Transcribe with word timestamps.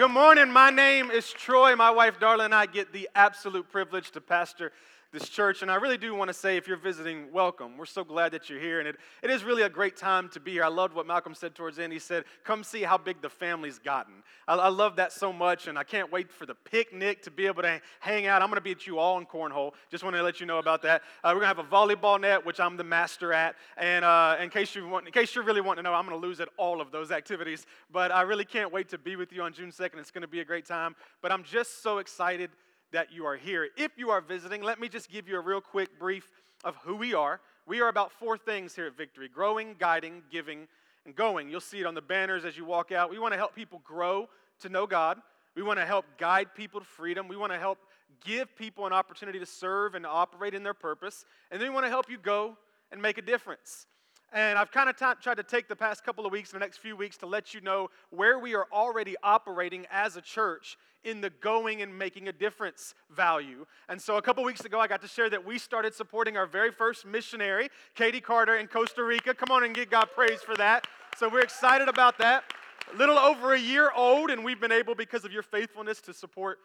Good 0.00 0.12
morning. 0.12 0.50
My 0.50 0.70
name 0.70 1.10
is 1.10 1.30
Troy. 1.30 1.76
My 1.76 1.90
wife 1.90 2.18
Darla 2.18 2.46
and 2.46 2.54
I 2.54 2.64
get 2.64 2.90
the 2.90 3.06
absolute 3.14 3.70
privilege 3.70 4.10
to 4.12 4.20
pastor 4.22 4.72
this 5.12 5.28
church. 5.28 5.62
And 5.62 5.70
I 5.70 5.74
really 5.74 5.98
do 5.98 6.14
want 6.14 6.28
to 6.28 6.34
say, 6.34 6.56
if 6.56 6.68
you're 6.68 6.76
visiting, 6.76 7.32
welcome. 7.32 7.76
We're 7.76 7.86
so 7.86 8.04
glad 8.04 8.32
that 8.32 8.48
you're 8.48 8.60
here. 8.60 8.78
And 8.78 8.88
it, 8.88 8.96
it 9.22 9.30
is 9.30 9.42
really 9.42 9.62
a 9.62 9.68
great 9.68 9.96
time 9.96 10.28
to 10.30 10.40
be 10.40 10.52
here. 10.52 10.64
I 10.64 10.68
loved 10.68 10.94
what 10.94 11.06
Malcolm 11.06 11.34
said 11.34 11.54
towards 11.54 11.78
the 11.78 11.84
end. 11.84 11.92
He 11.92 11.98
said, 11.98 12.24
Come 12.44 12.62
see 12.62 12.82
how 12.82 12.96
big 12.96 13.20
the 13.20 13.28
family's 13.28 13.78
gotten. 13.78 14.22
I, 14.46 14.54
I 14.54 14.68
love 14.68 14.96
that 14.96 15.12
so 15.12 15.32
much. 15.32 15.66
And 15.66 15.76
I 15.76 15.82
can't 15.82 16.12
wait 16.12 16.30
for 16.30 16.46
the 16.46 16.54
picnic 16.54 17.22
to 17.22 17.30
be 17.30 17.46
able 17.46 17.62
to 17.62 17.80
hang 17.98 18.26
out. 18.26 18.40
I'm 18.40 18.48
going 18.48 18.56
to 18.56 18.62
be 18.62 18.70
at 18.70 18.86
you 18.86 18.98
all 18.98 19.18
in 19.18 19.26
cornhole. 19.26 19.72
Just 19.90 20.04
want 20.04 20.14
to 20.14 20.22
let 20.22 20.38
you 20.38 20.46
know 20.46 20.58
about 20.58 20.82
that. 20.82 21.02
Uh, 21.24 21.32
we're 21.34 21.40
going 21.40 21.54
to 21.54 21.56
have 21.56 21.58
a 21.58 21.64
volleyball 21.64 22.20
net, 22.20 22.46
which 22.46 22.60
I'm 22.60 22.76
the 22.76 22.84
master 22.84 23.32
at. 23.32 23.56
And 23.76 24.04
uh, 24.04 24.36
in, 24.40 24.48
case 24.48 24.74
you 24.76 24.86
want, 24.88 25.06
in 25.06 25.12
case 25.12 25.34
you 25.34 25.42
really 25.42 25.60
want 25.60 25.78
to 25.78 25.82
know, 25.82 25.92
I'm 25.92 26.06
going 26.06 26.20
to 26.20 26.26
lose 26.26 26.40
at 26.40 26.48
all 26.56 26.80
of 26.80 26.92
those 26.92 27.10
activities. 27.10 27.66
But 27.92 28.12
I 28.12 28.22
really 28.22 28.44
can't 28.44 28.72
wait 28.72 28.88
to 28.90 28.98
be 28.98 29.16
with 29.16 29.32
you 29.32 29.42
on 29.42 29.52
June 29.52 29.70
2nd. 29.70 29.98
It's 29.98 30.12
going 30.12 30.22
to 30.22 30.28
be 30.28 30.40
a 30.40 30.44
great 30.44 30.66
time. 30.66 30.94
But 31.20 31.32
I'm 31.32 31.42
just 31.42 31.82
so 31.82 31.98
excited 31.98 32.50
that 32.92 33.12
you 33.12 33.26
are 33.26 33.36
here. 33.36 33.68
If 33.76 33.92
you 33.96 34.10
are 34.10 34.20
visiting, 34.20 34.62
let 34.62 34.80
me 34.80 34.88
just 34.88 35.10
give 35.10 35.28
you 35.28 35.36
a 35.36 35.40
real 35.40 35.60
quick 35.60 35.98
brief 35.98 36.30
of 36.64 36.76
who 36.76 36.96
we 36.96 37.14
are. 37.14 37.40
We 37.66 37.80
are 37.80 37.88
about 37.88 38.12
four 38.12 38.36
things 38.36 38.74
here 38.74 38.86
at 38.86 38.96
Victory 38.96 39.28
growing, 39.28 39.76
guiding, 39.78 40.22
giving, 40.30 40.66
and 41.04 41.14
going. 41.14 41.50
You'll 41.50 41.60
see 41.60 41.80
it 41.80 41.86
on 41.86 41.94
the 41.94 42.02
banners 42.02 42.44
as 42.44 42.56
you 42.56 42.64
walk 42.64 42.92
out. 42.92 43.10
We 43.10 43.18
want 43.18 43.32
to 43.32 43.38
help 43.38 43.54
people 43.54 43.80
grow 43.84 44.28
to 44.60 44.68
know 44.68 44.86
God. 44.86 45.18
We 45.54 45.62
want 45.62 45.78
to 45.78 45.86
help 45.86 46.04
guide 46.18 46.54
people 46.54 46.80
to 46.80 46.86
freedom. 46.86 47.28
We 47.28 47.36
want 47.36 47.52
to 47.52 47.58
help 47.58 47.78
give 48.24 48.54
people 48.56 48.86
an 48.86 48.92
opportunity 48.92 49.38
to 49.38 49.46
serve 49.46 49.94
and 49.94 50.04
operate 50.04 50.54
in 50.54 50.62
their 50.62 50.74
purpose. 50.74 51.24
And 51.50 51.60
then 51.60 51.68
we 51.68 51.74
want 51.74 51.86
to 51.86 51.90
help 51.90 52.10
you 52.10 52.18
go 52.18 52.56
and 52.92 53.00
make 53.00 53.18
a 53.18 53.22
difference. 53.22 53.86
And 54.32 54.58
I've 54.58 54.70
kind 54.70 54.88
of 54.88 54.96
t- 54.96 55.04
tried 55.20 55.38
to 55.38 55.42
take 55.42 55.68
the 55.68 55.74
past 55.74 56.04
couple 56.04 56.24
of 56.24 56.32
weeks 56.32 56.52
and 56.52 56.60
the 56.60 56.64
next 56.64 56.78
few 56.78 56.96
weeks 56.96 57.16
to 57.18 57.26
let 57.26 57.52
you 57.52 57.60
know 57.60 57.88
where 58.10 58.38
we 58.38 58.54
are 58.54 58.66
already 58.72 59.16
operating 59.22 59.86
as 59.90 60.16
a 60.16 60.20
church 60.20 60.76
in 61.02 61.20
the 61.20 61.30
going 61.30 61.82
and 61.82 61.98
making 61.98 62.28
a 62.28 62.32
difference 62.32 62.94
value. 63.10 63.66
And 63.88 64.00
so 64.00 64.18
a 64.18 64.22
couple 64.22 64.44
weeks 64.44 64.64
ago, 64.64 64.78
I 64.78 64.86
got 64.86 65.00
to 65.02 65.08
share 65.08 65.30
that 65.30 65.44
we 65.44 65.58
started 65.58 65.94
supporting 65.94 66.36
our 66.36 66.46
very 66.46 66.70
first 66.70 67.06
missionary, 67.06 67.70
Katie 67.94 68.20
Carter, 68.20 68.56
in 68.56 68.66
Costa 68.66 69.02
Rica. 69.02 69.34
Come 69.34 69.50
on 69.50 69.64
and 69.64 69.74
give 69.74 69.90
God 69.90 70.10
praise 70.14 70.42
for 70.42 70.54
that. 70.56 70.86
So 71.16 71.28
we're 71.28 71.40
excited 71.40 71.88
about 71.88 72.18
that. 72.18 72.44
A 72.92 72.96
little 72.96 73.18
over 73.18 73.54
a 73.54 73.58
year 73.58 73.90
old, 73.96 74.30
and 74.30 74.44
we've 74.44 74.60
been 74.60 74.72
able, 74.72 74.94
because 74.94 75.24
of 75.24 75.32
your 75.32 75.42
faithfulness, 75.42 76.00
to 76.02 76.14
support 76.14 76.58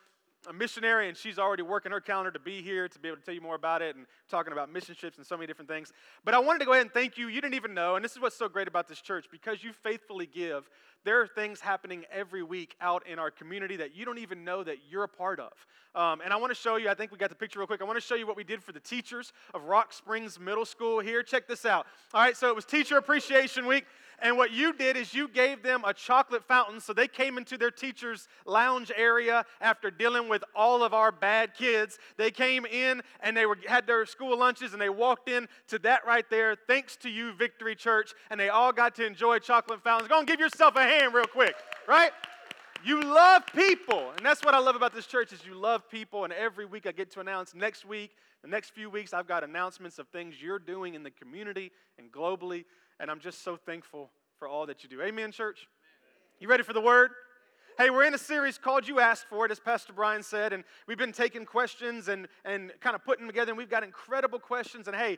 a 0.47 0.53
missionary, 0.53 1.07
and 1.07 1.17
she's 1.17 1.39
already 1.39 1.63
working 1.63 1.91
her 1.91 1.99
calendar 1.99 2.31
to 2.31 2.39
be 2.39 2.61
here 2.61 2.87
to 2.87 2.99
be 2.99 3.07
able 3.07 3.17
to 3.17 3.23
tell 3.23 3.33
you 3.33 3.41
more 3.41 3.55
about 3.55 3.81
it 3.81 3.95
and 3.95 4.05
talking 4.29 4.53
about 4.53 4.71
mission 4.71 4.95
trips 4.95 5.17
and 5.17 5.25
so 5.25 5.35
many 5.35 5.47
different 5.47 5.69
things. 5.69 5.91
But 6.23 6.33
I 6.33 6.39
wanted 6.39 6.59
to 6.59 6.65
go 6.65 6.71
ahead 6.71 6.83
and 6.83 6.91
thank 6.91 7.17
you. 7.17 7.27
You 7.27 7.41
didn't 7.41 7.55
even 7.55 7.73
know, 7.73 7.95
and 7.95 8.03
this 8.03 8.13
is 8.13 8.19
what's 8.19 8.35
so 8.35 8.47
great 8.47 8.67
about 8.67 8.87
this 8.87 9.01
church 9.01 9.25
because 9.31 9.63
you 9.63 9.73
faithfully 9.73 10.25
give. 10.25 10.69
There 11.03 11.21
are 11.21 11.27
things 11.27 11.59
happening 11.59 12.03
every 12.11 12.41
week 12.41 12.75
out 12.81 13.05
in 13.07 13.19
our 13.19 13.29
community 13.29 13.75
that 13.77 13.95
you 13.95 14.05
don't 14.05 14.17
even 14.17 14.43
know 14.43 14.63
that 14.63 14.77
you're 14.89 15.03
a 15.03 15.07
part 15.07 15.39
of. 15.39 15.51
Um, 15.93 16.19
and 16.21 16.33
I 16.33 16.37
want 16.37 16.51
to 16.51 16.55
show 16.55 16.77
you, 16.77 16.89
I 16.89 16.95
think 16.95 17.11
we 17.11 17.17
got 17.17 17.29
the 17.29 17.35
picture 17.35 17.59
real 17.59 17.67
quick. 17.67 17.81
I 17.81 17.85
want 17.85 17.97
to 17.97 18.05
show 18.05 18.15
you 18.15 18.25
what 18.25 18.35
we 18.35 18.43
did 18.43 18.63
for 18.63 18.71
the 18.71 18.79
teachers 18.79 19.31
of 19.53 19.63
Rock 19.65 19.93
Springs 19.93 20.39
Middle 20.39 20.65
School 20.65 20.99
here. 20.99 21.21
Check 21.23 21.47
this 21.47 21.63
out. 21.63 21.85
All 22.13 22.21
right, 22.21 22.35
so 22.35 22.49
it 22.49 22.55
was 22.55 22.65
Teacher 22.65 22.97
Appreciation 22.97 23.67
Week. 23.67 23.85
And 24.21 24.37
what 24.37 24.51
you 24.51 24.73
did 24.73 24.97
is 24.97 25.13
you 25.13 25.27
gave 25.27 25.63
them 25.63 25.83
a 25.85 25.93
chocolate 25.93 26.43
fountain 26.43 26.79
so 26.79 26.93
they 26.93 27.07
came 27.07 27.37
into 27.37 27.57
their 27.57 27.71
teacher's 27.71 28.27
lounge 28.45 28.91
area 28.95 29.45
after 29.61 29.91
dealing 29.91 30.29
with 30.29 30.43
all 30.55 30.83
of 30.83 30.93
our 30.93 31.11
bad 31.11 31.53
kids. 31.53 31.97
They 32.17 32.31
came 32.31 32.65
in 32.65 33.01
and 33.21 33.35
they 33.35 33.45
were, 33.45 33.57
had 33.67 33.87
their 33.87 34.05
school 34.05 34.37
lunches 34.37 34.73
and 34.73 34.81
they 34.81 34.89
walked 34.89 35.29
in 35.29 35.47
to 35.67 35.79
that 35.79 36.05
right 36.05 36.25
there, 36.29 36.55
thanks 36.67 36.95
to 36.97 37.09
you, 37.09 37.33
Victory 37.33 37.75
Church, 37.75 38.13
and 38.29 38.39
they 38.39 38.49
all 38.49 38.71
got 38.71 38.95
to 38.95 39.05
enjoy 39.05 39.39
chocolate 39.39 39.83
fountains. 39.83 40.09
Go 40.09 40.19
and 40.19 40.27
give 40.27 40.39
yourself 40.39 40.75
a 40.75 40.83
hand 40.83 41.13
real 41.13 41.25
quick, 41.25 41.55
right? 41.87 42.11
You 42.85 43.01
love 43.01 43.43
people, 43.47 44.11
and 44.15 44.23
that's 44.23 44.43
what 44.43 44.53
I 44.53 44.59
love 44.59 44.75
about 44.75 44.93
this 44.93 45.07
church 45.07 45.33
is 45.33 45.43
you 45.43 45.55
love 45.55 45.89
people. 45.89 46.23
And 46.23 46.31
every 46.31 46.65
week 46.65 46.85
I 46.85 46.91
get 46.91 47.09
to 47.13 47.19
announce 47.19 47.55
next 47.55 47.83
week, 47.83 48.11
the 48.43 48.47
next 48.47 48.75
few 48.75 48.91
weeks, 48.91 49.11
I've 49.11 49.27
got 49.27 49.43
announcements 49.43 49.97
of 49.97 50.07
things 50.09 50.35
you're 50.39 50.59
doing 50.59 50.93
in 50.93 51.01
the 51.01 51.09
community 51.09 51.71
and 51.97 52.11
globally 52.11 52.65
and 52.99 53.11
I'm 53.11 53.19
just 53.19 53.43
so 53.43 53.57
thankful 53.57 54.09
for 54.39 54.47
all 54.47 54.65
that 54.67 54.83
you 54.83 54.89
do. 54.89 55.01
Amen, 55.01 55.31
church? 55.31 55.67
You 56.39 56.47
ready 56.47 56.63
for 56.63 56.73
the 56.73 56.81
word? 56.81 57.11
Hey, 57.77 57.89
we're 57.89 58.05
in 58.05 58.13
a 58.13 58.17
series 58.17 58.57
called 58.57 58.87
You 58.87 59.01
Asked 59.01 59.25
For 59.27 59.45
It, 59.45 59.51
as 59.51 59.59
Pastor 59.59 59.91
Brian 59.91 60.23
said, 60.23 60.53
and 60.53 60.63
we've 60.87 60.97
been 60.97 61.11
taking 61.11 61.43
questions 61.43 62.07
and, 62.07 62.29
and 62.45 62.71
kind 62.79 62.95
of 62.95 63.03
putting 63.03 63.25
them 63.25 63.29
together, 63.29 63.51
and 63.51 63.57
we've 63.57 63.69
got 63.69 63.83
incredible 63.83 64.39
questions. 64.39 64.87
And 64.87 64.95
hey, 64.95 65.17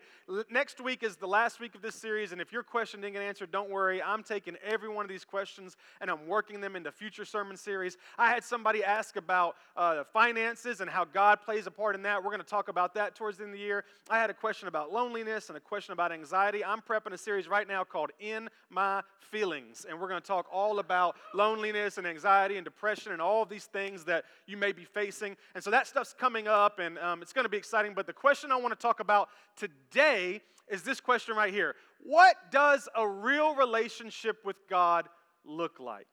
next 0.50 0.82
week 0.82 1.04
is 1.04 1.18
the 1.18 1.28
last 1.28 1.60
week 1.60 1.76
of 1.76 1.84
this 1.84 1.94
series, 1.94 2.32
and 2.32 2.42
if 2.42 2.52
your 2.52 2.64
question 2.64 3.00
didn't 3.00 3.14
get 3.14 3.22
answered, 3.22 3.52
don't 3.52 3.70
worry. 3.70 4.02
I'm 4.02 4.24
taking 4.24 4.56
every 4.66 4.90
one 4.90 5.06
of 5.06 5.10
these 5.10 5.24
questions 5.24 5.78
and 6.02 6.10
I'm 6.10 6.26
working 6.26 6.60
them 6.60 6.76
into 6.76 6.92
future 6.92 7.26
sermon 7.26 7.58
series. 7.58 7.96
I 8.18 8.32
had 8.32 8.44
somebody 8.44 8.84
ask 8.84 9.18
about 9.18 9.56
uh, 9.76 10.04
finances 10.06 10.82
and 10.82 10.90
how 10.90 11.06
God 11.06 11.42
plays 11.44 11.68
a 11.68 11.72
part 11.72 11.94
in 11.94 12.02
that. 12.04 12.24
We're 12.24 12.32
going 12.32 12.42
to 12.42 12.44
talk 12.48 12.70
about 12.70 12.96
that 12.96 13.14
towards 13.14 13.38
the 13.38 13.44
end 13.44 13.54
of 13.54 13.60
the 13.60 13.64
year. 13.64 13.84
I 14.10 14.18
had 14.18 14.32
a 14.32 14.34
question 14.34 14.68
about 14.68 14.92
loneliness 14.92 15.50
and 15.50 15.58
a 15.58 15.62
question 15.62 15.94
about 15.94 16.12
anxiety. 16.12 16.66
I'm 16.66 16.82
prepping 16.82 17.14
a 17.14 17.20
series 17.20 17.48
right 17.48 17.68
now 17.68 17.84
called 17.84 18.10
In 18.20 18.50
My 18.72 19.04
Feelings, 19.20 19.86
and 19.88 20.00
we're 20.00 20.08
going 20.08 20.22
to 20.22 20.28
talk 20.28 20.48
all 20.52 20.80
about 20.80 21.18
loneliness 21.36 21.98
and 21.98 22.08
anxiety 22.08 22.47
anxiety 22.48 22.58
and 22.58 22.66
depression 22.66 23.12
and 23.12 23.22
all 23.22 23.44
of 23.44 23.50
these 23.50 23.66
things 23.66 24.04
that 24.06 24.26
you 24.46 24.58
may 24.58 24.72
be 24.72 24.84
facing. 24.84 25.36
And 25.56 25.64
so 25.64 25.72
that 25.72 25.88
stuff's 25.88 26.14
coming 26.14 26.48
up 26.48 26.80
and 26.80 26.98
um, 27.00 27.22
it's 27.22 27.34
going 27.34 27.46
to 27.46 27.50
be 27.50 27.58
exciting. 27.58 27.94
But 27.94 28.08
the 28.08 28.14
question 28.14 28.52
I 28.52 28.56
want 28.56 28.72
to 28.72 28.82
talk 28.82 29.00
about 29.00 29.30
today 29.56 30.42
is 30.70 30.84
this 30.84 31.00
question 31.00 31.36
right 31.36 31.54
here 31.54 31.76
What 32.00 32.36
does 32.52 32.88
a 32.96 33.08
real 33.08 33.56
relationship 33.56 34.46
with 34.46 34.58
God 34.70 35.08
look 35.44 35.80
like? 35.80 36.08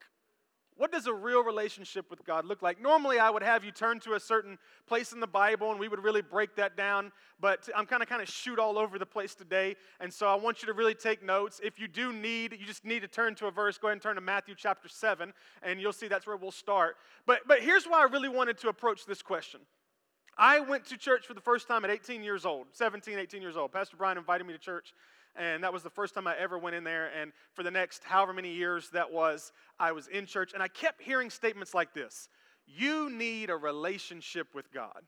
What 0.77 0.91
does 0.91 1.07
a 1.07 1.15
real 1.15 1.45
relationship 1.45 2.11
with 2.11 2.25
God 2.25 2.45
look 2.45 2.61
like? 2.61 2.83
Normally, 2.83 3.21
I 3.21 3.31
would 3.31 3.45
have 3.45 3.65
you 3.65 3.71
turn 3.71 4.01
to 4.01 4.15
a 4.15 4.21
certain 4.21 4.59
place 4.89 5.13
in 5.13 5.21
the 5.21 5.27
Bible 5.27 5.71
and 5.71 5.79
we 5.79 5.87
would 5.87 6.03
really 6.03 6.23
break 6.23 6.57
that 6.57 6.77
down, 6.77 7.13
but 7.41 7.69
I'm 7.77 7.87
kind 7.87 8.03
of 8.03 8.09
kind 8.09 8.21
of 8.21 8.29
shoot 8.29 8.59
all 8.59 8.77
over 8.77 8.99
the 8.99 9.07
place 9.07 9.37
today. 9.37 9.77
And 10.01 10.13
so 10.13 10.27
I 10.27 10.35
want 10.35 10.63
you 10.63 10.67
to 10.67 10.73
really 10.73 10.95
take 10.95 11.23
notes. 11.23 11.61
If 11.63 11.79
you 11.79 11.87
do 11.87 12.13
need, 12.13 12.57
you 12.59 12.67
just 12.67 12.85
need 12.85 13.01
to 13.01 13.09
turn 13.09 13.37
to 13.37 13.47
a 13.47 13.53
verse, 13.53 13.79
go 13.79 13.87
ahead 13.87 13.93
and 13.93 14.03
turn 14.03 14.17
to 14.17 14.21
Matthew 14.21 14.57
chapter 14.57 14.89
7, 14.89 15.33
and 15.63 15.81
you'll 15.81 15.93
see 15.93 16.09
that's 16.09 16.27
where 16.27 16.37
we'll 16.37 16.51
start. 16.51 16.97
But, 17.25 17.41
but 17.47 17.61
here's 17.61 17.85
why 17.85 18.01
I 18.01 18.05
really 18.05 18.29
wanted 18.29 18.59
to 18.59 18.69
approach 18.69 19.07
this 19.07 19.23
question. 19.23 19.61
I 20.37 20.59
went 20.59 20.87
to 20.87 20.97
church 20.97 21.27
for 21.27 21.35
the 21.35 21.41
first 21.41 21.69
time 21.69 21.85
at 21.85 21.91
18 21.91 22.25
years 22.25 22.45
old, 22.45 22.67
17, 22.73 23.17
18 23.17 23.41
years 23.41 23.57
old. 23.57 23.71
Pastor 23.71 23.97
Brian 23.97 24.19
invited 24.19 24.45
me 24.45 24.53
to 24.53 24.59
church 24.59 24.93
and 25.37 25.65
that 25.65 25.73
was 25.73 25.83
the 25.83 25.91
first 25.91 26.15
time 26.15 26.27
I 26.27 26.37
ever 26.37 26.59
went 26.59 26.77
in 26.77 26.85
there. 26.85 27.11
And 27.21 27.33
for 27.55 27.63
the 27.63 27.71
next 27.71 28.05
however 28.05 28.33
many 28.33 28.53
years 28.53 28.91
that 28.91 29.13
was, 29.13 29.53
I 29.79 29.93
was 29.93 30.07
in 30.09 30.27
church, 30.27 30.53
and 30.55 30.63
I 30.63 30.69
kept 30.69 31.03
hearing 31.03 31.31
statements 31.31 31.75
like 31.75 31.95
this 31.95 32.29
You 32.67 33.11
need 33.11 33.51
a 33.51 33.57
relationship 33.57 34.49
with 34.55 34.73
God. 34.73 35.03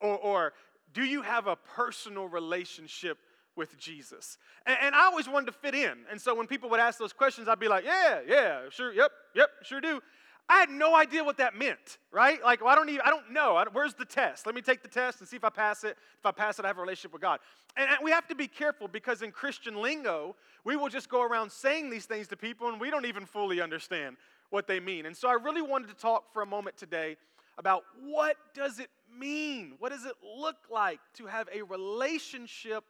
Or, 0.00 0.16
or 0.18 0.52
do 0.92 1.04
you 1.04 1.22
have 1.22 1.46
a 1.46 1.56
personal 1.56 2.28
relationship 2.28 3.18
with 3.56 3.76
Jesus? 3.78 4.38
And, 4.66 4.76
and, 4.82 4.94
I 4.94 5.06
always 5.06 5.28
wanted 5.28 5.46
to 5.46 5.52
fit 5.52 5.74
in. 5.74 5.98
And 6.10 6.20
so 6.20 6.34
when 6.34 6.46
people 6.46 6.68
would 6.70 6.80
ask 6.80 6.98
those 6.98 7.14
questions, 7.14 7.48
I'd 7.48 7.58
be 7.58 7.68
like, 7.68 7.84
yeah, 7.84 8.20
yeah, 8.26 8.60
sure, 8.70 8.92
yep, 8.92 9.10
yep, 9.34 9.48
sure 9.62 9.80
do. 9.80 10.02
I 10.48 10.58
had 10.58 10.70
no 10.70 10.94
idea 10.94 11.24
what 11.24 11.38
that 11.38 11.56
meant, 11.56 11.98
right? 12.12 12.42
Like, 12.42 12.62
well, 12.62 12.72
I 12.72 12.76
don't 12.76 12.88
even, 12.88 13.00
I 13.04 13.10
don't 13.10 13.32
know. 13.32 13.62
where's 13.72 13.94
the 13.94 14.04
test? 14.04 14.46
Let 14.46 14.54
me 14.54 14.62
take 14.62 14.80
the 14.80 14.88
test 14.88 15.18
and 15.18 15.28
see 15.28 15.36
if 15.36 15.44
I 15.44 15.48
pass 15.48 15.82
it. 15.82 15.96
If 16.18 16.24
I 16.24 16.30
pass 16.30 16.58
it, 16.58 16.64
I 16.64 16.68
have 16.68 16.78
a 16.78 16.80
relationship 16.80 17.12
with 17.12 17.22
God. 17.22 17.40
And, 17.76 17.88
and 17.90 17.98
we 18.02 18.12
have 18.12 18.28
to 18.28 18.36
be 18.36 18.46
careful 18.46 18.86
because 18.86 19.22
in 19.22 19.32
Christian 19.32 19.82
lingo, 19.82 20.36
we 20.64 20.76
will 20.76 20.88
just 20.88 21.08
go 21.08 21.22
around 21.22 21.50
saying 21.50 21.90
these 21.90 22.06
things 22.06 22.28
to 22.28 22.36
people 22.36 22.68
and 22.68 22.80
we 22.80 22.90
don't 22.90 23.06
even 23.06 23.26
fully 23.26 23.60
understand 23.60 24.16
what 24.50 24.68
they 24.68 24.78
mean. 24.78 25.06
And 25.06 25.16
so 25.16 25.28
I 25.28 25.34
really 25.34 25.62
wanted 25.62 25.88
to 25.88 25.94
talk 25.94 26.32
for 26.32 26.42
a 26.42 26.46
moment 26.46 26.76
today 26.76 27.16
about 27.58 27.82
what 28.04 28.36
does 28.54 28.78
it 28.78 28.90
mean? 29.18 29.72
What 29.78 29.90
does 29.90 30.04
it 30.04 30.14
look 30.22 30.56
like 30.70 31.00
to 31.14 31.26
have 31.26 31.48
a 31.52 31.62
relationship 31.62 32.84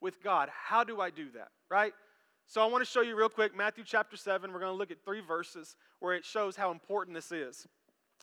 with 0.00 0.22
God? 0.22 0.50
How 0.52 0.84
do 0.84 1.00
I 1.00 1.10
do 1.10 1.30
that, 1.32 1.48
right? 1.70 1.94
So 2.50 2.60
I 2.60 2.66
want 2.66 2.84
to 2.84 2.90
show 2.90 3.00
you 3.00 3.14
real 3.14 3.28
quick 3.28 3.56
Matthew 3.56 3.84
chapter 3.86 4.16
7. 4.16 4.52
We're 4.52 4.58
going 4.58 4.72
to 4.72 4.76
look 4.76 4.90
at 4.90 5.04
three 5.04 5.20
verses 5.20 5.76
where 6.00 6.16
it 6.16 6.24
shows 6.24 6.56
how 6.56 6.72
important 6.72 7.14
this 7.14 7.30
is. 7.30 7.68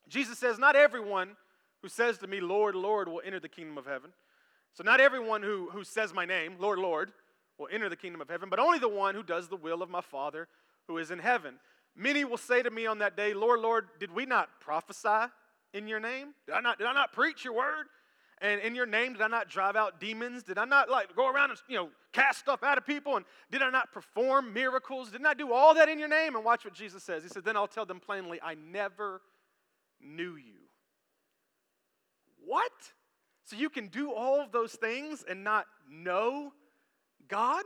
Jesus 0.10 0.38
says, 0.38 0.60
Not 0.60 0.76
everyone 0.76 1.38
who 1.82 1.88
says 1.88 2.18
to 2.18 2.28
me, 2.28 2.42
Lord, 2.42 2.76
Lord, 2.76 3.08
will 3.08 3.22
enter 3.24 3.40
the 3.40 3.48
kingdom 3.48 3.78
of 3.78 3.86
heaven. 3.86 4.12
So 4.74 4.84
not 4.84 5.00
everyone 5.00 5.44
who, 5.44 5.70
who 5.72 5.86
says 5.86 6.14
my 6.14 6.26
name, 6.26 6.56
Lord, 6.60 6.78
Lord, 6.78 7.14
will 7.58 7.70
enter 7.72 7.88
the 7.88 7.96
kingdom 7.96 8.20
of 8.20 8.28
heaven, 8.28 8.50
but 8.50 8.60
only 8.60 8.80
the 8.80 8.90
one 8.90 9.16
who 9.16 9.24
does 9.24 9.48
the 9.48 9.56
will 9.56 9.82
of 9.82 9.90
my 9.90 10.02
Father 10.02 10.50
who 10.90 10.98
is 10.98 11.10
in 11.10 11.20
heaven. 11.20 11.56
Many 11.96 12.26
will 12.26 12.36
say 12.36 12.62
to 12.62 12.70
me 12.70 12.86
on 12.86 12.98
that 12.98 13.16
day, 13.16 13.34
Lord, 13.34 13.62
Lord, 13.62 13.88
did 13.98 14.14
we 14.14 14.26
not 14.26 14.50
prophesy 14.60 15.32
in 15.74 15.88
your 15.88 16.02
name? 16.02 16.34
Did 16.48 16.56
I 16.56 16.60
not, 16.60 16.80
did 16.80 16.88
I 16.88 16.94
not 16.94 17.14
preach 17.14 17.46
your 17.46 17.54
word? 17.54 17.86
And 18.40 18.62
in 18.62 18.76
your 18.76 18.86
name, 18.86 19.14
did 19.14 19.22
I 19.22 19.28
not 19.28 19.50
drive 19.50 19.76
out 19.76 20.00
demons? 20.00 20.44
Did 20.44 20.58
I 20.58 20.66
not 20.66 20.90
like 20.90 21.16
go 21.16 21.30
around 21.30 21.52
and 21.52 21.60
you 21.68 21.76
know 21.76 21.90
cast 22.14 22.40
stuff 22.40 22.62
out 22.62 22.78
of 22.78 22.86
people? 22.86 23.16
And 23.16 23.26
did 23.52 23.62
I 23.62 23.70
not 23.70 23.92
perform 23.92 24.54
miracles? 24.54 25.12
Didn't 25.12 25.26
I 25.26 25.34
do 25.34 25.54
all 25.54 25.74
that 25.74 25.90
in 25.90 25.98
your 25.98 26.08
name? 26.08 26.36
And 26.36 26.46
watch 26.46 26.64
what 26.64 26.74
Jesus 26.74 27.04
says. 27.04 27.24
He 27.24 27.30
said, 27.30 27.44
Then 27.44 27.58
I'll 27.58 27.68
tell 27.68 27.86
them 27.86 28.00
plainly, 28.00 28.40
I 28.42 28.56
never 28.56 29.22
knew 30.00 30.36
you. 30.36 30.54
What? 32.46 32.72
So 33.44 33.56
you 33.56 33.70
can 33.70 33.88
do 33.88 34.14
all 34.14 34.40
of 34.40 34.52
those 34.52 34.74
things 34.74 35.24
and 35.28 35.44
not 35.44 35.66
know 35.90 36.54
God? 37.28 37.64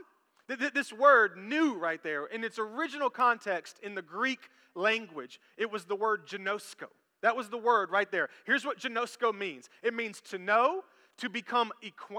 This 0.48 0.92
word, 0.92 1.38
new, 1.38 1.78
right 1.78 2.02
there, 2.04 2.26
in 2.26 2.44
its 2.44 2.60
original 2.60 3.10
context 3.10 3.80
in 3.82 3.96
the 3.96 4.02
Greek 4.02 4.40
language, 4.76 5.40
it 5.58 5.72
was 5.72 5.86
the 5.86 5.96
word 5.96 6.28
ginosko. 6.28 6.88
That 7.22 7.36
was 7.36 7.50
the 7.50 7.58
word 7.58 7.92
right 7.92 8.12
there. 8.12 8.30
Here's 8.46 8.66
what 8.66 8.80
ginosko 8.80 9.38
means 9.38 9.70
it 9.84 9.94
means 9.94 10.22
to 10.22 10.38
know, 10.38 10.84
to 11.18 11.30
become 11.30 11.72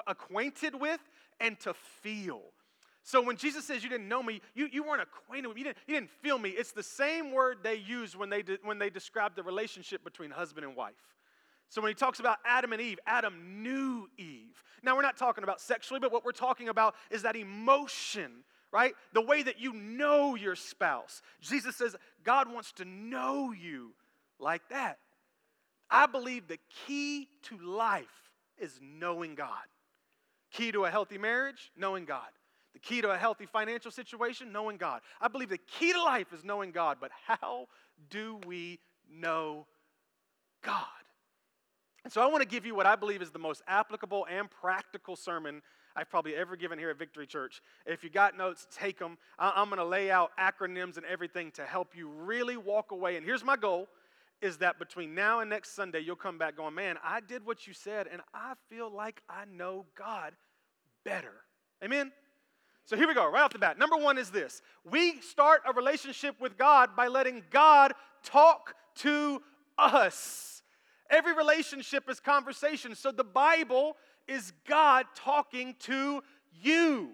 acquainted 0.07 0.75
with, 0.75 1.01
and 1.41 1.59
to 1.61 1.75
feel. 1.75 2.43
So 3.05 3.21
when 3.21 3.37
Jesus 3.37 3.65
says 3.65 3.83
you 3.83 3.91
didn't 3.91 4.09
know 4.09 4.23
me, 4.23 4.41
you, 4.55 4.69
you 4.71 4.85
weren't 4.85 5.03
acquainted 5.03 5.49
with 5.49 5.57
me, 5.57 5.63
you 5.63 5.65
didn't, 5.67 5.79
you 5.89 5.95
didn't 5.95 6.11
feel 6.23 6.39
me. 6.39 6.51
It's 6.51 6.71
the 6.71 6.85
same 6.85 7.33
word 7.33 7.59
they 7.63 7.75
use 7.75 8.17
when 8.17 8.31
they, 8.31 8.43
de, 8.43 8.59
when 8.63 8.79
they 8.79 8.91
describe 8.91 9.35
the 9.35 9.43
relationship 9.43 10.05
between 10.05 10.31
husband 10.31 10.65
and 10.65 10.77
wife. 10.77 10.95
So 11.69 11.81
when 11.81 11.89
he 11.89 11.95
talks 11.95 12.21
about 12.21 12.37
Adam 12.45 12.73
and 12.73 12.81
Eve, 12.81 13.01
Adam 13.07 13.63
knew 13.63 14.09
Eve. 14.19 14.63
Now 14.85 14.95
we're 14.95 15.03
not 15.03 15.17
talking 15.17 15.43
about 15.43 15.61
sexually, 15.61 15.99
but 15.99 16.13
what 16.13 16.25
we're 16.25 16.31
talking 16.31 16.69
about 16.69 16.95
is 17.11 17.23
that 17.23 17.35
emotion, 17.35 18.31
right? 18.71 18.93
The 19.15 19.23
way 19.23 19.43
that 19.43 19.59
you 19.59 19.73
know 19.73 20.37
your 20.37 20.55
spouse. 20.55 21.23
Jesus 21.41 21.77
says 21.77 21.97
God 22.23 22.53
wants 22.53 22.73
to 22.73 22.85
know 22.85 23.53
you 23.53 23.95
like 24.43 24.69
that. 24.71 24.99
I 25.91 26.07
believe 26.07 26.49
the 26.49 26.59
key 26.87 27.29
to 27.45 27.59
life 27.59 28.31
is 28.59 28.79
knowing 28.83 29.35
God. 29.35 29.65
Key 30.53 30.73
to 30.73 30.85
a 30.85 30.91
healthy 30.91 31.19
marriage, 31.19 31.71
knowing 31.77 32.05
God. 32.05 32.29
The 32.73 32.79
key 32.79 33.03
to 33.03 33.11
a 33.11 33.19
healthy 33.19 33.47
financial 33.47 33.91
situation, 33.91 34.53
knowing 34.53 34.79
God. 34.79 35.03
I 35.21 35.29
believe 35.29 35.51
the 35.51 35.59
key 35.59 35.93
to 35.93 36.03
life 36.03 36.33
is 36.33 36.45
knowing 36.45 36.71
God, 36.73 36.99
but 37.01 37.11
how 37.27 37.69
do 38.11 38.41
we 38.47 38.79
know 39.11 39.67
God? 40.63 40.87
And 42.05 42.13
so 42.13 42.21
I 42.21 42.27
want 42.27 42.43
to 42.43 42.49
give 42.49 42.67
you 42.67 42.75
what 42.75 42.87
I 42.87 42.97
believe 42.97 43.23
is 43.23 43.31
the 43.31 43.39
most 43.39 43.63
applicable 43.69 44.27
and 44.31 44.51
practical 44.51 45.15
sermon 45.15 45.63
I've 45.95 46.11
probably 46.11 46.35
ever 46.35 46.57
given 46.57 46.79
here 46.79 46.91
at 46.91 46.99
Victory 46.99 47.27
Church. 47.27 47.61
If 47.87 48.03
you 48.03 48.11
got 48.11 48.37
notes, 48.37 48.67
take 48.75 48.99
them. 48.99 49.19
I'm 49.39 49.69
going 49.69 49.79
to 49.79 49.85
lay 49.85 50.11
out 50.11 50.31
acronyms 50.41 50.97
and 50.97 51.05
everything 51.07 51.51
to 51.53 51.65
help 51.65 51.95
you 51.95 52.09
really 52.09 52.57
walk 52.57 52.93
away. 52.93 53.17
And 53.17 53.27
here's 53.27 53.45
my 53.45 53.57
goal 53.57 53.89
is 54.43 54.59
that 54.59 54.79
between 54.79 55.15
now 55.15 55.41
and 55.41 55.49
next 55.49 55.75
Sunday, 55.75 56.01
you'll 56.01 56.17
come 56.17 56.37
back 56.37 56.57
going, 56.57 56.75
man, 56.75 56.97
I 57.03 57.21
did 57.21 57.47
what 57.47 57.67
you 57.67 57.73
said, 57.73 58.09
and 58.13 58.21
I 58.35 58.55
feel 58.69 58.91
like 58.91 59.23
I 59.31 59.45
know 59.45 59.87
God 59.97 60.35
better. 61.05 61.33
Amen? 61.83 62.13
So 62.85 62.97
here 62.97 63.07
we 63.07 63.15
go, 63.15 63.31
right 63.31 63.43
off 63.43 63.53
the 63.53 63.61
bat. 63.61 63.79
Number 63.79 63.97
one 63.97 64.19
is 64.19 64.31
this 64.31 64.61
we 64.85 65.21
start 65.21 65.63
a 65.67 65.73
relationship 65.73 66.35
with 66.41 66.59
God 66.59 66.97
by 66.97 67.07
letting 67.07 67.45
God 67.51 67.93
talk 68.25 68.75
to 68.97 69.41
us. 69.79 70.63
Every 71.09 71.35
relationship 71.35 72.11
is 72.11 72.19
conversation. 72.19 72.95
So 72.95 73.13
the 73.13 73.25
Bible 73.25 73.97
is 74.27 74.53
God 74.67 75.07
talking 75.15 75.77
to 75.81 76.23
you. 76.61 77.11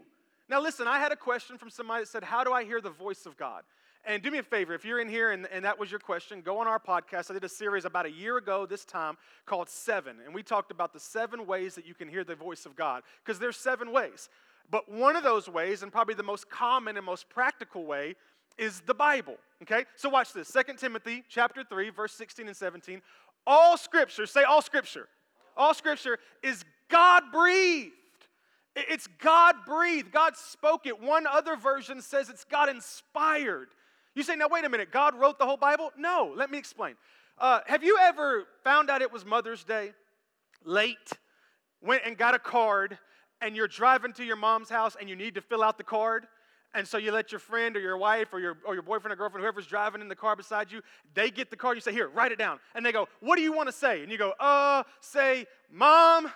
Now, 0.49 0.63
listen, 0.63 0.87
I 0.87 0.99
had 0.99 1.13
a 1.13 1.17
question 1.17 1.59
from 1.59 1.69
somebody 1.69 2.05
that 2.05 2.09
said, 2.09 2.25
How 2.25 2.45
do 2.45 2.53
I 2.53 2.65
hear 2.65 2.81
the 2.81 2.91
voice 2.91 3.27
of 3.27 3.37
God? 3.37 3.65
And 4.09 4.23
do 4.23 4.31
me 4.31 4.39
a 4.39 4.43
favor, 4.43 4.73
if 4.73 4.87
you're 4.87 5.01
in 5.01 5.09
here 5.09 5.33
and, 5.33 5.47
and 5.53 5.67
that 5.67 5.79
was 5.79 5.91
your 5.91 6.01
question, 6.01 6.41
go 6.41 6.61
on 6.61 6.67
our 6.67 6.79
podcast. 6.81 7.31
I 7.31 7.35
did 7.35 7.45
a 7.45 7.49
series 7.49 7.85
about 7.85 8.07
a 8.07 8.11
year 8.11 8.39
ago 8.39 8.65
this 8.65 8.87
time 8.87 9.19
called 9.45 9.69
Seven. 9.69 10.17
And 10.25 10.35
we 10.35 10.43
talked 10.43 10.71
about 10.71 10.95
the 10.95 10.99
seven 10.99 11.47
ways 11.47 11.75
that 11.75 11.87
you 11.87 11.93
can 11.93 12.09
hear 12.09 12.25
the 12.25 12.35
voice 12.35 12.65
of 12.65 12.75
God. 12.75 13.03
Because 13.23 13.39
there's 13.39 13.59
seven 13.59 13.93
ways. 13.93 14.31
But 14.71 14.91
one 14.91 15.15
of 15.15 15.25
those 15.25 15.47
ways, 15.47 15.83
and 15.83 15.93
probably 15.93 16.15
the 16.15 16.23
most 16.23 16.49
common 16.49 16.97
and 16.97 17.05
most 17.05 17.29
practical 17.29 17.85
way, 17.85 18.15
is 18.57 18.81
the 18.87 18.95
Bible. 18.95 19.37
Okay? 19.63 19.85
So 19.95 20.09
watch 20.09 20.33
this. 20.33 20.51
2 20.51 20.75
Timothy 20.79 21.23
chapter 21.29 21.63
3, 21.63 21.91
verse 21.91 22.15
16 22.15 22.47
and 22.47 22.57
17. 22.57 23.03
All 23.47 23.77
scripture, 23.77 24.25
say 24.25 24.43
all 24.43 24.63
scripture. 24.63 25.07
All 25.55 25.75
scripture 25.75 26.19
is 26.43 26.65
God 26.89 27.25
breathed. 27.31 27.93
It's 28.75 29.07
God 29.19 29.57
breathed. 29.67 30.13
God 30.13 30.35
spoke 30.35 30.87
it. 30.87 30.99
One 30.99 31.27
other 31.27 31.57
version 31.57 32.01
says 32.01 32.31
it's 32.31 32.45
God 32.45 32.71
inspired. 32.71 33.69
You 34.15 34.23
say, 34.23 34.37
now 34.37 34.49
wait 34.49 34.65
a 34.65 34.69
minute, 34.69 34.91
God 34.91 35.15
wrote 35.15 35.39
the 35.39 35.47
whole 35.47 35.57
Bible? 35.57 35.93
No, 35.97 36.33
let 36.37 36.51
me 36.51 36.59
explain. 36.59 36.95
Uh, 37.39 37.61
have 37.67 37.85
you 37.85 37.99
ever 38.01 38.47
found 38.65 38.91
out 38.91 39.03
it 39.03 39.13
was 39.13 39.25
Mother's 39.25 39.63
Day, 39.63 39.93
late, 40.65 41.13
went 41.81 42.03
and 42.05 42.17
got 42.17 42.35
a 42.35 42.39
card, 42.39 42.99
and 43.41 43.55
you're 43.55 43.69
driving 43.69 44.13
to 44.15 44.25
your 44.25 44.37
mom's 44.37 44.69
house 44.69 44.97
and 44.99 45.09
you 45.09 45.15
need 45.15 45.37
to 45.37 45.41
fill 45.41 45.63
out 45.63 45.79
the 45.79 45.85
card? 45.85 46.27
And 46.75 46.87
so 46.87 46.99
you 46.99 47.13
let 47.13 47.33
your 47.33 47.39
friend 47.39 47.77
or 47.77 47.81
your 47.81 47.97
wife 47.97 48.29
or 48.33 48.41
your, 48.41 48.59
or 48.67 48.75
your 48.75 48.83
boyfriend 48.83 49.13
or 49.13 49.17
girlfriend, 49.17 49.43
whoever's 49.43 49.67
driving 49.67 50.01
in 50.01 50.09
the 50.09 50.17
car 50.17 50.37
beside 50.37 50.71
you, 50.71 50.83
they 51.15 51.31
get 51.31 51.51
the 51.51 51.57
card. 51.57 51.77
You 51.77 51.81
say, 51.81 51.93
Here, 51.93 52.09
write 52.09 52.33
it 52.33 52.39
down. 52.39 52.59
And 52.75 52.85
they 52.85 52.93
go, 52.93 53.09
What 53.21 53.37
do 53.37 53.43
you 53.43 53.53
want 53.53 53.69
to 53.69 53.73
say? 53.73 54.03
And 54.03 54.13
you 54.13 54.19
go, 54.19 54.33
Uh, 54.39 54.83
say, 55.01 55.47
Mom, 55.73 56.31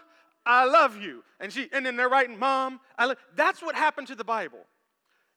I 0.47 0.65
love 0.65 0.97
you. 0.97 1.23
And, 1.39 1.53
she, 1.53 1.69
and 1.73 1.85
then 1.85 1.97
they're 1.97 2.09
writing, 2.09 2.39
Mom, 2.39 2.81
I 2.97 3.07
love 3.07 3.19
That's 3.37 3.61
what 3.61 3.75
happened 3.75 4.07
to 4.09 4.15
the 4.15 4.25
Bible. 4.25 4.61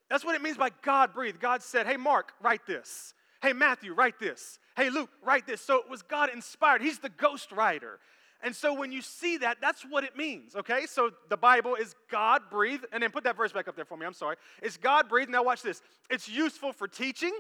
That's 0.10 0.24
what 0.24 0.36
it 0.36 0.42
means 0.42 0.58
by 0.58 0.70
God 0.82 1.14
breathed. 1.14 1.40
God 1.40 1.64
said, 1.64 1.88
Hey, 1.88 1.98
Mark, 1.98 2.34
write 2.42 2.66
this. 2.66 3.14
Hey, 3.42 3.54
Matthew, 3.54 3.94
write 3.94 4.20
this. 4.20 4.60
Hey, 4.76 4.90
Luke, 4.90 5.10
write 5.24 5.48
this. 5.48 5.62
So 5.62 5.78
it 5.78 5.90
was 5.90 6.02
God 6.02 6.30
inspired. 6.34 6.82
He's 6.82 7.00
the 7.00 7.10
ghost 7.10 7.52
writer. 7.52 8.00
And 8.42 8.56
so 8.56 8.74
when 8.74 8.92
you 8.92 9.02
see 9.02 9.38
that, 9.38 9.58
that's 9.62 9.84
what 9.84 10.04
it 10.04 10.16
means, 10.16 10.56
okay? 10.56 10.86
So 10.86 11.10
the 11.30 11.38
Bible 11.38 11.76
is 11.76 11.96
God 12.12 12.44
breathed. 12.52 12.86
And 12.92 13.02
then 13.02 13.10
put 13.10 13.24
that 13.24 13.36
verse 13.36 13.52
back 13.52 13.68
up 13.68 13.76
there 13.76 13.86
for 13.86 13.98
me. 13.98 14.06
I'm 14.06 14.14
sorry. 14.14 14.36
It's 14.62 14.78
God 14.78 15.10
breathed. 15.10 15.32
Now 15.32 15.44
watch 15.44 15.62
this. 15.62 15.82
It's 16.10 16.30
useful 16.30 16.72
for 16.72 16.88
teaching, 16.88 17.34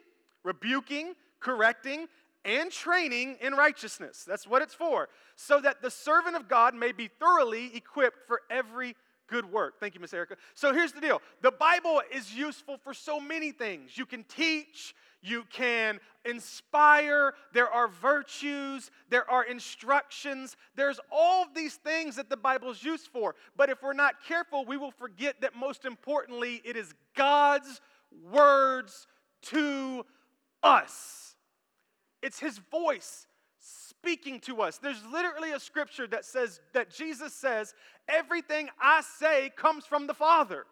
rebuking, 0.43 1.13
correcting, 1.39 2.07
and 2.43 2.71
training 2.71 3.37
in 3.41 3.53
righteousness. 3.53 4.23
That's 4.27 4.47
what 4.47 4.61
it's 4.61 4.73
for. 4.73 5.09
So 5.35 5.59
that 5.61 5.81
the 5.81 5.91
servant 5.91 6.35
of 6.35 6.47
God 6.47 6.73
may 6.73 6.91
be 6.91 7.07
thoroughly 7.07 7.75
equipped 7.75 8.27
for 8.27 8.41
every 8.49 8.95
good 9.27 9.51
work. 9.51 9.79
Thank 9.79 9.95
you, 9.95 10.01
Miss 10.01 10.13
Erica. 10.13 10.35
So 10.53 10.73
here's 10.73 10.91
the 10.91 11.01
deal 11.01 11.21
the 11.41 11.51
Bible 11.51 12.01
is 12.11 12.33
useful 12.33 12.77
for 12.77 12.93
so 12.93 13.19
many 13.19 13.51
things. 13.51 13.97
You 13.97 14.05
can 14.05 14.23
teach, 14.23 14.95
you 15.21 15.43
can 15.51 15.99
inspire, 16.25 17.33
there 17.53 17.69
are 17.69 17.87
virtues, 17.87 18.91
there 19.09 19.29
are 19.29 19.43
instructions, 19.43 20.55
there's 20.75 20.99
all 21.11 21.45
these 21.53 21.75
things 21.75 22.15
that 22.15 22.29
the 22.29 22.37
Bible 22.37 22.69
is 22.69 22.83
used 22.83 23.07
for. 23.07 23.35
But 23.55 23.69
if 23.69 23.81
we're 23.81 23.93
not 23.93 24.15
careful, 24.27 24.65
we 24.65 24.77
will 24.77 24.91
forget 24.91 25.41
that 25.41 25.55
most 25.55 25.85
importantly, 25.85 26.61
it 26.63 26.75
is 26.77 26.93
God's 27.15 27.81
words 28.31 29.07
to 29.43 30.05
us. 30.63 31.35
It's 32.21 32.39
His 32.39 32.59
voice 32.71 33.27
speaking 34.05 34.39
to 34.39 34.61
us. 34.61 34.77
There's 34.77 35.03
literally 35.11 35.51
a 35.51 35.59
scripture 35.59 36.05
that 36.07 36.25
says 36.25 36.61
that 36.73 36.91
Jesus 36.91 37.33
says, 37.33 37.73
Everything 38.07 38.69
I 38.79 39.01
say 39.01 39.51
comes 39.55 39.83
from 39.85 40.05
the 40.05 40.13
Father. 40.13 40.65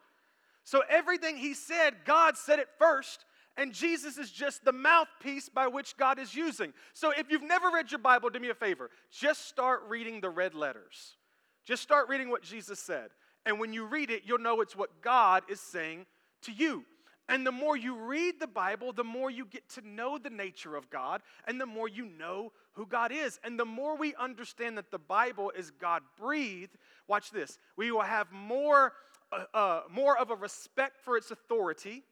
So 0.63 0.83
everything 0.87 1.37
he 1.37 1.55
said, 1.55 1.95
God 2.05 2.37
said 2.37 2.59
it 2.59 2.67
first, 2.77 3.25
and 3.57 3.73
Jesus 3.73 4.19
is 4.19 4.29
just 4.29 4.63
the 4.63 4.71
mouthpiece 4.71 5.49
by 5.49 5.65
which 5.65 5.97
God 5.97 6.19
is 6.19 6.35
using. 6.35 6.73
So 6.93 7.11
if 7.11 7.31
you've 7.31 7.41
never 7.41 7.69
read 7.71 7.91
your 7.91 7.99
Bible, 7.99 8.29
do 8.29 8.39
me 8.39 8.49
a 8.49 8.53
favor. 8.53 8.91
Just 9.11 9.47
start 9.47 9.81
reading 9.89 10.21
the 10.21 10.29
red 10.29 10.53
letters. 10.53 11.17
Just 11.65 11.81
start 11.81 12.09
reading 12.09 12.29
what 12.29 12.43
Jesus 12.43 12.79
said. 12.79 13.09
And 13.47 13.59
when 13.59 13.73
you 13.73 13.85
read 13.85 14.11
it, 14.11 14.23
you'll 14.25 14.37
know 14.37 14.61
it's 14.61 14.75
what 14.75 15.01
God 15.01 15.41
is 15.49 15.59
saying 15.59 16.05
to 16.43 16.51
you. 16.51 16.85
And 17.29 17.47
the 17.47 17.51
more 17.51 17.77
you 17.77 17.95
read 17.95 18.39
the 18.39 18.47
Bible, 18.47 18.91
the 18.91 19.03
more 19.03 19.31
you 19.31 19.45
get 19.45 19.67
to 19.69 19.87
know 19.87 20.17
the 20.17 20.29
nature 20.29 20.75
of 20.75 20.89
God, 20.89 21.21
and 21.47 21.59
the 21.59 21.65
more 21.65 21.87
you 21.87 22.05
know 22.05 22.51
who 22.73 22.85
God 22.85 23.11
is. 23.13 23.39
And 23.43 23.57
the 23.57 23.65
more 23.65 23.95
we 23.95 24.13
understand 24.15 24.77
that 24.77 24.91
the 24.91 24.99
Bible 24.99 25.51
is 25.57 25.71
God 25.71 26.03
breathed, 26.19 26.77
watch 27.07 27.31
this, 27.31 27.57
we 27.77 27.91
will 27.91 28.01
have 28.01 28.31
more, 28.31 28.93
uh, 29.31 29.45
uh, 29.53 29.81
more 29.89 30.17
of 30.17 30.31
a 30.31 30.35
respect 30.35 30.99
for 30.99 31.15
its 31.15 31.31
authority, 31.31 32.03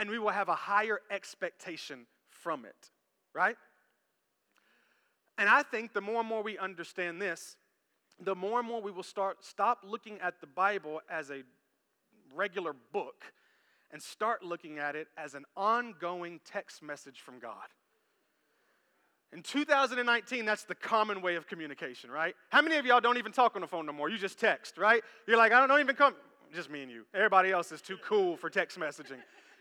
and 0.00 0.10
we 0.10 0.18
will 0.18 0.30
have 0.30 0.48
a 0.48 0.54
higher 0.54 1.00
expectation 1.10 2.06
from 2.28 2.64
it, 2.64 2.90
right? 3.34 3.56
And 5.38 5.48
I 5.48 5.62
think 5.62 5.92
the 5.92 6.00
more 6.00 6.20
and 6.20 6.28
more 6.28 6.42
we 6.42 6.58
understand 6.58 7.22
this, 7.22 7.56
the 8.20 8.34
more 8.34 8.58
and 8.58 8.68
more 8.68 8.82
we 8.82 8.90
will 8.90 9.04
start 9.04 9.44
stop 9.44 9.84
looking 9.86 10.18
at 10.20 10.40
the 10.40 10.48
Bible 10.48 11.00
as 11.08 11.30
a 11.30 11.42
regular 12.34 12.74
book 12.92 13.24
and 13.92 14.02
start 14.02 14.42
looking 14.42 14.78
at 14.78 14.96
it 14.96 15.08
as 15.16 15.34
an 15.34 15.44
ongoing 15.56 16.40
text 16.44 16.82
message 16.82 17.20
from 17.20 17.38
God. 17.38 17.68
In 19.32 19.42
2019, 19.42 20.46
that's 20.46 20.64
the 20.64 20.74
common 20.74 21.20
way 21.20 21.34
of 21.36 21.46
communication, 21.46 22.10
right? 22.10 22.34
How 22.48 22.62
many 22.62 22.76
of 22.76 22.86
y'all 22.86 23.00
don't 23.00 23.18
even 23.18 23.32
talk 23.32 23.56
on 23.56 23.60
the 23.60 23.66
phone 23.66 23.84
no 23.84 23.92
more? 23.92 24.08
You 24.08 24.16
just 24.16 24.40
text, 24.40 24.78
right? 24.78 25.02
You're 25.26 25.36
like, 25.36 25.52
I 25.52 25.66
don't, 25.66 25.80
even 25.80 25.94
come. 25.94 26.14
Just 26.54 26.70
me 26.70 26.82
and 26.82 26.90
you. 26.90 27.04
Everybody 27.14 27.50
else 27.50 27.70
is 27.70 27.82
too 27.82 27.98
cool 28.02 28.38
for 28.38 28.48
text 28.48 28.78
messaging. 28.78 29.18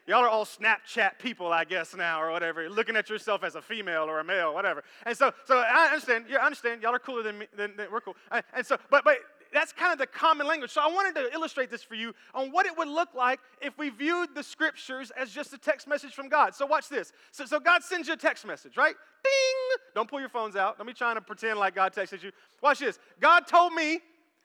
Y'all 0.07 0.24
are 0.24 0.29
all 0.29 0.46
Snapchat 0.46 1.19
people, 1.19 1.51
I 1.51 1.65
guess, 1.65 1.93
now, 1.93 2.22
or 2.22 2.31
whatever, 2.31 2.69
looking 2.69 2.96
at 2.96 3.10
yourself 3.10 3.43
as 3.43 3.55
a 3.55 3.62
female 3.62 4.03
or 4.03 4.22
a 4.22 4.24
male, 4.24 4.53
whatever. 4.53 4.86
And 5.05 5.17
so, 5.17 5.34
so 5.43 5.57
I 5.57 5.88
understand. 5.88 6.27
I 6.31 6.46
understand. 6.46 6.81
Y'all 6.81 6.96
are 6.96 7.00
cooler 7.00 7.24
than 7.24 7.39
me. 7.39 7.48
Than, 7.57 7.75
than 7.75 7.91
we're 7.91 8.00
cool. 8.00 8.15
And 8.31 8.65
so, 8.65 8.77
but, 8.89 9.03
but 9.03 9.17
that's 9.54 9.72
kind 9.72 9.92
of 9.94 10.00
the 10.00 10.08
common 10.08 10.48
language. 10.48 10.72
So 10.72 10.82
I 10.82 10.88
wanted 10.88 11.16
to 11.16 11.34
illustrate 11.34 11.70
this 11.70 11.84
for 11.84 11.96
you 11.96 12.13
on 12.34 12.51
what 12.51 12.66
it 12.66 12.77
would 12.77 12.88
look 12.88 13.13
like 13.13 13.39
if 13.62 13.77
we 13.77 13.89
viewed 13.89 14.36
the 14.36 14.44
scriptures 14.44 15.12
as 15.18 15.32
just 15.32 15.54
a 15.54 15.58
text 15.58 15.88
message 15.88 16.13
from 16.13 16.30
God. 16.30 16.56
So 16.56 16.66
watch 16.66 16.89
this. 16.89 17.12
So, 17.32 17.46
so 17.46 17.60
God 17.60 17.84
sends 17.84 18.08
you 18.08 18.13
a 18.13 18.18
text 18.18 18.46
message, 18.46 18.77
right? 18.77 18.96
Ding! 19.24 19.77
Don't 19.96 20.10
pull 20.10 20.20
your 20.20 20.30
phones 20.30 20.56
out. 20.56 20.77
Don't 20.77 20.88
be 20.88 20.94
trying 20.94 21.16
to 21.16 21.22
pretend 21.22 21.60
like 21.60 21.75
God 21.75 21.94
texted 21.94 22.24
you. 22.24 22.32
Watch 22.62 22.80
this. 22.80 23.00
God 23.20 23.48
told 23.48 23.74
me, 23.74 24.00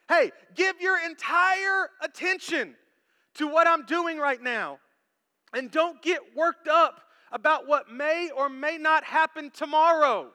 hey, 0.09 0.33
give 0.55 0.81
your 0.81 0.99
entire 1.05 1.89
attention 2.01 2.75
to 3.35 3.49
what 3.49 3.67
I'm 3.67 3.85
doing 3.87 4.19
right 4.19 4.43
now. 4.43 4.79
And 5.55 5.71
don't 5.71 6.01
get 6.03 6.21
worked 6.37 6.69
up 6.69 7.03
about 7.31 7.67
what 7.67 7.91
may 7.91 8.31
or 8.37 8.49
may 8.49 8.79
not 8.79 9.05
happen 9.05 9.51
tomorrow. 9.51 10.31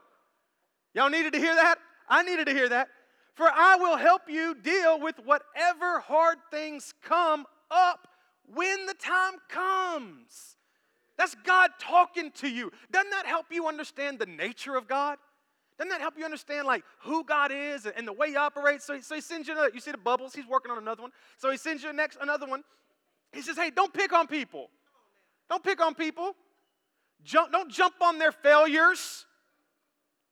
Y'all 0.93 1.09
needed 1.09 1.33
to 1.33 1.39
hear 1.39 1.55
that? 1.55 1.77
I 2.09 2.23
needed 2.23 2.47
to 2.47 2.53
hear 2.53 2.69
that. 2.69 2.89
For 3.37 3.45
I 3.53 3.75
will 3.75 3.97
help 3.97 4.23
you 4.27 4.55
deal 4.55 4.99
with 4.99 5.19
whatever 5.23 5.99
hard 5.99 6.39
things 6.49 6.95
come 7.03 7.45
up 7.69 8.07
when 8.51 8.87
the 8.87 8.95
time 8.95 9.33
comes. 9.47 10.57
That's 11.19 11.35
God 11.45 11.69
talking 11.79 12.31
to 12.37 12.49
you. 12.49 12.71
Doesn't 12.91 13.11
that 13.11 13.27
help 13.27 13.45
you 13.51 13.67
understand 13.67 14.17
the 14.17 14.25
nature 14.25 14.75
of 14.75 14.87
God? 14.87 15.19
Doesn't 15.77 15.91
that 15.91 16.01
help 16.01 16.15
you 16.17 16.25
understand 16.25 16.65
like 16.65 16.83
who 17.01 17.23
God 17.23 17.51
is 17.53 17.85
and, 17.85 18.07
the 18.07 18.13
way 18.13 18.29
He 18.31 18.35
operates? 18.35 18.85
So, 18.85 18.99
so 19.01 19.13
He 19.13 19.21
sends 19.21 19.47
you 19.47 19.53
another, 19.53 19.69
you 19.71 19.81
see 19.81 19.91
the 19.91 19.99
bubbles, 19.99 20.33
He's 20.33 20.47
working 20.47 20.71
on 20.71 20.79
another 20.79 21.03
one. 21.03 21.11
So 21.37 21.51
He 21.51 21.57
sends 21.57 21.83
you 21.83 21.93
next 21.93 22.17
another 22.19 22.47
one. 22.47 22.63
He 23.31 23.43
says, 23.43 23.55
hey, 23.55 23.69
don't 23.69 23.93
pick 23.93 24.13
on 24.13 24.25
people. 24.25 24.71
Don't 25.47 25.63
pick 25.63 25.79
on 25.79 25.93
people. 25.93 26.35
Jump, 27.23 27.51
don't 27.51 27.69
jump 27.69 27.93
on 28.01 28.17
their 28.17 28.31
failures. 28.31 29.27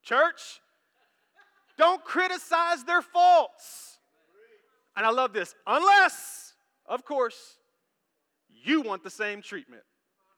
Church, 0.01 0.59
don't 1.77 2.03
criticize 2.03 2.83
their 2.83 3.01
faults. 3.01 3.97
And 4.95 5.05
I 5.05 5.09
love 5.09 5.33
this, 5.33 5.53
unless, 5.67 6.53
of 6.85 7.03
course, 7.03 7.57
you 8.63 8.81
want 8.81 9.03
the 9.03 9.09
same 9.09 9.41
treatment. 9.41 9.83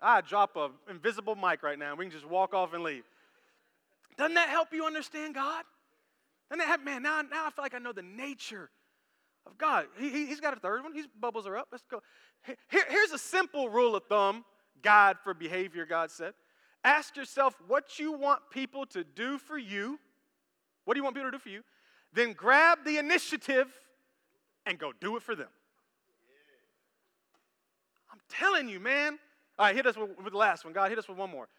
I 0.02 0.22
drop 0.22 0.56
an 0.56 0.72
invisible 0.90 1.36
mic 1.36 1.64
right 1.64 1.78
now. 1.78 1.96
We 1.96 2.06
can 2.06 2.12
just 2.12 2.28
walk 2.28 2.54
off 2.54 2.74
and 2.74 2.84
leave. 2.84 3.04
Doesn't 4.18 4.36
that 4.36 4.50
help 4.50 4.74
you 4.74 4.86
understand 4.86 5.36
God? 5.36 5.64
Doesn't 6.50 6.60
that 6.60 6.68
help? 6.68 6.84
man, 6.84 7.04
now, 7.04 7.22
now 7.22 7.46
I 7.46 7.52
feel 7.52 7.64
like 7.64 7.76
I 7.76 7.80
know 7.80 7.94
the 7.94 8.02
nature 8.02 8.70
of 9.46 9.58
God. 9.58 9.86
He, 10.00 10.10
he, 10.10 10.28
has 10.28 10.40
got 10.40 10.56
a 10.56 10.60
third 10.60 10.84
one. 10.84 10.94
His 10.94 11.08
bubbles 11.20 11.46
are 11.48 11.58
up. 11.58 11.68
Let's 11.72 11.84
go. 11.90 12.02
Here, 12.70 12.86
here's 12.90 13.12
a 13.12 13.18
simple 13.18 13.70
rule 13.70 13.96
of 13.96 14.04
thumb 14.04 14.44
guide 14.82 15.18
for 15.24 15.34
behavior, 15.34 15.86
God 15.86 16.12
said. 16.12 16.34
Ask 16.84 17.16
yourself 17.18 17.56
what 17.68 18.00
you 18.00 18.14
want 18.14 18.42
people 18.52 18.86
to 18.88 19.04
do 19.04 19.38
for 19.38 19.58
you. 19.58 20.00
What 20.88 20.94
do 20.94 21.00
you 21.00 21.04
want 21.04 21.18
people 21.18 21.30
to 21.30 21.36
do 21.36 21.42
for 21.42 21.50
you? 21.50 21.64
Then 22.14 22.32
grab 22.32 22.86
the 22.86 22.98
initiative 22.98 23.68
and 24.66 24.80
go 24.80 24.94
do 25.02 25.18
it 25.18 25.22
for 25.22 25.36
them. 25.36 25.50
I'm 28.10 28.22
telling 28.30 28.70
you, 28.70 28.80
man. 28.80 29.20
All 29.60 29.66
right, 29.66 29.76
hit 29.76 29.86
us 29.86 29.98
with, 29.98 30.12
with 30.24 30.32
the 30.32 30.38
last 30.38 30.64
one. 30.64 30.74
God, 30.74 30.90
hit 30.90 30.98
us 30.98 31.10
with 31.10 31.18
one 31.18 31.30
more. 31.30 31.50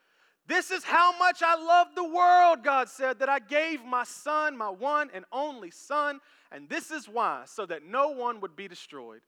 This 0.47 0.70
is 0.70 0.82
how 0.82 1.18
much 1.18 1.42
I 1.42 1.62
love 1.62 1.88
the 1.94 2.08
world, 2.08 2.64
God 2.64 2.88
said, 2.88 3.18
that 3.18 3.28
I 3.28 3.38
gave 3.38 3.85
my 3.85 4.04
son, 4.04 4.56
my 4.56 4.70
one 4.70 5.11
and 5.12 5.26
only 5.30 5.70
son. 5.70 6.20
And 6.50 6.66
this 6.66 6.90
is 6.90 7.06
why, 7.06 7.42
so 7.44 7.66
that 7.66 7.82
no 7.85 8.08
one 8.08 8.40
would 8.40 8.56
be 8.56 8.66
destroyed. 8.66 9.20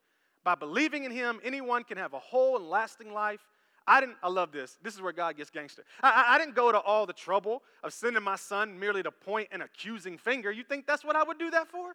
By 0.45 0.55
believing 0.55 1.05
in 1.05 1.11
him, 1.11 1.41
anyone 1.45 1.85
can 1.85 1.99
have 1.99 2.15
a 2.15 2.19
whole 2.19 2.57
and 2.57 2.71
lasting 2.71 3.13
life. 3.13 3.47
I 3.87 4.01
didn't, 4.01 4.17
I 4.23 4.29
love 4.29 4.53
this. 4.53 4.79
This 4.83 4.95
is 4.95 5.01
where 5.01 5.13
God 5.13 5.37
gets 5.37 5.51
gangster. 5.51 5.85
I, 6.03 6.27
I, 6.29 6.39
didn't 6.39 6.55
go 6.55 6.71
to 6.71 6.79
all 6.79 7.07
the 7.07 7.13
trouble 7.13 7.63
of 7.83 7.93
sending 7.93 8.23
my 8.23 8.37
son 8.37 8.79
merely 8.79 9.03
to 9.03 9.11
point 9.11 9.49
an 9.53 9.63
accusing 9.63 10.19
finger. 10.19 10.53
You 10.53 10.63
think 10.63 10.87
that's 10.87 11.05
what 11.05 11.17
I 11.17 11.23
would 11.23 11.39
do 11.39 11.51
that 11.51 11.69
for? 11.69 11.95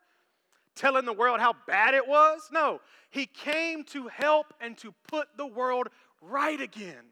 Telling 0.76 1.06
the 1.06 1.14
world 1.14 1.40
how 1.40 1.54
bad 1.68 1.94
it 1.94 2.08
was? 2.08 2.50
No. 2.52 2.82
He 3.12 3.26
came 3.26 3.84
to 3.86 4.08
help 4.08 4.54
and 4.60 4.78
to 4.80 4.94
put 5.08 5.28
the 5.38 5.46
world 5.46 5.88
right 6.22 6.60
again. 6.60 7.06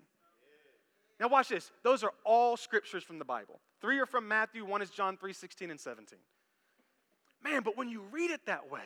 Now, 1.20 1.30
watch 1.30 1.50
this. 1.50 1.72
Those 1.84 2.03
are 2.03 2.12
all 2.25 2.58
scriptures 2.58 3.03
from 3.03 3.20
the 3.20 3.25
Bible. 3.25 3.62
Three 3.80 4.00
are 4.00 4.06
from 4.06 4.27
Matthew, 4.27 4.65
one 4.65 4.82
is 4.82 4.89
John 4.89 5.15
3 5.15 5.32
16 5.32 5.72
and 5.72 5.80
17. 5.80 6.20
Man, 7.44 7.62
but 7.63 7.77
when 7.77 7.89
you 7.89 8.01
read 8.12 8.32
it 8.32 8.42
that 8.48 8.70
way, 8.70 8.82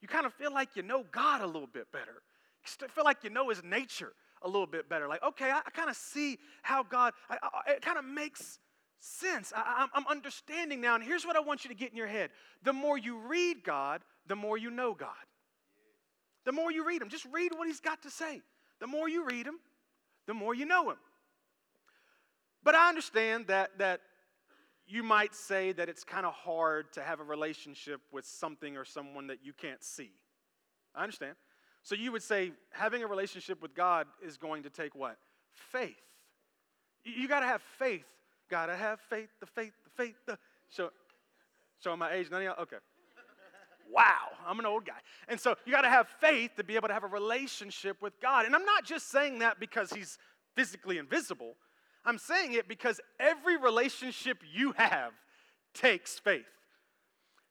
you 0.00 0.08
kind 0.08 0.26
of 0.26 0.34
feel 0.34 0.52
like 0.52 0.76
you 0.76 0.82
know 0.82 1.04
God 1.10 1.40
a 1.40 1.46
little 1.46 1.66
bit 1.66 1.90
better. 1.90 2.22
You 2.80 2.88
feel 2.88 3.04
like 3.04 3.24
you 3.24 3.30
know 3.30 3.48
His 3.48 3.62
nature 3.64 4.12
a 4.46 4.48
little 4.48 4.66
bit 4.66 4.88
better. 4.88 5.08
Like, 5.08 5.22
okay, 5.22 5.50
I, 5.50 5.58
I 5.58 5.70
kind 5.70 5.90
of 5.90 5.96
see 5.96 6.38
how 6.62 6.82
God, 6.82 7.12
I, 7.28 7.36
I, 7.42 7.72
it 7.72 7.82
kind 7.82 7.98
of 7.98 8.04
makes 8.04 8.58
sense. 9.00 9.52
I, 9.54 9.86
I'm 9.92 10.06
understanding 10.06 10.80
now. 10.80 10.94
And 10.94 11.04
here's 11.04 11.26
what 11.26 11.36
I 11.36 11.40
want 11.40 11.64
you 11.64 11.68
to 11.68 11.74
get 11.74 11.90
in 11.90 11.96
your 11.96 12.06
head 12.06 12.30
the 12.62 12.72
more 12.72 12.96
you 12.96 13.18
read 13.18 13.64
God, 13.64 14.02
the 14.26 14.36
more 14.36 14.56
you 14.56 14.70
know 14.70 14.94
God. 14.94 15.10
The 16.44 16.52
more 16.52 16.70
you 16.70 16.86
read 16.86 17.02
Him, 17.02 17.08
just 17.08 17.26
read 17.32 17.52
what 17.56 17.66
He's 17.66 17.80
got 17.80 18.02
to 18.02 18.10
say. 18.10 18.40
The 18.78 18.86
more 18.86 19.08
you 19.08 19.26
read 19.26 19.46
Him, 19.46 19.58
the 20.26 20.34
more 20.34 20.54
you 20.54 20.64
know 20.64 20.90
Him. 20.90 20.96
But 22.62 22.74
I 22.74 22.88
understand 22.88 23.48
that, 23.48 23.78
that 23.78 24.00
you 24.86 25.02
might 25.02 25.34
say 25.34 25.72
that 25.72 25.88
it's 25.88 26.04
kind 26.04 26.24
of 26.24 26.34
hard 26.34 26.92
to 26.92 27.02
have 27.02 27.20
a 27.20 27.24
relationship 27.24 28.00
with 28.12 28.24
something 28.24 28.76
or 28.76 28.84
someone 28.84 29.26
that 29.26 29.38
you 29.42 29.52
can't 29.52 29.82
see. 29.82 30.12
I 30.94 31.02
understand. 31.02 31.34
So 31.86 31.94
you 31.94 32.10
would 32.10 32.24
say 32.24 32.50
having 32.70 33.04
a 33.04 33.06
relationship 33.06 33.62
with 33.62 33.72
God 33.72 34.08
is 34.20 34.36
going 34.36 34.64
to 34.64 34.70
take 34.70 34.96
what? 34.96 35.18
Faith. 35.52 35.94
You 37.04 37.28
got 37.28 37.40
to 37.40 37.46
have 37.46 37.62
faith. 37.78 38.04
Got 38.50 38.66
to 38.66 38.76
have 38.76 38.98
faith, 39.08 39.28
the 39.38 39.46
faith, 39.46 39.70
the 39.84 39.90
faith, 39.90 40.16
the. 40.26 40.36
So, 40.68 40.90
showing 41.78 42.00
my 42.00 42.10
age, 42.12 42.28
none 42.28 42.40
of 42.40 42.44
y'all? 42.44 42.62
Okay. 42.62 42.78
Wow, 43.88 44.32
I'm 44.44 44.58
an 44.58 44.66
old 44.66 44.84
guy. 44.84 44.98
And 45.28 45.38
so 45.38 45.54
you 45.64 45.70
got 45.70 45.82
to 45.82 45.88
have 45.88 46.08
faith 46.20 46.56
to 46.56 46.64
be 46.64 46.74
able 46.74 46.88
to 46.88 46.94
have 46.94 47.04
a 47.04 47.06
relationship 47.06 48.02
with 48.02 48.20
God. 48.20 48.46
And 48.46 48.56
I'm 48.56 48.64
not 48.64 48.84
just 48.84 49.08
saying 49.12 49.38
that 49.38 49.60
because 49.60 49.92
he's 49.92 50.18
physically 50.56 50.98
invisible. 50.98 51.54
I'm 52.04 52.18
saying 52.18 52.54
it 52.54 52.66
because 52.66 53.00
every 53.20 53.56
relationship 53.56 54.38
you 54.52 54.72
have 54.72 55.12
takes 55.72 56.18
faith. 56.18 56.46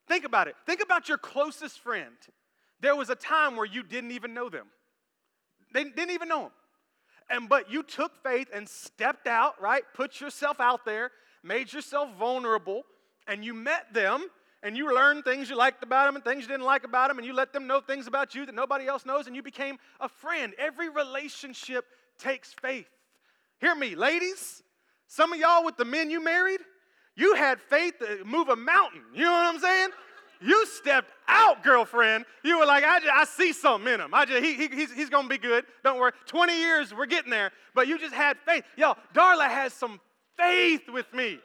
Think 0.09 0.25
about 0.25 0.49
it. 0.49 0.55
Think 0.65 0.83
about 0.83 1.07
your 1.07 1.17
closest 1.17 1.79
friend. 1.79 2.17
There 2.85 2.95
was 2.95 3.09
a 3.09 3.15
time 3.15 3.55
where 3.55 3.65
you 3.65 3.81
didn't 3.81 4.11
even 4.11 4.35
know 4.35 4.47
them. 4.47 4.67
They 5.73 5.85
didn't 5.85 6.11
even 6.11 6.27
know 6.27 6.41
them. 6.41 6.51
And 7.31 7.49
but 7.49 7.71
you 7.71 7.81
took 7.81 8.11
faith 8.21 8.47
and 8.53 8.69
stepped 8.69 9.25
out, 9.25 9.59
right? 9.59 9.81
Put 9.95 10.21
yourself 10.21 10.59
out 10.59 10.85
there, 10.85 11.09
made 11.43 11.73
yourself 11.73 12.15
vulnerable, 12.19 12.83
and 13.27 13.43
you 13.43 13.55
met 13.55 13.91
them 13.91 14.27
and 14.61 14.77
you 14.77 14.93
learned 14.93 15.25
things 15.25 15.49
you 15.49 15.55
liked 15.55 15.81
about 15.81 16.05
them 16.05 16.15
and 16.15 16.23
things 16.23 16.43
you 16.43 16.47
didn't 16.47 16.63
like 16.63 16.83
about 16.83 17.07
them, 17.07 17.17
and 17.17 17.25
you 17.25 17.33
let 17.33 17.53
them 17.53 17.65
know 17.65 17.81
things 17.81 18.05
about 18.05 18.35
you 18.35 18.45
that 18.45 18.53
nobody 18.53 18.85
else 18.85 19.03
knows, 19.03 19.25
and 19.25 19.35
you 19.35 19.41
became 19.41 19.79
a 19.99 20.07
friend. 20.07 20.53
Every 20.59 20.89
relationship 20.89 21.85
takes 22.19 22.53
faith. 22.53 22.85
Hear 23.61 23.73
me, 23.73 23.95
ladies. 23.95 24.61
Some 25.07 25.33
of 25.33 25.39
y'all 25.39 25.65
with 25.65 25.77
the 25.77 25.85
men 25.85 26.11
you 26.11 26.23
married, 26.23 26.61
you 27.15 27.33
had 27.33 27.59
faith 27.59 27.95
to 27.97 28.23
move 28.25 28.49
a 28.49 28.55
mountain. 28.55 29.01
You 29.11 29.23
know 29.23 29.31
what 29.31 29.55
I'm 29.55 29.59
saying? 29.59 29.89
You 30.41 30.65
stepped 30.65 31.11
out, 31.27 31.63
girlfriend. 31.63 32.25
You 32.43 32.59
were 32.59 32.65
like, 32.65 32.83
I, 32.83 32.99
just, 32.99 33.11
I 33.11 33.25
see 33.25 33.53
something 33.53 33.93
in 33.93 34.01
him. 34.01 34.13
I 34.13 34.25
just, 34.25 34.43
he, 34.43 34.53
he, 34.55 34.67
he's, 34.67 34.93
he's 34.93 35.09
going 35.09 35.23
to 35.23 35.29
be 35.29 35.37
good. 35.37 35.65
Don't 35.83 35.99
worry. 35.99 36.11
20 36.25 36.57
years, 36.57 36.93
we're 36.93 37.05
getting 37.05 37.31
there. 37.31 37.51
But 37.73 37.87
you 37.87 37.97
just 37.97 38.13
had 38.13 38.37
faith. 38.45 38.63
Yo, 38.77 38.93
Darla 39.13 39.47
has 39.47 39.73
some 39.73 39.99
faith 40.37 40.89
with 40.89 41.11
me. 41.13 41.39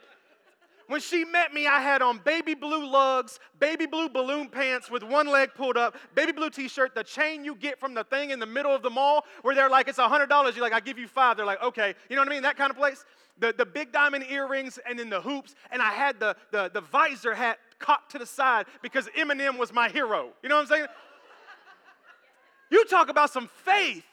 When 0.91 0.99
she 0.99 1.23
met 1.23 1.53
me, 1.53 1.67
I 1.67 1.79
had 1.79 2.01
on 2.01 2.17
baby 2.17 2.53
blue 2.53 2.85
lugs, 2.85 3.39
baby 3.61 3.85
blue 3.85 4.09
balloon 4.09 4.49
pants 4.49 4.91
with 4.91 5.03
one 5.03 5.25
leg 5.25 5.51
pulled 5.55 5.77
up, 5.77 5.95
baby 6.15 6.33
blue 6.33 6.49
t 6.49 6.67
shirt, 6.67 6.95
the 6.95 7.03
chain 7.03 7.45
you 7.45 7.55
get 7.55 7.79
from 7.79 7.93
the 7.93 8.03
thing 8.03 8.31
in 8.31 8.39
the 8.39 8.45
middle 8.45 8.75
of 8.75 8.81
the 8.81 8.89
mall 8.89 9.23
where 9.41 9.55
they're 9.55 9.69
like, 9.69 9.87
it's 9.87 9.99
$100. 9.99 10.29
You're 10.53 10.61
like, 10.61 10.73
I 10.73 10.81
give 10.81 10.99
you 10.99 11.07
five. 11.07 11.37
They're 11.37 11.45
like, 11.45 11.63
okay. 11.63 11.93
You 12.09 12.17
know 12.17 12.23
what 12.23 12.27
I 12.27 12.31
mean? 12.31 12.43
That 12.43 12.57
kind 12.57 12.69
of 12.69 12.75
place. 12.75 13.05
The, 13.39 13.53
the 13.57 13.65
big 13.65 13.93
diamond 13.93 14.25
earrings 14.29 14.79
and 14.85 14.99
then 14.99 15.09
the 15.09 15.21
hoops. 15.21 15.55
And 15.71 15.81
I 15.81 15.91
had 15.91 16.19
the, 16.19 16.35
the, 16.51 16.69
the 16.73 16.81
visor 16.81 17.33
hat 17.33 17.59
cocked 17.81 18.11
to 18.11 18.19
the 18.19 18.25
side 18.25 18.67
because 18.81 19.07
Eminem 19.17 19.57
was 19.57 19.73
my 19.73 19.89
hero. 19.89 20.29
You 20.43 20.49
know 20.49 20.55
what 20.55 20.61
I'm 20.61 20.67
saying? 20.67 20.85
You 22.69 22.85
talk 22.85 23.09
about 23.09 23.31
some 23.31 23.49
faith. 23.65 24.03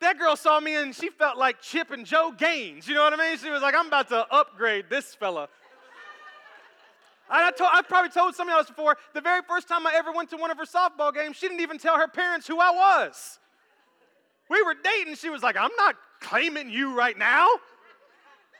That 0.00 0.18
girl 0.18 0.36
saw 0.36 0.58
me 0.60 0.74
and 0.74 0.94
she 0.94 1.08
felt 1.08 1.38
like 1.38 1.62
Chip 1.62 1.90
and 1.90 2.04
Joe 2.04 2.34
Gaines. 2.36 2.88
You 2.88 2.94
know 2.94 3.04
what 3.04 3.12
I 3.12 3.16
mean? 3.16 3.38
She 3.38 3.50
was 3.50 3.62
like, 3.62 3.74
I'm 3.74 3.86
about 3.86 4.08
to 4.08 4.26
upgrade 4.34 4.86
this 4.90 5.14
fella. 5.14 5.48
I 7.28 7.50
told, 7.50 7.70
I've 7.72 7.88
probably 7.88 8.10
told 8.10 8.34
some 8.34 8.48
of 8.48 8.52
y'all 8.52 8.62
this 8.62 8.68
before. 8.68 8.96
The 9.14 9.20
very 9.20 9.42
first 9.48 9.68
time 9.68 9.86
I 9.86 9.92
ever 9.96 10.12
went 10.12 10.30
to 10.30 10.36
one 10.36 10.50
of 10.50 10.58
her 10.58 10.64
softball 10.64 11.12
games, 11.14 11.36
she 11.36 11.48
didn't 11.48 11.60
even 11.60 11.78
tell 11.78 11.96
her 11.96 12.08
parents 12.08 12.46
who 12.46 12.58
I 12.60 12.70
was. 12.70 13.38
We 14.48 14.62
were 14.62 14.74
dating. 14.82 15.16
She 15.16 15.28
was 15.28 15.42
like, 15.42 15.56
I'm 15.56 15.74
not 15.76 15.96
claiming 16.20 16.70
you 16.70 16.96
right 16.96 17.18
now. 17.18 17.48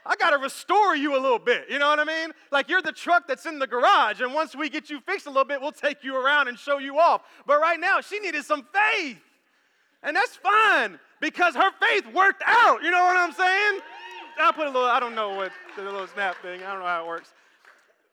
I 0.08 0.14
got 0.16 0.30
to 0.30 0.38
restore 0.38 0.94
you 0.94 1.16
a 1.16 1.20
little 1.20 1.38
bit. 1.38 1.66
You 1.68 1.78
know 1.78 1.88
what 1.88 1.98
I 1.98 2.04
mean? 2.04 2.32
Like 2.52 2.68
you're 2.68 2.82
the 2.82 2.92
truck 2.92 3.26
that's 3.26 3.44
in 3.46 3.58
the 3.58 3.66
garage, 3.66 4.20
and 4.20 4.32
once 4.32 4.54
we 4.54 4.68
get 4.68 4.88
you 4.88 5.00
fixed 5.00 5.26
a 5.26 5.30
little 5.30 5.44
bit, 5.44 5.60
we'll 5.60 5.72
take 5.72 6.04
you 6.04 6.16
around 6.16 6.48
and 6.48 6.58
show 6.58 6.78
you 6.78 6.98
off. 6.98 7.22
But 7.46 7.60
right 7.60 7.78
now, 7.78 8.00
she 8.00 8.20
needed 8.20 8.44
some 8.44 8.66
faith. 8.72 9.18
And 10.02 10.14
that's 10.14 10.36
fine 10.36 11.00
because 11.20 11.56
her 11.56 11.70
faith 11.80 12.06
worked 12.14 12.42
out. 12.46 12.82
You 12.82 12.90
know 12.90 13.02
what 13.02 13.16
I'm 13.16 13.32
saying? 13.32 13.80
I'll 14.38 14.52
put 14.52 14.66
a 14.66 14.70
little, 14.70 14.88
I 14.88 15.00
don't 15.00 15.14
know 15.14 15.34
what 15.34 15.50
the 15.76 15.82
little 15.82 16.06
snap 16.06 16.40
thing, 16.42 16.62
I 16.62 16.72
don't 16.72 16.80
know 16.80 16.86
how 16.86 17.04
it 17.04 17.08
works. 17.08 17.32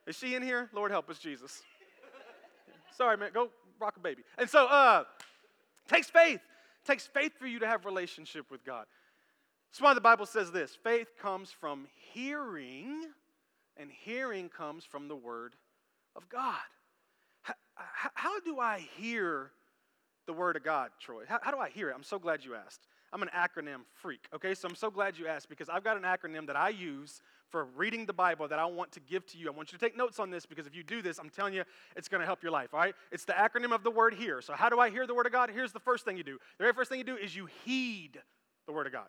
Is 0.07 0.15
she 0.15 0.35
in 0.35 0.41
here? 0.41 0.69
Lord 0.73 0.91
help 0.91 1.09
us, 1.09 1.19
Jesus. 1.19 1.61
Sorry, 2.97 3.17
man, 3.17 3.31
go 3.33 3.49
rock 3.79 3.95
a 3.97 3.99
baby. 3.99 4.23
And 4.37 4.49
so, 4.49 4.67
uh, 4.67 5.03
takes 5.87 6.09
faith. 6.09 6.39
takes 6.85 7.07
faith 7.07 7.33
for 7.39 7.47
you 7.47 7.59
to 7.59 7.67
have 7.67 7.85
relationship 7.85 8.49
with 8.49 8.63
God. 8.65 8.85
That's 9.73 9.81
why 9.81 9.95
the 9.95 10.01
Bible 10.01 10.27
says 10.27 10.51
this 10.51 10.77
faith 10.83 11.07
comes 11.19 11.49
from 11.49 11.87
hearing, 12.13 13.05
and 13.75 13.89
hearing 13.89 14.47
comes 14.47 14.85
from 14.85 15.07
the 15.07 15.15
Word 15.15 15.55
of 16.15 16.29
God. 16.29 16.53
How, 17.41 17.55
how, 18.13 18.39
do 18.41 18.59
I 18.59 18.87
hear 18.97 19.49
the 20.27 20.33
Word 20.33 20.57
of 20.57 20.63
God, 20.63 20.91
Troy? 20.99 21.23
How, 21.27 21.39
how 21.41 21.49
do 21.49 21.57
I 21.57 21.71
hear 21.71 21.89
it? 21.89 21.95
I'm 21.95 22.03
so 22.03 22.19
glad 22.19 22.45
you 22.45 22.53
asked. 22.53 22.85
I'm 23.11 23.23
an 23.23 23.31
acronym 23.35 23.79
freak, 23.93 24.27
okay? 24.35 24.53
So 24.53 24.67
I'm 24.67 24.75
so 24.75 24.91
glad 24.91 25.17
you 25.17 25.25
asked 25.25 25.49
because 25.49 25.69
I've 25.69 25.83
got 25.83 25.97
an 25.97 26.03
acronym 26.03 26.45
that 26.45 26.55
I 26.55 26.69
use 26.69 27.23
for 27.49 27.65
reading 27.75 28.05
the 28.05 28.13
Bible 28.13 28.47
that 28.49 28.59
I 28.59 28.65
want 28.65 28.91
to 28.91 28.99
give 28.99 29.25
to 29.27 29.39
you. 29.39 29.47
I 29.47 29.51
want 29.51 29.71
you 29.71 29.79
to 29.79 29.83
take 29.83 29.97
notes 29.97 30.19
on 30.19 30.29
this 30.29 30.45
because 30.45 30.67
if 30.67 30.75
you 30.75 30.83
do 30.83 31.01
this, 31.01 31.17
I'm 31.17 31.31
telling 31.31 31.55
you, 31.55 31.63
it's 31.95 32.07
going 32.07 32.21
to 32.21 32.27
help 32.27 32.43
your 32.43 32.51
life, 32.51 32.75
all 32.75 32.79
right? 32.79 32.93
It's 33.11 33.25
the 33.25 33.33
acronym 33.33 33.73
of 33.73 33.83
the 33.83 33.91
word 33.91 34.13
hear. 34.13 34.39
So, 34.39 34.53
how 34.53 34.69
do 34.69 34.79
I 34.79 34.91
hear 34.91 35.07
the 35.07 35.15
Word 35.15 35.25
of 35.25 35.31
God? 35.31 35.49
Here's 35.49 35.71
the 35.71 35.79
first 35.79 36.05
thing 36.05 36.15
you 36.15 36.23
do 36.23 36.37
the 36.59 36.63
very 36.63 36.73
first 36.73 36.91
thing 36.91 36.99
you 36.99 37.03
do 37.03 37.17
is 37.17 37.35
you 37.35 37.47
heed 37.65 38.21
the 38.67 38.71
Word 38.71 38.85
of 38.85 38.93
God. 38.93 39.07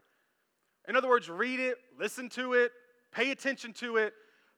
In 0.88 0.96
other 0.96 1.08
words, 1.08 1.28
read 1.28 1.60
it, 1.60 1.78
listen 1.98 2.28
to 2.30 2.54
it, 2.54 2.72
pay 3.12 3.30
attention 3.30 3.72
to 3.74 3.96
it. 3.96 4.12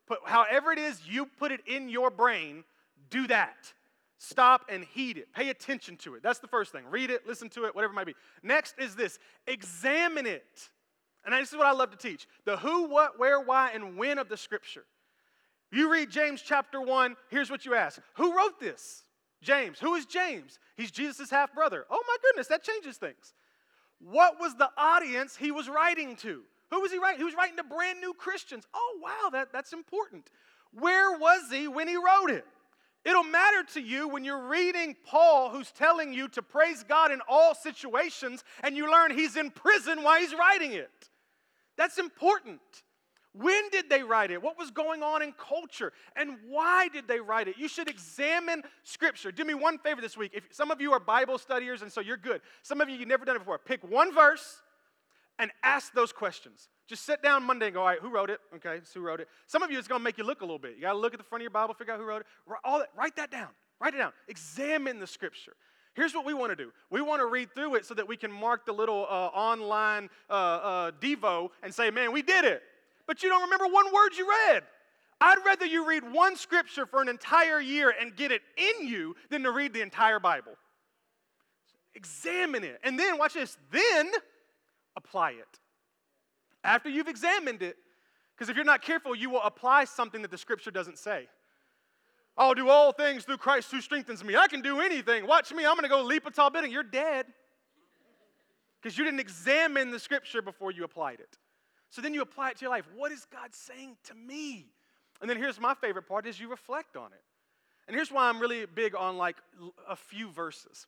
Put, 0.07 0.21
however 0.25 0.73
it 0.73 0.79
is 0.79 1.01
you 1.07 1.27
put 1.27 1.53
it 1.53 1.61
in 1.67 1.89
your 1.89 2.11
brain, 2.11 2.65
do 3.11 3.27
that. 3.27 3.73
Stop 4.19 4.67
and 4.69 4.85
heed 4.85 5.19
it. 5.19 5.33
Pay 5.35 5.51
attention 5.51 5.97
to 5.99 6.15
it. 6.15 6.23
That's 6.23 6.39
the 6.39 6.49
first 6.49 6.73
thing. 6.73 6.85
Read 6.91 7.11
it, 7.11 7.27
listen 7.27 7.49
to 7.51 7.67
it, 7.67 7.75
whatever 7.75 7.93
it 7.93 7.97
might 7.97 8.07
be. 8.07 8.15
Next 8.43 8.79
is 8.79 8.95
this 8.95 9.19
examine 9.47 10.27
it. 10.27 10.71
And 11.25 11.35
this 11.35 11.51
is 11.51 11.57
what 11.57 11.67
I 11.67 11.73
love 11.73 11.91
to 11.91 11.97
teach 11.97 12.27
the 12.45 12.57
who, 12.57 12.89
what, 12.89 13.19
where, 13.19 13.41
why, 13.41 13.73
and 13.73 13.97
when 13.97 14.19
of 14.19 14.29
the 14.29 14.37
scripture. 14.37 14.85
You 15.73 15.91
read 15.91 16.11
James 16.11 16.41
chapter 16.41 16.81
1, 16.81 17.17
here's 17.29 17.51
what 17.51 17.67
you 17.67 17.75
ask 17.75 18.01
Who 18.15 18.37
wrote 18.37 18.61
this? 18.61 19.03
James. 19.43 19.79
Who 19.79 19.95
is 19.95 20.07
James? 20.07 20.59
He's 20.77 20.91
Jesus' 20.91 21.31
half 21.31 21.55
brother. 21.55 21.85
Oh 21.91 22.03
my 22.07 22.17
goodness, 22.23 22.47
that 22.49 22.63
changes 22.63 22.97
things. 22.97 23.35
What 23.99 24.39
was 24.39 24.55
the 24.55 24.71
audience 24.77 25.37
he 25.37 25.51
was 25.51 25.69
writing 25.69 26.17
to? 26.17 26.43
Who 26.71 26.81
was 26.81 26.93
he 26.93 26.99
writing? 26.99 27.19
He 27.19 27.25
was 27.25 27.35
writing 27.35 27.57
to 27.57 27.65
brand 27.65 28.01
new 28.01 28.13
Christians. 28.13 28.65
Oh, 28.75 28.99
wow, 29.03 29.31
that, 29.31 29.53
that's 29.53 29.73
important. 29.73 30.31
Where 30.73 31.17
was 31.17 31.51
he 31.51 31.69
when 31.69 31.89
he 31.89 31.97
wrote 31.97 32.31
it? 32.31 32.45
It'll 33.05 33.23
matter 33.23 33.63
to 33.75 33.81
you 33.81 34.09
when 34.09 34.25
you're 34.25 34.49
reading 34.49 34.97
Paul, 35.05 35.51
who's 35.51 35.71
telling 35.71 36.13
you 36.13 36.27
to 36.29 36.43
praise 36.43 36.83
God 36.83 37.13
in 37.13 37.21
all 37.29 37.55
situations, 37.55 38.43
and 38.65 38.77
you 38.77 38.91
learn 38.91 39.13
he's 39.13 39.37
in 39.37 39.51
prison 39.53 40.03
while 40.03 40.19
he's 40.19 40.35
writing 40.35 40.73
it. 40.73 40.91
That's 41.77 41.99
important. 41.99 42.61
When 43.39 43.69
did 43.71 43.91
they 43.91 44.03
write 44.03 44.31
it? 44.31 44.43
What 44.43 44.59
was 44.59 44.71
going 44.71 45.03
on 45.03 45.23
in 45.23 45.33
culture? 45.33 45.93
And 46.15 46.39
why 46.49 46.89
did 46.89 47.07
they 47.07 47.21
write 47.21 47.49
it? 47.49 47.57
You 47.59 47.69
should 47.69 47.89
examine 47.89 48.63
Scripture. 48.83 49.31
Do 49.31 49.45
me 49.45 49.55
one 49.55 49.79
favor 49.79 50.01
this 50.01 50.17
week. 50.17 50.33
If 50.35 50.45
some 50.51 50.71
of 50.71 50.81
you 50.81 50.93
are 50.93 51.01
Bible 51.01 51.39
studiers 51.39 51.83
and 51.83 51.93
so 51.93 52.01
you're 52.01 52.17
good, 52.17 52.41
some 52.63 52.81
of 52.81 52.89
you 52.89 52.97
you've 52.97 53.09
never 53.09 53.25
done 53.25 53.37
it 53.37 53.41
before. 53.41 53.59
Pick 53.59 53.89
one 53.89 54.15
verse 54.15 54.63
and 55.39 55.51
ask 55.63 55.93
those 55.93 56.13
questions. 56.13 56.69
Just 56.87 57.05
sit 57.05 57.23
down 57.23 57.43
Monday 57.43 57.67
and 57.67 57.75
go, 57.75 57.81
all 57.81 57.87
right, 57.87 57.99
who 58.01 58.09
wrote 58.09 58.31
it? 58.31 58.41
Okay, 58.55 58.81
who 58.95 59.01
wrote 59.01 59.21
it? 59.21 59.29
Some 59.47 59.63
of 59.63 59.71
you, 59.71 59.79
it's 59.79 59.89
going 59.89 60.01
to 60.01 60.05
make 60.05 60.19
you 60.19 60.25
look 60.25 60.41
a 60.41 60.45
little 60.45 60.59
bit. 60.59 60.77
You 60.77 60.83
got 60.83 60.93
to 60.93 60.99
look 60.99 61.13
at 61.13 61.19
the 61.19 61.25
front 61.25 61.41
of 61.41 61.45
your 61.45 61.51
Bible, 61.51 61.75
figure 61.75 61.93
out 61.93 62.01
who 62.01 62.07
wrote 62.07 62.21
it. 62.21 62.27
All 62.65 62.79
that, 62.79 62.89
write 62.97 63.17
that 63.17 63.31
down. 63.31 63.49
Write 63.81 63.95
it 63.95 63.99
down. 63.99 64.13
Examine 64.29 65.01
the 65.01 65.07
Scripture. 65.07 65.57
Here's 65.95 66.15
what 66.15 66.25
we 66.25 66.35
want 66.35 66.53
to 66.53 66.57
do. 66.57 66.73
We 66.91 67.01
want 67.01 67.21
to 67.21 67.27
read 67.27 67.55
through 67.55 67.75
it 67.75 67.87
so 67.87 67.95
that 67.95 68.07
we 68.07 68.17
can 68.17 68.31
mark 68.31 68.67
the 68.67 68.73
little 68.73 69.07
uh, 69.11 69.27
online 69.27 70.11
uh, 70.31 70.33
uh, 70.33 70.91
Devo 71.01 71.49
and 71.63 71.75
say, 71.75 71.91
man, 71.91 72.13
we 72.13 72.23
did 72.23 72.45
it. 72.45 72.63
But 73.07 73.23
you 73.23 73.29
don't 73.29 73.43
remember 73.43 73.67
one 73.67 73.93
word 73.93 74.11
you 74.17 74.29
read. 74.29 74.63
I'd 75.21 75.39
rather 75.47 75.65
you 75.65 75.89
read 75.89 76.03
one 76.13 76.37
scripture 76.37 76.87
for 76.87 77.01
an 77.01 77.09
entire 77.09 77.61
year 77.61 77.95
and 77.99 78.15
get 78.15 78.33
it 78.33 78.43
in 78.57 78.87
you 78.87 79.17
than 79.31 79.43
to 79.45 79.51
read 79.51 79.73
the 79.73 79.81
entire 79.81 80.21
Bible. 80.21 80.53
Examine 81.95 82.65
it. 82.65 82.79
And 82.85 82.99
then, 82.99 83.17
watch 83.17 83.35
this, 83.35 83.57
then 83.71 84.11
apply 84.97 85.31
it. 85.33 85.59
After 86.63 86.91
you've 86.91 87.09
examined 87.09 87.63
it, 87.63 87.77
because 88.37 88.51
if 88.51 88.57
you're 88.57 88.67
not 88.67 88.83
careful, 88.83 89.15
you 89.15 89.31
will 89.31 89.43
apply 89.43 89.85
something 89.85 90.21
that 90.21 90.31
the 90.31 90.37
scripture 90.37 90.71
doesn't 90.71 90.99
say. 90.99 91.27
I'll 92.37 92.53
do 92.53 92.69
all 92.69 92.93
things 92.93 93.25
through 93.25 93.39
Christ 93.39 93.71
who 93.71 93.81
strengthens 93.81 94.23
me. 94.23 94.37
I 94.37 94.47
can 94.47 94.61
do 94.61 94.81
anything. 94.81 95.27
Watch 95.27 95.53
me. 95.53 95.65
I'm 95.65 95.73
going 95.73 95.85
to 95.85 95.89
go 95.89 96.03
leap 96.03 96.27
a 96.27 96.31
tall 96.31 96.51
building. 96.51 96.71
You're 96.71 96.83
dead. 96.83 97.25
Because 98.83 98.99
you 98.99 99.05
didn't 99.05 99.21
examine 99.21 99.91
the 99.91 99.99
scripture 99.99 100.43
before 100.43 100.71
you 100.71 100.85
applied 100.85 101.21
it. 101.21 101.39
So 101.91 102.03
then 102.03 102.15
you 102.15 102.23
apply 102.23 102.51
it 102.51 102.59
to 102.59 102.63
your 102.63 102.71
life. 102.71 102.85
What 102.95 103.13
is 103.13 103.27
God 103.31 103.55
saying 103.55 103.97
to 104.05 104.15
me? 104.15 104.67
And 105.21 105.31
then 105.31 105.37
here's 105.37 105.61
my 105.61 105.75
favorite 105.75 106.09
part 106.09 106.27
is 106.27 106.39
you 106.39 106.49
reflect 106.49 106.97
on 106.97 107.13
it. 107.13 107.23
And 107.87 107.95
here's 107.95 108.11
why 108.11 108.29
I'm 108.29 108.41
really 108.41 108.67
big 108.67 108.95
on 108.95 109.17
like 109.17 109.37
a 109.89 109.97
few 109.97 110.31
verses. 110.31 110.87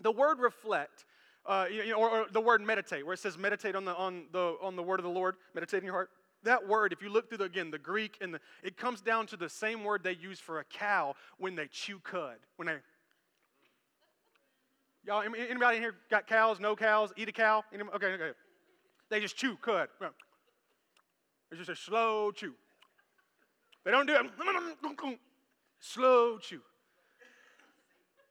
The 0.00 0.10
word 0.10 0.38
reflect, 0.38 1.04
uh, 1.44 1.66
you 1.70 1.88
know, 1.88 1.96
or, 1.96 2.10
or 2.10 2.26
the 2.32 2.40
word 2.40 2.62
meditate, 2.62 3.04
where 3.04 3.12
it 3.12 3.20
says 3.20 3.36
meditate 3.36 3.76
on 3.76 3.84
the, 3.84 3.94
on, 3.94 4.24
the, 4.32 4.56
on 4.62 4.74
the 4.74 4.82
word 4.82 4.98
of 4.98 5.04
the 5.04 5.10
Lord, 5.10 5.36
meditate 5.54 5.80
in 5.80 5.84
your 5.84 5.94
heart 5.94 6.10
that 6.44 6.66
word, 6.66 6.92
if 6.92 7.02
you 7.02 7.10
look 7.10 7.28
through 7.28 7.38
the, 7.38 7.44
again 7.44 7.70
the 7.70 7.78
Greek 7.78 8.16
and 8.20 8.34
the, 8.34 8.40
it 8.62 8.76
comes 8.76 9.00
down 9.00 9.26
to 9.28 9.36
the 9.36 9.48
same 9.48 9.84
word 9.84 10.02
they 10.02 10.12
use 10.12 10.38
for 10.38 10.60
a 10.60 10.64
cow 10.64 11.14
when 11.38 11.54
they 11.54 11.66
chew 11.66 11.98
cud. 11.98 12.36
When 12.56 12.66
they 12.66 12.76
y'all, 15.06 15.22
anybody 15.22 15.76
in 15.76 15.82
here 15.82 15.94
got 16.10 16.26
cows? 16.26 16.60
No 16.60 16.76
cows? 16.76 17.12
Eat 17.16 17.28
a 17.28 17.32
cow? 17.32 17.62
Okay, 17.94 18.06
okay. 18.06 18.30
They 19.10 19.20
just 19.20 19.36
chew 19.36 19.56
cud. 19.56 19.88
It's 21.50 21.58
just 21.58 21.70
a 21.70 21.76
slow 21.76 22.30
chew. 22.30 22.54
They 23.84 23.90
don't 23.90 24.06
do 24.06 24.14
it. 24.14 25.18
Slow 25.80 26.38
chew. 26.38 26.60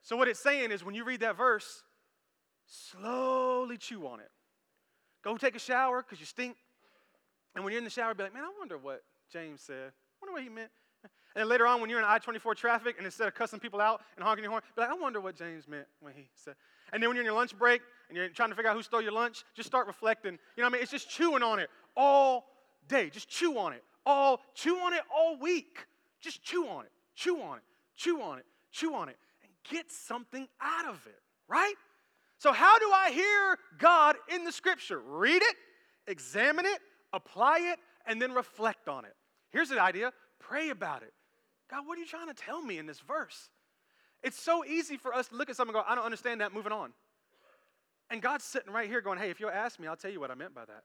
So 0.01 0.15
what 0.15 0.27
it's 0.27 0.39
saying 0.39 0.71
is 0.71 0.83
when 0.83 0.95
you 0.95 1.03
read 1.03 1.19
that 1.19 1.37
verse, 1.37 1.83
slowly 2.65 3.77
chew 3.77 4.07
on 4.07 4.19
it. 4.19 4.31
Go 5.23 5.35
take 5.37 5.55
a 5.55 5.59
shower 5.59 6.01
because 6.01 6.19
you 6.19 6.25
stink. 6.25 6.55
And 7.55 7.63
when 7.63 7.73
you're 7.73 7.79
in 7.79 7.83
the 7.83 7.89
shower, 7.89 8.13
be 8.13 8.23
like, 8.23 8.33
man, 8.33 8.43
I 8.43 8.51
wonder 8.57 8.77
what 8.77 9.03
James 9.31 9.61
said. 9.61 9.91
I 9.91 10.17
wonder 10.21 10.33
what 10.33 10.43
he 10.43 10.49
meant. 10.49 10.69
And 11.35 11.47
later 11.47 11.67
on, 11.67 11.81
when 11.81 11.89
you're 11.89 11.99
in 11.99 12.05
I 12.05 12.17
24 12.17 12.55
traffic, 12.55 12.95
and 12.97 13.05
instead 13.05 13.27
of 13.27 13.35
cussing 13.35 13.59
people 13.59 13.79
out 13.81 14.01
and 14.15 14.23
honking 14.25 14.43
your 14.43 14.51
horn, 14.51 14.63
be 14.75 14.81
like, 14.81 14.89
I 14.89 14.93
wonder 14.93 15.21
what 15.21 15.35
James 15.35 15.67
meant 15.67 15.85
when 15.99 16.13
he 16.13 16.27
said. 16.35 16.55
And 16.91 17.01
then 17.01 17.09
when 17.09 17.15
you're 17.15 17.23
in 17.23 17.27
your 17.27 17.35
lunch 17.35 17.57
break 17.57 17.81
and 18.07 18.17
you're 18.17 18.29
trying 18.29 18.49
to 18.49 18.55
figure 18.55 18.69
out 18.71 18.75
who 18.75 18.81
stole 18.81 19.01
your 19.01 19.11
lunch, 19.11 19.43
just 19.55 19.67
start 19.67 19.85
reflecting. 19.87 20.33
You 20.33 20.63
know 20.63 20.63
what 20.63 20.69
I 20.69 20.73
mean? 20.73 20.81
It's 20.81 20.91
just 20.91 21.09
chewing 21.09 21.43
on 21.43 21.59
it 21.59 21.69
all 21.95 22.48
day. 22.89 23.09
Just 23.09 23.29
chew 23.29 23.57
on 23.57 23.71
it 23.71 23.83
all, 24.09 24.41
chew 24.53 24.77
on 24.77 24.93
it 24.93 25.03
all 25.15 25.37
week. 25.37 25.85
Just 26.19 26.43
chew 26.43 26.67
on 26.67 26.85
it, 26.85 26.91
chew 27.15 27.41
on 27.41 27.57
it, 27.57 27.63
chew 27.95 28.21
on 28.21 28.39
it, 28.39 28.45
chew 28.71 28.93
on 28.93 29.07
it, 29.07 29.17
and 29.41 29.51
get 29.69 29.89
something 29.91 30.47
out 30.59 30.85
of 30.85 31.05
it, 31.05 31.21
right? 31.47 31.75
So, 32.39 32.51
how 32.51 32.77
do 32.79 32.91
I 32.93 33.11
hear 33.11 33.57
God 33.77 34.15
in 34.33 34.43
the 34.43 34.51
scripture? 34.51 34.99
Read 34.99 35.41
it, 35.41 35.55
examine 36.07 36.65
it, 36.65 36.79
apply 37.13 37.59
it, 37.71 37.79
and 38.05 38.21
then 38.21 38.33
reflect 38.33 38.89
on 38.89 39.05
it. 39.05 39.15
Here's 39.51 39.69
the 39.69 39.81
idea 39.81 40.11
pray 40.39 40.69
about 40.69 41.03
it. 41.03 41.13
God, 41.69 41.85
what 41.85 41.97
are 41.97 42.01
you 42.01 42.07
trying 42.07 42.27
to 42.27 42.33
tell 42.33 42.61
me 42.61 42.79
in 42.79 42.85
this 42.85 42.99
verse? 42.99 43.49
It's 44.23 44.41
so 44.41 44.65
easy 44.65 44.97
for 44.97 45.13
us 45.13 45.27
to 45.29 45.35
look 45.35 45.49
at 45.49 45.55
something 45.55 45.75
and 45.75 45.85
go, 45.85 45.89
I 45.89 45.95
don't 45.95 46.03
understand 46.03 46.41
that, 46.41 46.53
moving 46.53 46.71
on. 46.71 46.91
And 48.09 48.21
God's 48.21 48.43
sitting 48.43 48.73
right 48.73 48.89
here 48.89 48.99
going, 49.01 49.19
Hey, 49.19 49.29
if 49.29 49.39
you'll 49.39 49.51
ask 49.51 49.79
me, 49.79 49.87
I'll 49.87 49.95
tell 49.95 50.11
you 50.11 50.19
what 50.19 50.31
I 50.31 50.35
meant 50.35 50.53
by 50.53 50.65
that. 50.65 50.83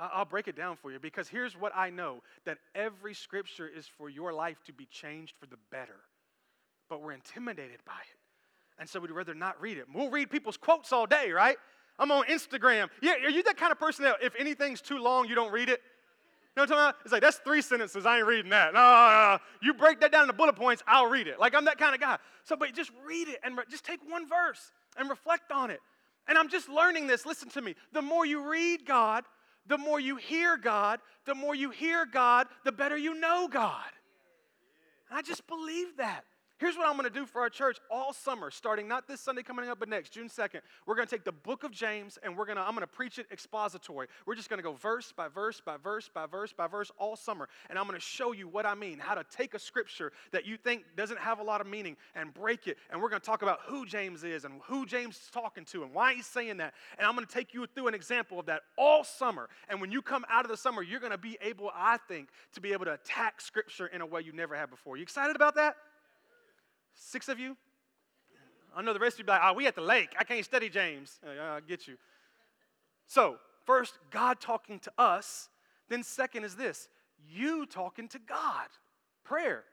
I'll 0.00 0.24
break 0.24 0.48
it 0.48 0.56
down 0.56 0.76
for 0.76 0.90
you 0.90 0.98
because 0.98 1.28
here's 1.28 1.54
what 1.56 1.72
I 1.76 1.90
know 1.90 2.22
that 2.46 2.58
every 2.74 3.12
scripture 3.12 3.68
is 3.68 3.86
for 3.86 4.08
your 4.08 4.32
life 4.32 4.56
to 4.66 4.72
be 4.72 4.86
changed 4.86 5.34
for 5.38 5.46
the 5.46 5.58
better. 5.70 5.96
But 6.88 7.02
we're 7.02 7.12
intimidated 7.12 7.78
by 7.86 7.92
it. 7.92 8.18
And 8.78 8.88
so 8.88 8.98
we'd 8.98 9.10
rather 9.10 9.34
not 9.34 9.60
read 9.60 9.76
it. 9.76 9.84
We'll 9.94 10.10
read 10.10 10.30
people's 10.30 10.56
quotes 10.56 10.90
all 10.92 11.06
day, 11.06 11.32
right? 11.32 11.56
I'm 11.98 12.10
on 12.10 12.24
Instagram. 12.24 12.88
Yeah, 13.02 13.14
are 13.24 13.28
you 13.28 13.42
that 13.42 13.58
kind 13.58 13.72
of 13.72 13.78
person 13.78 14.04
that 14.04 14.16
if 14.22 14.34
anything's 14.38 14.80
too 14.80 14.98
long, 14.98 15.28
you 15.28 15.34
don't 15.34 15.52
read 15.52 15.68
it? 15.68 15.80
You 16.56 16.62
know 16.62 16.62
what 16.62 16.62
I'm 16.62 16.68
talking 16.68 16.82
about? 16.82 16.94
It's 17.04 17.12
like, 17.12 17.22
that's 17.22 17.36
three 17.38 17.60
sentences. 17.60 18.06
I 18.06 18.18
ain't 18.18 18.26
reading 18.26 18.50
that. 18.50 18.72
No, 18.72 18.80
no, 18.80 19.32
no. 19.32 19.38
You 19.62 19.74
break 19.74 20.00
that 20.00 20.10
down 20.10 20.22
into 20.22 20.32
bullet 20.32 20.56
points, 20.56 20.82
I'll 20.86 21.10
read 21.10 21.28
it. 21.28 21.38
Like, 21.38 21.54
I'm 21.54 21.66
that 21.66 21.78
kind 21.78 21.94
of 21.94 22.00
guy. 22.00 22.16
So, 22.44 22.56
but 22.56 22.72
just 22.74 22.90
read 23.06 23.28
it 23.28 23.38
and 23.44 23.56
re- 23.56 23.64
just 23.70 23.84
take 23.84 24.00
one 24.08 24.26
verse 24.26 24.72
and 24.96 25.10
reflect 25.10 25.52
on 25.52 25.70
it. 25.70 25.80
And 26.26 26.38
I'm 26.38 26.48
just 26.48 26.68
learning 26.68 27.06
this. 27.06 27.26
Listen 27.26 27.50
to 27.50 27.60
me. 27.60 27.74
The 27.92 28.02
more 28.02 28.24
you 28.24 28.50
read 28.50 28.86
God, 28.86 29.24
the 29.66 29.78
more 29.78 30.00
you 30.00 30.16
hear 30.16 30.56
God, 30.56 31.00
the 31.26 31.34
more 31.34 31.54
you 31.54 31.70
hear 31.70 32.06
God, 32.06 32.46
the 32.64 32.72
better 32.72 32.96
you 32.96 33.14
know 33.14 33.48
God. 33.48 33.90
I 35.10 35.22
just 35.22 35.46
believe 35.46 35.96
that. 35.96 36.24
Here's 36.60 36.76
what 36.76 36.86
I'm 36.86 36.92
going 36.98 37.08
to 37.10 37.18
do 37.18 37.24
for 37.24 37.40
our 37.40 37.48
church 37.48 37.78
all 37.90 38.12
summer, 38.12 38.50
starting 38.50 38.86
not 38.86 39.08
this 39.08 39.22
Sunday 39.22 39.42
coming 39.42 39.66
up, 39.70 39.80
but 39.80 39.88
next, 39.88 40.10
June 40.10 40.28
2nd. 40.28 40.60
We're 40.84 40.94
going 40.94 41.08
to 41.08 41.10
take 41.10 41.24
the 41.24 41.32
book 41.32 41.64
of 41.64 41.70
James 41.70 42.18
and 42.22 42.36
we're 42.36 42.44
going 42.44 42.58
to, 42.58 42.62
I'm 42.62 42.72
going 42.72 42.82
to 42.82 42.86
preach 42.86 43.18
it 43.18 43.24
expository. 43.32 44.08
We're 44.26 44.34
just 44.34 44.50
going 44.50 44.58
to 44.58 44.62
go 44.62 44.74
verse 44.74 45.10
by 45.10 45.28
verse 45.28 45.62
by 45.64 45.78
verse 45.78 46.10
by 46.12 46.26
verse 46.26 46.52
by 46.52 46.66
verse 46.66 46.92
all 46.98 47.16
summer. 47.16 47.48
And 47.70 47.78
I'm 47.78 47.86
going 47.86 47.98
to 47.98 48.04
show 48.04 48.32
you 48.32 48.46
what 48.46 48.66
I 48.66 48.74
mean, 48.74 48.98
how 48.98 49.14
to 49.14 49.24
take 49.34 49.54
a 49.54 49.58
scripture 49.58 50.12
that 50.32 50.44
you 50.44 50.58
think 50.58 50.84
doesn't 50.98 51.18
have 51.18 51.38
a 51.38 51.42
lot 51.42 51.62
of 51.62 51.66
meaning 51.66 51.96
and 52.14 52.34
break 52.34 52.66
it. 52.66 52.76
And 52.90 53.00
we're 53.00 53.08
going 53.08 53.22
to 53.22 53.26
talk 53.26 53.40
about 53.40 53.60
who 53.64 53.86
James 53.86 54.22
is 54.22 54.44
and 54.44 54.60
who 54.64 54.84
James 54.84 55.16
is 55.16 55.30
talking 55.32 55.64
to 55.64 55.82
and 55.82 55.94
why 55.94 56.12
he's 56.12 56.26
saying 56.26 56.58
that. 56.58 56.74
And 56.98 57.06
I'm 57.06 57.14
going 57.14 57.26
to 57.26 57.32
take 57.32 57.54
you 57.54 57.66
through 57.74 57.88
an 57.88 57.94
example 57.94 58.38
of 58.38 58.44
that 58.46 58.64
all 58.76 59.02
summer. 59.02 59.48
And 59.70 59.80
when 59.80 59.90
you 59.90 60.02
come 60.02 60.26
out 60.28 60.44
of 60.44 60.50
the 60.50 60.58
summer, 60.58 60.82
you're 60.82 61.00
going 61.00 61.12
to 61.12 61.16
be 61.16 61.38
able, 61.40 61.70
I 61.74 61.96
think, 62.06 62.28
to 62.52 62.60
be 62.60 62.74
able 62.74 62.84
to 62.84 62.92
attack 62.92 63.40
scripture 63.40 63.86
in 63.86 64.02
a 64.02 64.06
way 64.06 64.20
you 64.20 64.32
never 64.34 64.54
have 64.54 64.68
before. 64.68 64.98
You 64.98 65.04
excited 65.04 65.36
about 65.36 65.54
that? 65.54 65.76
Six 66.94 67.28
of 67.28 67.38
you? 67.38 67.56
I 68.76 68.82
know 68.82 68.92
the 68.92 69.00
rest 69.00 69.14
of 69.14 69.20
you 69.20 69.24
be 69.24 69.32
like, 69.32 69.40
oh, 69.44 69.52
we 69.52 69.66
at 69.66 69.74
the 69.74 69.80
lake. 69.80 70.10
I 70.18 70.24
can't 70.24 70.44
study 70.44 70.68
James. 70.68 71.18
I 71.26 71.60
get 71.66 71.88
you. 71.88 71.96
So, 73.06 73.36
first, 73.66 73.98
God 74.10 74.40
talking 74.40 74.78
to 74.80 74.92
us. 74.96 75.48
Then, 75.88 76.02
second 76.02 76.44
is 76.44 76.54
this 76.54 76.88
you 77.28 77.66
talking 77.66 78.08
to 78.08 78.18
God. 78.18 78.68
Prayer. 79.24 79.64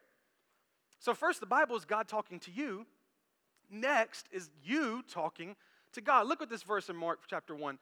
So, 0.99 1.13
first, 1.13 1.39
the 1.39 1.45
Bible 1.45 1.75
is 1.75 1.85
God 1.85 2.07
talking 2.07 2.39
to 2.41 2.51
you. 2.51 2.85
next 3.69 4.27
is 4.31 4.49
you 4.63 5.03
talking 5.07 5.55
to 5.93 6.01
God. 6.01 6.27
Look 6.27 6.41
at 6.41 6.49
this 6.49 6.63
verse 6.63 6.89
in 6.89 6.95
Mark 6.95 7.19
chapter 7.29 7.55
1. 7.55 7.77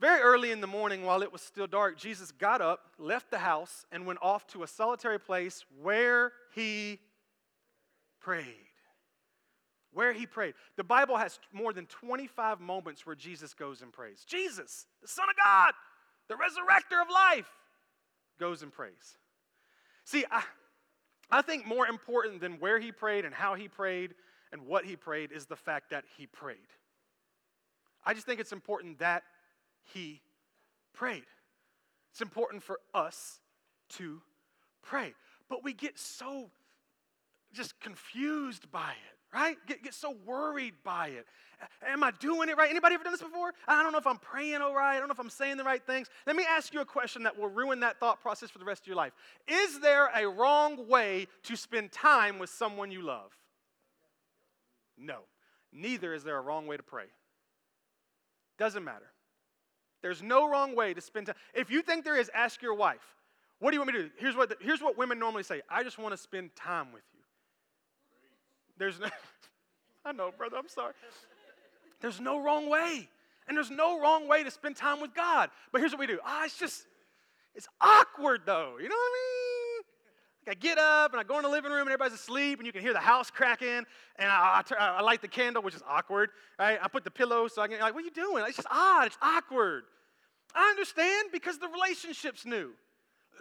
Very 0.00 0.20
early 0.20 0.52
in 0.52 0.60
the 0.60 0.66
morning, 0.66 1.04
while 1.04 1.22
it 1.22 1.32
was 1.32 1.42
still 1.42 1.66
dark, 1.66 1.98
Jesus 1.98 2.30
got 2.30 2.60
up, 2.60 2.92
left 2.98 3.30
the 3.30 3.38
house, 3.38 3.84
and 3.90 4.06
went 4.06 4.20
off 4.22 4.46
to 4.48 4.62
a 4.62 4.66
solitary 4.66 5.18
place 5.18 5.64
where 5.82 6.32
he 6.54 7.00
prayed. 8.20 8.66
Where 9.92 10.12
he 10.12 10.26
prayed. 10.26 10.54
The 10.76 10.84
Bible 10.84 11.16
has 11.16 11.38
more 11.52 11.72
than 11.72 11.86
25 11.86 12.60
moments 12.60 13.06
where 13.06 13.16
Jesus 13.16 13.54
goes 13.54 13.82
and 13.82 13.92
prays. 13.92 14.24
Jesus, 14.26 14.86
the 15.00 15.08
Son 15.08 15.26
of 15.28 15.36
God, 15.42 15.72
the 16.28 16.34
resurrector 16.34 17.00
of 17.00 17.08
life, 17.10 17.50
goes 18.38 18.62
and 18.62 18.72
prays. 18.72 19.16
See, 20.04 20.24
I, 20.30 20.42
I 21.30 21.42
think 21.42 21.66
more 21.66 21.86
important 21.86 22.40
than 22.40 22.60
where 22.60 22.78
he 22.78 22.92
prayed 22.92 23.24
and 23.24 23.34
how 23.34 23.54
he 23.54 23.68
prayed 23.68 24.14
and 24.52 24.66
what 24.66 24.84
he 24.84 24.96
prayed 24.96 25.32
is 25.32 25.46
the 25.46 25.56
fact 25.56 25.90
that 25.90 26.04
he 26.16 26.26
prayed. 26.26 26.56
I 28.04 28.14
just 28.14 28.26
think 28.26 28.40
it's 28.40 28.52
important 28.52 29.00
that 29.00 29.24
he 29.82 30.22
prayed. 30.94 31.24
It's 32.12 32.22
important 32.22 32.62
for 32.62 32.80
us 32.94 33.40
to 33.90 34.22
pray. 34.82 35.14
But 35.48 35.64
we 35.64 35.72
get 35.72 35.98
so 35.98 36.50
just 37.52 37.78
confused 37.80 38.70
by 38.70 38.90
it, 38.90 39.36
right? 39.36 39.56
Get, 39.66 39.82
get 39.82 39.94
so 39.94 40.14
worried 40.26 40.74
by 40.84 41.08
it. 41.08 41.26
Am 41.86 42.04
I 42.04 42.12
doing 42.20 42.48
it 42.48 42.56
right? 42.56 42.70
Anybody 42.70 42.94
ever 42.94 43.02
done 43.04 43.12
this 43.12 43.22
before? 43.22 43.52
I 43.66 43.82
don't 43.82 43.92
know 43.92 43.98
if 43.98 44.06
I'm 44.06 44.18
praying 44.18 44.62
all 44.62 44.74
right. 44.74 44.96
I 44.96 44.98
don't 44.98 45.08
know 45.08 45.12
if 45.12 45.18
I'm 45.18 45.30
saying 45.30 45.56
the 45.56 45.64
right 45.64 45.84
things. 45.84 46.08
Let 46.26 46.36
me 46.36 46.44
ask 46.48 46.72
you 46.72 46.80
a 46.80 46.84
question 46.84 47.24
that 47.24 47.38
will 47.38 47.48
ruin 47.48 47.80
that 47.80 47.98
thought 47.98 48.20
process 48.20 48.50
for 48.50 48.58
the 48.58 48.64
rest 48.64 48.82
of 48.82 48.86
your 48.86 48.96
life. 48.96 49.12
Is 49.48 49.80
there 49.80 50.08
a 50.14 50.28
wrong 50.28 50.88
way 50.88 51.26
to 51.44 51.56
spend 51.56 51.90
time 51.90 52.38
with 52.38 52.50
someone 52.50 52.92
you 52.92 53.02
love? 53.02 53.36
No. 54.96 55.20
Neither 55.72 56.14
is 56.14 56.24
there 56.24 56.36
a 56.36 56.40
wrong 56.40 56.66
way 56.66 56.76
to 56.76 56.82
pray. 56.82 57.06
Doesn't 58.58 58.84
matter. 58.84 59.10
There's 60.02 60.22
no 60.22 60.48
wrong 60.48 60.76
way 60.76 60.94
to 60.94 61.00
spend 61.00 61.26
time. 61.26 61.36
If 61.54 61.70
you 61.70 61.82
think 61.82 62.04
there 62.04 62.18
is, 62.18 62.30
ask 62.34 62.62
your 62.62 62.74
wife. 62.74 63.16
What 63.58 63.72
do 63.72 63.76
you 63.76 63.80
want 63.80 63.92
me 63.92 64.00
to 64.00 64.04
do? 64.04 64.10
Here's 64.16 64.36
what, 64.36 64.48
the, 64.48 64.56
here's 64.60 64.80
what 64.80 64.96
women 64.96 65.18
normally 65.18 65.42
say 65.42 65.62
I 65.68 65.82
just 65.82 65.98
want 65.98 66.12
to 66.12 66.18
spend 66.18 66.54
time 66.54 66.92
with 66.92 67.02
you. 67.14 67.17
There's 68.78 68.98
no, 69.00 69.08
I 70.04 70.12
know, 70.12 70.32
brother, 70.36 70.56
I'm 70.56 70.68
sorry. 70.68 70.94
There's 72.00 72.20
no 72.20 72.40
wrong 72.40 72.70
way. 72.70 73.08
And 73.48 73.56
there's 73.56 73.70
no 73.70 74.00
wrong 74.00 74.28
way 74.28 74.44
to 74.44 74.50
spend 74.50 74.76
time 74.76 75.00
with 75.00 75.14
God. 75.14 75.50
But 75.72 75.80
here's 75.80 75.92
what 75.92 76.00
we 76.00 76.06
do. 76.06 76.18
Ah, 76.24 76.44
it's 76.44 76.58
just, 76.58 76.86
it's 77.54 77.66
awkward 77.80 78.42
though. 78.44 78.76
You 78.80 78.88
know 78.88 78.94
what 78.94 79.10
I 79.10 79.14
mean? 79.14 79.84
Like 80.46 80.56
I 80.56 80.60
get 80.60 80.78
up 80.78 81.12
and 81.12 81.20
I 81.20 81.24
go 81.24 81.36
in 81.38 81.42
the 81.42 81.48
living 81.48 81.70
room 81.70 81.80
and 81.80 81.88
everybody's 81.88 82.18
asleep 82.18 82.58
and 82.58 82.66
you 82.66 82.72
can 82.72 82.82
hear 82.82 82.92
the 82.92 82.98
house 82.98 83.30
cracking 83.30 83.84
and 84.16 84.30
I, 84.30 84.62
I, 84.78 84.86
I 84.98 85.00
light 85.00 85.22
the 85.22 85.28
candle, 85.28 85.62
which 85.62 85.74
is 85.74 85.82
awkward. 85.88 86.30
Right? 86.58 86.78
I 86.80 86.88
put 86.88 87.04
the 87.04 87.10
pillow 87.10 87.48
so 87.48 87.62
I 87.62 87.68
can, 87.68 87.80
like, 87.80 87.94
what 87.94 88.02
are 88.02 88.06
you 88.06 88.12
doing? 88.12 88.44
It's 88.46 88.56
just 88.56 88.68
odd. 88.70 89.06
It's 89.06 89.18
awkward. 89.22 89.84
I 90.54 90.68
understand 90.70 91.30
because 91.32 91.58
the 91.58 91.68
relationship's 91.68 92.44
new. 92.44 92.72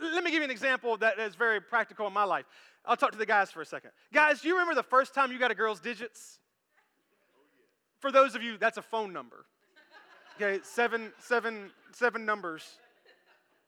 Let 0.02 0.24
me 0.24 0.32
give 0.32 0.40
you 0.40 0.46
an 0.46 0.52
example 0.52 0.98
that 0.98 1.20
is 1.20 1.36
very 1.36 1.62
practical 1.62 2.08
in 2.08 2.14
my 2.14 2.24
life. 2.24 2.46
I'll 2.86 2.98
talk 2.98 3.12
to 3.12 3.18
the 3.18 3.26
guys 3.26 3.52
for 3.52 3.62
a 3.62 3.66
second. 3.66 3.92
Guys, 4.14 4.42
do 4.42 4.48
you 4.48 4.54
remember 4.56 4.76
the 4.76 4.84
first 4.84 5.14
time 5.14 5.32
you 5.32 5.40
got 5.40 5.52
a 5.52 5.56
girl's 5.56 5.80
digits? 5.80 6.40
For 8.00 8.12
those 8.12 8.36
of 8.36 8.44
you, 8.44 8.58
that's 8.58 8.78
a 8.78 8.82
phone 8.82 9.12
number. 9.12 9.46
Okay, 10.36 10.60
seven, 10.64 11.12
seven, 11.20 11.72
seven 11.92 12.26
numbers. 12.26 12.64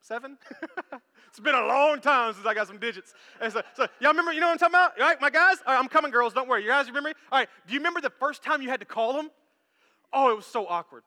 Seven? 0.02 0.38
it's 1.28 1.40
been 1.40 1.56
a 1.56 1.66
long 1.66 2.00
time 2.00 2.34
since 2.34 2.46
I 2.46 2.54
got 2.54 2.68
some 2.68 2.78
digits. 2.78 3.14
And 3.42 3.52
so, 3.52 3.62
so, 3.76 3.88
y'all 4.00 4.12
remember, 4.12 4.32
you 4.32 4.40
know 4.40 4.48
what 4.48 4.54
I'm 4.54 4.72
talking 4.72 4.76
about? 4.76 5.00
All 5.00 5.08
right, 5.08 5.20
my 5.20 5.30
guys? 5.30 5.58
All 5.66 5.74
right, 5.74 5.80
I'm 5.80 5.90
coming, 5.90 6.12
girls, 6.12 6.34
don't 6.34 6.48
worry. 6.48 6.62
You 6.62 6.70
guys 6.70 6.88
remember? 6.88 7.12
All 7.32 7.40
right, 7.40 7.50
do 7.68 7.74
you 7.74 7.80
remember 7.80 8.02
the 8.02 8.12
first 8.12 8.44
time 8.44 8.62
you 8.62 8.70
had 8.70 8.80
to 8.80 8.86
call 8.86 9.14
them? 9.14 9.30
Oh, 10.14 10.32
it 10.32 10.36
was 10.36 10.46
so 10.46 10.68
awkward. 10.68 11.04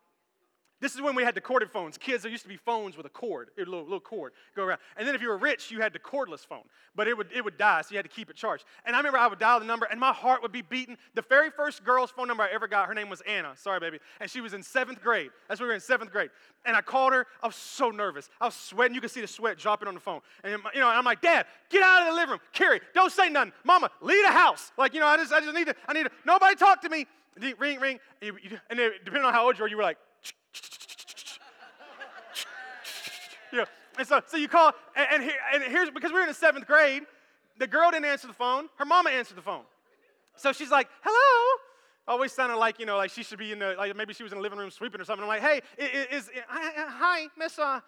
This 0.82 0.96
is 0.96 1.00
when 1.00 1.14
we 1.14 1.22
had 1.22 1.36
the 1.36 1.40
corded 1.40 1.70
phones. 1.70 1.96
Kids, 1.96 2.24
there 2.24 2.32
used 2.32 2.42
to 2.42 2.48
be 2.48 2.56
phones 2.56 2.96
with 2.96 3.06
a 3.06 3.08
cord, 3.08 3.50
a 3.56 3.60
little, 3.60 3.84
little 3.84 4.00
cord, 4.00 4.32
go 4.56 4.64
around. 4.64 4.80
And 4.96 5.06
then 5.06 5.14
if 5.14 5.22
you 5.22 5.28
were 5.28 5.38
rich, 5.38 5.70
you 5.70 5.80
had 5.80 5.92
the 5.92 6.00
cordless 6.00 6.44
phone, 6.44 6.64
but 6.96 7.06
it 7.06 7.16
would, 7.16 7.28
it 7.32 7.44
would 7.44 7.56
die, 7.56 7.82
so 7.82 7.92
you 7.92 7.98
had 7.98 8.04
to 8.04 8.10
keep 8.10 8.28
it 8.28 8.34
charged. 8.34 8.64
And 8.84 8.96
I 8.96 8.98
remember 8.98 9.16
I 9.16 9.28
would 9.28 9.38
dial 9.38 9.60
the 9.60 9.64
number, 9.64 9.86
and 9.86 10.00
my 10.00 10.12
heart 10.12 10.42
would 10.42 10.50
be 10.50 10.62
beating. 10.62 10.96
The 11.14 11.22
very 11.22 11.50
first 11.50 11.84
girl's 11.84 12.10
phone 12.10 12.26
number 12.26 12.42
I 12.42 12.48
ever 12.52 12.66
got, 12.66 12.88
her 12.88 12.94
name 12.94 13.08
was 13.08 13.20
Anna. 13.28 13.52
Sorry, 13.56 13.78
baby. 13.78 14.00
And 14.20 14.28
she 14.28 14.40
was 14.40 14.54
in 14.54 14.62
seventh 14.64 15.00
grade. 15.00 15.30
That's 15.48 15.60
when 15.60 15.68
we 15.68 15.68
were 15.68 15.74
in 15.76 15.80
seventh 15.80 16.10
grade. 16.10 16.30
And 16.66 16.76
I 16.76 16.80
called 16.80 17.12
her. 17.12 17.28
I 17.40 17.46
was 17.46 17.54
so 17.54 17.90
nervous. 17.90 18.28
I 18.40 18.46
was 18.46 18.56
sweating. 18.56 18.96
You 18.96 19.00
could 19.00 19.12
see 19.12 19.20
the 19.20 19.28
sweat 19.28 19.58
dropping 19.58 19.86
on 19.86 19.94
the 19.94 20.00
phone. 20.00 20.20
And 20.42 20.60
you 20.74 20.80
know, 20.80 20.88
I'm 20.88 21.04
like, 21.04 21.20
Dad, 21.20 21.46
get 21.70 21.84
out 21.84 22.02
of 22.02 22.08
the 22.08 22.14
living 22.14 22.30
room. 22.30 22.40
Carrie, 22.52 22.80
don't 22.92 23.12
say 23.12 23.28
nothing. 23.28 23.52
Mama, 23.62 23.88
leave 24.00 24.24
the 24.24 24.32
house. 24.32 24.72
Like, 24.76 24.94
you 24.94 25.00
know, 25.00 25.06
I 25.06 25.16
just, 25.16 25.32
I 25.32 25.38
just 25.38 25.54
need 25.54 25.68
to, 25.68 25.76
I 25.86 25.92
need 25.92 26.04
to. 26.04 26.10
Nobody 26.26 26.56
talk 26.56 26.82
to 26.82 26.88
me. 26.88 27.06
Ring, 27.60 27.78
ring. 27.78 28.00
And, 28.20 28.32
and 28.68 28.80
depending 29.04 29.24
on 29.24 29.32
how 29.32 29.46
old 29.46 29.60
you 29.60 29.64
are, 29.64 29.68
you 29.68 29.76
were 29.76 29.84
like. 29.84 29.98
Yeah. 33.52 33.64
And 33.98 34.06
so, 34.06 34.22
so 34.26 34.38
you 34.38 34.48
call, 34.48 34.72
and, 34.96 35.06
and, 35.12 35.22
here, 35.22 35.34
and 35.52 35.62
here's 35.64 35.90
because 35.90 36.10
we 36.10 36.14
were 36.14 36.22
in 36.22 36.28
the 36.28 36.34
seventh 36.34 36.66
grade, 36.66 37.02
the 37.58 37.66
girl 37.66 37.90
didn't 37.90 38.06
answer 38.06 38.26
the 38.26 38.32
phone. 38.32 38.68
Her 38.76 38.84
mama 38.86 39.10
answered 39.10 39.36
the 39.36 39.42
phone. 39.42 39.64
So 40.36 40.52
she's 40.52 40.70
like, 40.70 40.88
hello. 41.02 41.60
Always 42.08 42.32
sounded 42.32 42.56
like, 42.56 42.80
you 42.80 42.86
know, 42.86 42.96
like 42.96 43.10
she 43.10 43.22
should 43.22 43.38
be 43.38 43.52
in 43.52 43.58
the, 43.58 43.74
like 43.78 43.94
maybe 43.94 44.12
she 44.14 44.22
was 44.22 44.32
in 44.32 44.38
the 44.38 44.42
living 44.42 44.58
room 44.58 44.70
sweeping 44.70 45.00
or 45.00 45.04
something. 45.04 45.22
I'm 45.22 45.28
like, 45.28 45.42
hey, 45.42 45.60
is, 45.78 46.28
is 46.28 46.30
hi, 46.48 47.28
Miss, 47.38 47.58
uh, 47.58 47.80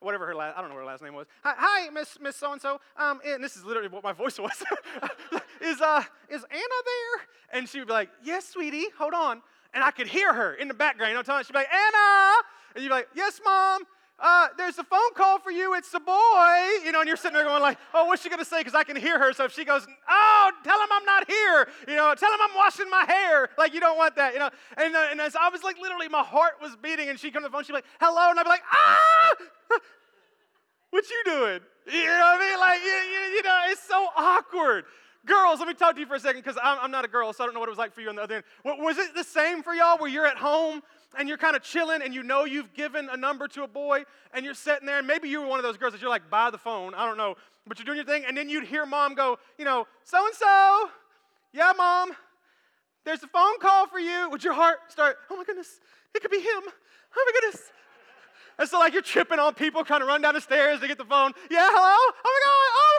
whatever 0.00 0.26
her 0.26 0.34
last, 0.34 0.56
I 0.56 0.60
don't 0.60 0.70
know 0.70 0.76
what 0.76 0.82
her 0.82 0.86
last 0.86 1.02
name 1.02 1.14
was. 1.14 1.26
Hi, 1.42 1.90
Miss, 1.90 2.16
Miss 2.20 2.36
So-and-so. 2.36 2.80
Um, 2.96 3.20
and 3.26 3.42
this 3.44 3.56
is 3.56 3.64
literally 3.64 3.88
what 3.88 4.02
my 4.02 4.12
voice 4.12 4.38
was. 4.38 4.52
is, 5.60 5.80
uh, 5.80 6.02
is 6.30 6.44
Anna 6.50 6.80
there? 6.84 7.58
And 7.58 7.68
she 7.68 7.80
would 7.80 7.88
be 7.88 7.92
like, 7.92 8.10
yes, 8.24 8.48
sweetie, 8.48 8.86
hold 8.96 9.12
on. 9.12 9.42
And 9.74 9.84
I 9.84 9.90
could 9.90 10.08
hear 10.08 10.32
her 10.32 10.54
in 10.54 10.68
the 10.68 10.74
background, 10.74 11.10
you 11.10 11.16
know, 11.16 11.22
telling, 11.22 11.44
she'd 11.44 11.52
be 11.52 11.58
like, 11.58 11.72
Anna. 11.72 12.34
And 12.74 12.82
you'd 12.82 12.88
be 12.88 12.94
like, 12.94 13.08
yes, 13.14 13.40
mom 13.44 13.84
uh, 14.22 14.48
there's 14.58 14.78
a 14.78 14.84
phone 14.84 15.14
call 15.14 15.38
for 15.38 15.50
you. 15.50 15.74
It's 15.74 15.92
a 15.94 16.00
boy. 16.00 16.58
You 16.84 16.92
know, 16.92 17.00
and 17.00 17.08
you're 17.08 17.16
sitting 17.16 17.34
there 17.34 17.44
going 17.44 17.62
like, 17.62 17.78
oh, 17.94 18.04
what's 18.04 18.22
she 18.22 18.28
to 18.28 18.44
say? 18.44 18.58
Because 18.58 18.74
I 18.74 18.84
can 18.84 18.96
hear 18.96 19.18
her. 19.18 19.32
So 19.32 19.44
if 19.44 19.52
she 19.52 19.64
goes, 19.64 19.86
oh, 20.08 20.52
tell 20.62 20.78
him 20.78 20.88
I'm 20.92 21.04
not 21.04 21.26
here. 21.28 21.68
You 21.88 21.96
know, 21.96 22.14
tell 22.14 22.30
him 22.30 22.38
I'm 22.42 22.56
washing 22.56 22.90
my 22.90 23.04
hair. 23.06 23.48
Like, 23.56 23.72
you 23.72 23.80
don't 23.80 23.96
want 23.96 24.16
that, 24.16 24.34
you 24.34 24.38
know. 24.38 24.50
And, 24.76 24.94
uh, 24.94 25.08
and 25.10 25.20
as 25.20 25.34
I 25.36 25.48
was 25.48 25.62
like, 25.62 25.78
literally, 25.80 26.08
my 26.08 26.22
heart 26.22 26.54
was 26.60 26.76
beating. 26.76 27.08
And 27.08 27.18
she 27.18 27.30
come 27.30 27.42
to 27.42 27.48
the 27.48 27.52
phone. 27.52 27.64
She'd 27.64 27.72
be 27.72 27.74
like, 27.74 27.84
hello. 28.00 28.30
And 28.30 28.38
I'd 28.38 28.42
be 28.44 28.50
like, 28.50 28.62
ah, 28.70 29.30
what 30.90 31.04
you 31.08 31.22
doing? 31.24 31.60
You 31.86 32.04
know 32.04 32.36
what 32.36 32.40
I 32.40 32.50
mean? 32.50 32.60
Like, 32.60 32.80
you, 32.80 32.90
you, 32.90 33.36
you 33.36 33.42
know, 33.42 33.60
it's 33.68 33.82
so 33.82 34.06
awkward. 34.16 34.84
Girls, 35.26 35.58
let 35.58 35.68
me 35.68 35.74
talk 35.74 35.94
to 35.94 36.00
you 36.00 36.06
for 36.06 36.14
a 36.14 36.20
second 36.20 36.42
because 36.42 36.58
I'm, 36.62 36.78
I'm, 36.80 36.90
not 36.90 37.04
a 37.04 37.08
girl, 37.08 37.32
so 37.32 37.44
I 37.44 37.46
don't 37.46 37.54
know 37.54 37.60
what 37.60 37.68
it 37.68 37.70
was 37.70 37.78
like 37.78 37.92
for 37.92 38.00
you 38.00 38.08
on 38.08 38.16
the 38.16 38.22
other 38.22 38.36
end. 38.36 38.44
Was 38.64 38.96
it 38.96 39.14
the 39.14 39.24
same 39.24 39.62
for 39.62 39.74
y'all 39.74 39.98
where 39.98 40.08
you're 40.08 40.26
at 40.26 40.38
home 40.38 40.82
and 41.18 41.28
you're 41.28 41.36
kind 41.36 41.54
of 41.54 41.62
chilling 41.62 42.00
and 42.02 42.14
you 42.14 42.22
know 42.22 42.44
you've 42.44 42.72
given 42.72 43.08
a 43.12 43.16
number 43.16 43.46
to 43.48 43.64
a 43.64 43.68
boy 43.68 44.04
and 44.32 44.44
you're 44.44 44.54
sitting 44.54 44.86
there 44.86 44.98
and 44.98 45.06
maybe 45.06 45.28
you 45.28 45.42
were 45.42 45.46
one 45.46 45.58
of 45.58 45.62
those 45.62 45.76
girls 45.76 45.92
that 45.92 46.00
you're 46.00 46.10
like 46.10 46.30
by 46.30 46.50
the 46.50 46.58
phone, 46.58 46.94
I 46.94 47.06
don't 47.06 47.18
know, 47.18 47.36
but 47.66 47.78
you're 47.78 47.84
doing 47.84 47.96
your 47.96 48.06
thing 48.06 48.24
and 48.26 48.36
then 48.36 48.48
you'd 48.48 48.64
hear 48.64 48.86
mom 48.86 49.14
go, 49.14 49.38
you 49.58 49.64
know, 49.66 49.86
so 50.04 50.24
and 50.24 50.34
so, 50.34 50.90
yeah, 51.52 51.72
mom, 51.76 52.12
there's 53.04 53.22
a 53.22 53.28
phone 53.28 53.58
call 53.60 53.88
for 53.88 53.98
you. 53.98 54.30
Would 54.30 54.42
your 54.42 54.54
heart 54.54 54.78
start, 54.88 55.18
oh 55.30 55.36
my 55.36 55.44
goodness, 55.44 55.80
it 56.14 56.22
could 56.22 56.30
be 56.30 56.38
him. 56.38 56.62
Oh 56.64 57.24
my 57.26 57.40
goodness. 57.40 57.62
And 58.58 58.68
so, 58.68 58.78
like, 58.78 58.92
you're 58.92 59.00
tripping 59.00 59.38
on 59.38 59.54
people, 59.54 59.82
kind 59.84 60.02
of 60.02 60.08
run 60.08 60.20
down 60.20 60.34
the 60.34 60.40
stairs 60.40 60.80
to 60.80 60.86
get 60.86 60.98
the 60.98 61.04
phone. 61.04 61.32
Yeah, 61.50 61.66
hello? 61.70 61.96
Oh 61.96 62.12
my 62.24 62.40
God, 62.44 62.70
oh. 62.76 62.89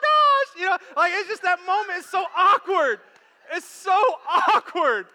You 0.62 0.68
know, 0.68 0.78
like, 0.96 1.12
it's 1.16 1.28
just 1.28 1.42
that 1.42 1.58
moment 1.66 1.98
is 1.98 2.06
so 2.06 2.24
awkward. 2.38 3.00
It's 3.52 3.66
so 3.66 4.00
awkward. 4.30 5.08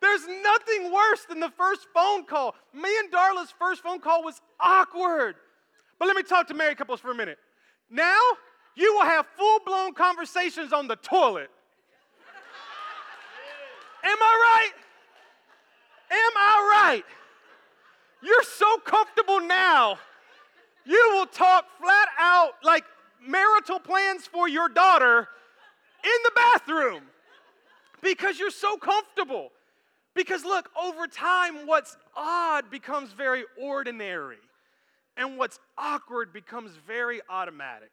There's 0.00 0.26
nothing 0.26 0.90
worse 0.90 1.26
than 1.28 1.40
the 1.40 1.50
first 1.50 1.86
phone 1.92 2.24
call. 2.24 2.54
Me 2.72 2.88
and 3.00 3.12
Darla's 3.12 3.52
first 3.58 3.82
phone 3.82 4.00
call 4.00 4.24
was 4.24 4.40
awkward. 4.58 5.34
But 5.98 6.06
let 6.06 6.16
me 6.16 6.22
talk 6.22 6.48
to 6.48 6.54
married 6.54 6.78
couples 6.78 7.00
for 7.00 7.10
a 7.10 7.14
minute. 7.14 7.38
Now, 7.90 8.18
you 8.76 8.94
will 8.94 9.04
have 9.04 9.26
full 9.36 9.60
blown 9.66 9.92
conversations 9.92 10.72
on 10.72 10.88
the 10.88 10.96
toilet. 10.96 11.50
Am 14.04 14.18
I 14.18 14.62
right? 14.62 14.72
Am 16.12 16.32
I 16.34 16.82
right? 16.82 17.04
You're 18.22 18.42
so 18.42 18.78
comfortable 18.78 19.40
now. 19.40 19.98
You 20.86 21.10
will 21.12 21.26
talk 21.26 21.66
flat 21.78 22.08
out 22.18 22.52
like 22.62 22.84
marital 23.26 23.78
plans 23.78 24.26
for 24.26 24.48
your 24.48 24.68
daughter 24.68 25.28
in 26.04 26.22
the 26.24 26.32
bathroom 26.34 27.02
because 28.02 28.38
you're 28.38 28.50
so 28.50 28.76
comfortable. 28.76 29.50
Because 30.14 30.44
look, 30.44 30.70
over 30.80 31.06
time, 31.06 31.66
what's 31.66 31.96
odd 32.16 32.70
becomes 32.70 33.12
very 33.12 33.44
ordinary, 33.60 34.38
and 35.16 35.36
what's 35.38 35.58
awkward 35.76 36.32
becomes 36.32 36.72
very 36.86 37.20
automatic. 37.28 37.90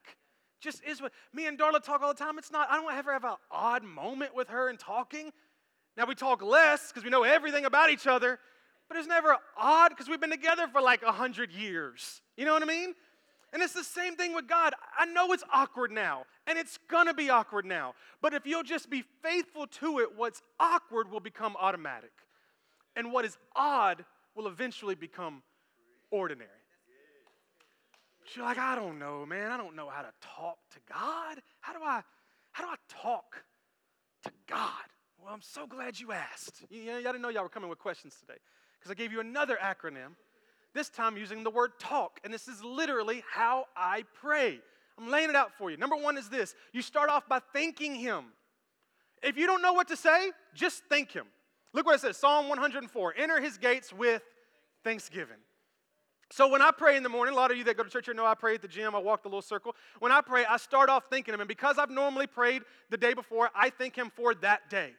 Just 0.60 0.84
is 0.88 1.02
what 1.02 1.12
me 1.34 1.48
and 1.48 1.58
Darla 1.58 1.84
talk 1.84 2.04
all 2.04 2.14
the 2.14 2.24
time. 2.24 2.38
It's 2.38 2.52
not, 2.52 2.68
I 2.70 2.76
don't 2.76 2.94
ever 2.94 3.12
have 3.12 3.24
an 3.24 3.36
odd 3.50 3.84
moment 3.84 4.36
with 4.36 4.50
her 4.50 4.70
in 4.70 4.78
talking. 4.78 5.32
Now 5.98 6.06
we 6.06 6.14
talk 6.14 6.44
less 6.44 6.90
because 6.90 7.04
we 7.04 7.10
know 7.10 7.24
everything 7.24 7.66
about 7.66 7.90
each 7.90 8.06
other, 8.06 8.38
but 8.88 8.98
it's 8.98 9.08
never 9.08 9.36
odd 9.58 9.90
because 9.90 10.08
we've 10.08 10.22
been 10.22 10.30
together 10.30 10.68
for 10.68 10.80
like 10.80 11.02
a 11.02 11.12
hundred 11.12 11.52
years. 11.52 12.22
You 12.38 12.46
know 12.46 12.54
what 12.54 12.62
I 12.62 12.68
mean? 12.68 12.94
And 13.54 13.62
it's 13.62 13.74
the 13.74 13.84
same 13.84 14.16
thing 14.16 14.34
with 14.34 14.48
God. 14.48 14.74
I 14.98 15.06
know 15.06 15.34
it's 15.34 15.44
awkward 15.52 15.92
now, 15.92 16.24
and 16.48 16.58
it's 16.58 16.80
gonna 16.90 17.14
be 17.14 17.30
awkward 17.30 17.66
now. 17.66 17.96
But 18.22 18.34
if 18.34 18.46
you'll 18.46 18.64
just 18.64 18.90
be 18.90 19.04
faithful 19.22 19.68
to 19.68 20.00
it, 20.00 20.10
what's 20.16 20.42
awkward 20.60 21.12
will 21.12 21.20
become 21.20 21.56
automatic. 21.60 22.12
And 22.96 23.12
what 23.12 23.26
is 23.26 23.38
odd 23.56 24.06
will 24.36 24.48
eventually 24.48 24.96
become 24.96 25.44
ordinary. 26.12 26.50
You're 28.36 28.46
like, 28.46 28.58
I 28.58 28.76
don't 28.76 28.98
know, 28.98 29.26
man. 29.26 29.52
I 29.52 29.58
don't 29.58 29.76
know 29.76 29.90
how 29.90 30.02
to 30.02 30.12
talk 30.22 30.58
to 30.72 30.80
God. 30.88 31.42
How 31.60 31.74
do 31.74 31.80
I, 31.84 32.02
how 32.52 32.64
do 32.64 32.70
I 32.70 32.76
talk 32.88 33.44
to 34.24 34.32
God? 34.48 34.70
Well, 35.22 35.34
I'm 35.34 35.42
so 35.42 35.68
glad 35.68 36.00
you 36.00 36.14
asked. 36.14 36.64
You, 36.70 36.82
y'all 36.82 37.02
didn't 37.02 37.22
know 37.22 37.30
y'all 37.30 37.44
were 37.44 37.50
coming 37.50 37.70
with 37.70 37.80
questions 37.80 38.16
today 38.20 38.40
because 38.80 38.92
I 38.92 38.96
gave 38.96 39.12
you 39.12 39.20
another 39.20 39.58
acronym, 39.62 40.16
this 40.74 40.90
time 40.90 41.18
using 41.18 41.44
the 41.44 41.50
word 41.50 41.72
talk. 41.80 42.20
And 42.24 42.34
this 42.34 42.48
is 42.48 42.64
literally 42.64 43.24
how 43.32 43.66
I 43.76 44.04
pray. 44.14 44.60
I'm 44.98 45.10
laying 45.10 45.30
it 45.30 45.36
out 45.36 45.52
for 45.58 45.72
you. 45.72 45.78
Number 45.78 45.96
one 45.96 46.18
is 46.18 46.30
this 46.30 46.56
you 46.74 46.82
start 46.82 47.10
off 47.10 47.28
by 47.28 47.40
thanking 47.54 47.96
Him. 47.96 48.26
If 49.24 49.38
you 49.38 49.46
don't 49.46 49.62
know 49.62 49.74
what 49.74 49.88
to 49.90 49.96
say, 49.96 50.32
just 50.54 50.84
thank 50.90 51.12
Him. 51.12 51.26
Look 51.74 51.86
what 51.86 51.96
it 51.96 52.02
says 52.02 52.18
Psalm 52.18 52.50
104 52.50 53.16
enter 53.18 53.42
His 53.42 53.58
gates 53.58 53.94
with 53.94 54.22
thanksgiving. 54.84 55.38
So 56.32 56.48
when 56.48 56.62
I 56.62 56.72
pray 56.72 56.96
in 56.96 57.04
the 57.04 57.10
morning, 57.10 57.34
a 57.34 57.38
lot 57.38 57.52
of 57.52 57.58
you 57.58 57.66
that 57.66 57.76
go 57.76 57.84
to 57.84 57.90
church 57.90 58.06
here 58.06 58.14
know 58.14 58.26
I 58.26 58.36
pray 58.36 58.56
at 58.56 58.62
the 58.62 58.68
gym, 58.68 58.96
I 58.96 59.00
walk 59.00 59.24
the 59.24 59.28
little 59.28 59.42
circle. 59.42 59.76
When 60.00 60.14
I 60.14 60.22
pray, 60.22 60.46
I 60.46 60.56
start 60.56 60.90
off 60.90 61.06
thanking 61.10 61.34
Him. 61.34 61.42
And 61.42 61.48
because 61.48 61.78
I've 61.78 61.90
normally 61.90 62.26
prayed 62.26 62.62
the 62.90 62.98
day 62.98 63.14
before, 63.14 63.50
I 63.54 63.70
thank 63.70 63.98
Him 63.98 64.12
for 64.16 64.34
that 64.36 64.70
day. 64.70 64.92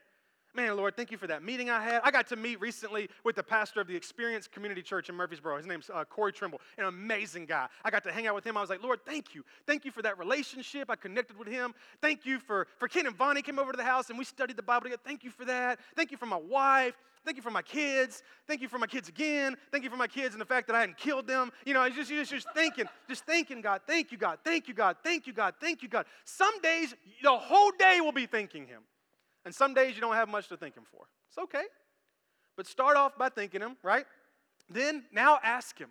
Man, 0.55 0.77
Lord, 0.77 0.95
thank 0.95 1.09
you 1.09 1.17
for 1.17 1.25
that 1.25 1.41
meeting 1.41 1.71
I 1.71 1.83
had. 1.83 2.01
I 2.03 2.11
got 2.11 2.27
to 2.27 2.35
meet 2.35 2.61
recently 2.61 3.09
with 3.23 3.35
the 3.35 3.41
pastor 3.41 3.81
of 3.81 3.87
the 3.87 3.95
Experience 3.95 4.47
Community 4.47 4.83
Church 4.83 5.09
in 5.09 5.15
Murfreesboro. 5.15 5.57
His 5.57 5.65
name's 5.65 5.89
uh, 5.91 6.05
Corey 6.05 6.31
Trimble, 6.31 6.61
an 6.77 6.85
amazing 6.85 7.47
guy. 7.47 7.67
I 7.83 7.89
got 7.89 8.03
to 8.03 8.11
hang 8.11 8.27
out 8.27 8.35
with 8.35 8.45
him. 8.45 8.55
I 8.55 8.61
was 8.61 8.69
like, 8.69 8.83
Lord, 8.83 8.99
thank 9.03 9.33
you. 9.33 9.43
Thank 9.65 9.83
you 9.83 9.91
for 9.91 10.03
that 10.03 10.19
relationship. 10.19 10.91
I 10.91 10.95
connected 10.95 11.39
with 11.39 11.47
him. 11.47 11.73
Thank 12.01 12.23
you 12.23 12.37
for, 12.37 12.67
for 12.77 12.87
Ken 12.87 13.07
and 13.07 13.15
Vonnie 13.15 13.41
came 13.41 13.57
over 13.57 13.71
to 13.71 13.77
the 13.77 13.83
house 13.83 14.09
and 14.09 14.19
we 14.19 14.25
studied 14.25 14.55
the 14.55 14.61
Bible 14.61 14.83
together. 14.83 15.01
Thank 15.03 15.23
you 15.23 15.31
for 15.31 15.43
that. 15.45 15.79
Thank 15.95 16.11
you 16.11 16.17
for 16.17 16.27
my 16.27 16.37
wife. 16.37 16.93
Thank 17.25 17.37
you 17.37 17.43
for 17.43 17.51
my 17.51 17.61
kids. 17.63 18.21
Thank 18.47 18.61
you 18.61 18.67
for 18.67 18.77
my 18.77 18.85
kids 18.85 19.09
again. 19.09 19.55
Thank 19.71 19.83
you 19.83 19.89
for 19.89 19.97
my 19.97 20.07
kids 20.07 20.35
and 20.35 20.41
the 20.41 20.45
fact 20.45 20.67
that 20.67 20.75
I 20.75 20.81
hadn't 20.81 20.97
killed 20.97 21.25
them. 21.25 21.51
You 21.65 21.73
know, 21.73 21.89
just, 21.89 22.11
just, 22.11 22.29
just 22.29 22.47
thinking, 22.53 22.85
just 23.07 23.25
thinking, 23.25 23.61
God, 23.61 23.81
thank 23.87 24.11
you, 24.11 24.19
God, 24.19 24.37
thank 24.43 24.67
you, 24.67 24.75
God, 24.75 24.97
thank 25.03 25.25
you, 25.25 25.33
God, 25.33 25.55
thank 25.59 25.81
you, 25.81 25.89
God. 25.89 26.05
Some 26.25 26.61
days, 26.61 26.93
the 27.23 27.31
whole 27.31 27.71
day 27.79 28.01
will 28.01 28.11
be 28.11 28.27
thanking 28.27 28.67
Him. 28.67 28.81
And 29.45 29.53
some 29.53 29.73
days 29.73 29.95
you 29.95 30.01
don't 30.01 30.15
have 30.15 30.29
much 30.29 30.47
to 30.49 30.57
thank 30.57 30.75
Him 30.75 30.83
for. 30.91 31.05
It's 31.29 31.37
okay. 31.37 31.63
But 32.55 32.67
start 32.67 32.97
off 32.97 33.17
by 33.17 33.29
thanking 33.29 33.61
Him, 33.61 33.77
right? 33.83 34.05
Then, 34.69 35.03
now 35.11 35.39
ask 35.43 35.77
Him. 35.77 35.89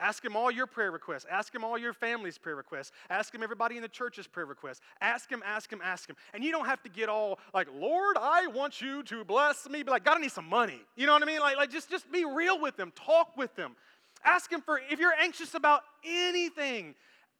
Ask 0.00 0.24
him 0.24 0.36
all 0.36 0.50
your 0.50 0.66
prayer 0.66 0.90
requests. 0.90 1.26
Ask 1.30 1.54
him 1.54 1.62
all 1.62 1.78
your 1.78 1.92
family's 1.92 2.38
prayer 2.38 2.56
requests. 2.56 2.92
Ask 3.10 3.32
him 3.32 3.42
everybody 3.42 3.76
in 3.76 3.82
the 3.82 3.88
church's 3.88 4.26
prayer 4.26 4.46
requests. 4.46 4.80
Ask 5.00 5.30
him, 5.30 5.42
ask 5.46 5.72
him, 5.72 5.80
ask 5.84 6.08
him. 6.08 6.16
And 6.34 6.42
you 6.42 6.50
don't 6.50 6.64
have 6.64 6.82
to 6.82 6.88
get 6.88 7.08
all 7.08 7.38
like, 7.54 7.68
Lord, 7.72 8.16
I 8.18 8.46
want 8.48 8.80
you 8.80 9.02
to 9.04 9.24
bless 9.24 9.68
me. 9.68 9.82
Be 9.82 9.90
like, 9.90 10.04
God, 10.04 10.16
I 10.16 10.20
need 10.20 10.32
some 10.32 10.48
money. 10.48 10.80
You 10.96 11.06
know 11.06 11.12
what 11.12 11.22
I 11.22 11.26
mean? 11.26 11.40
Like, 11.40 11.56
like 11.56 11.70
just, 11.70 11.90
just 11.90 12.10
be 12.10 12.24
real 12.24 12.60
with 12.60 12.76
them. 12.76 12.92
Talk 12.96 13.36
with 13.36 13.54
them. 13.54 13.76
Ask 14.24 14.50
him 14.50 14.60
for 14.60 14.80
if 14.90 14.98
you're 14.98 15.14
anxious 15.20 15.54
about 15.54 15.82
anything, 16.04 16.94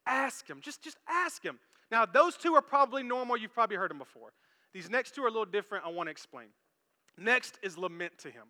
ask 0.06 0.48
him. 0.48 0.61
Just, 0.61 0.82
just 0.82 0.98
ask 1.08 1.42
him. 1.42 1.58
Now, 1.90 2.06
those 2.06 2.37
two 2.37 2.54
are 2.54 2.62
probably 2.62 3.02
normal. 3.02 3.37
You've 3.37 3.54
probably 3.54 3.76
heard 3.76 3.90
them 3.90 3.98
before. 3.98 4.32
These 4.72 4.90
next 4.90 5.14
two 5.14 5.22
are 5.24 5.28
a 5.28 5.30
little 5.30 5.44
different. 5.44 5.85
I 5.85 5.90
want 5.90 6.06
to 6.06 6.11
explain. 6.11 6.46
Next 7.18 7.58
is 7.62 7.76
lament 7.76 8.18
to 8.18 8.30
him. 8.30 8.44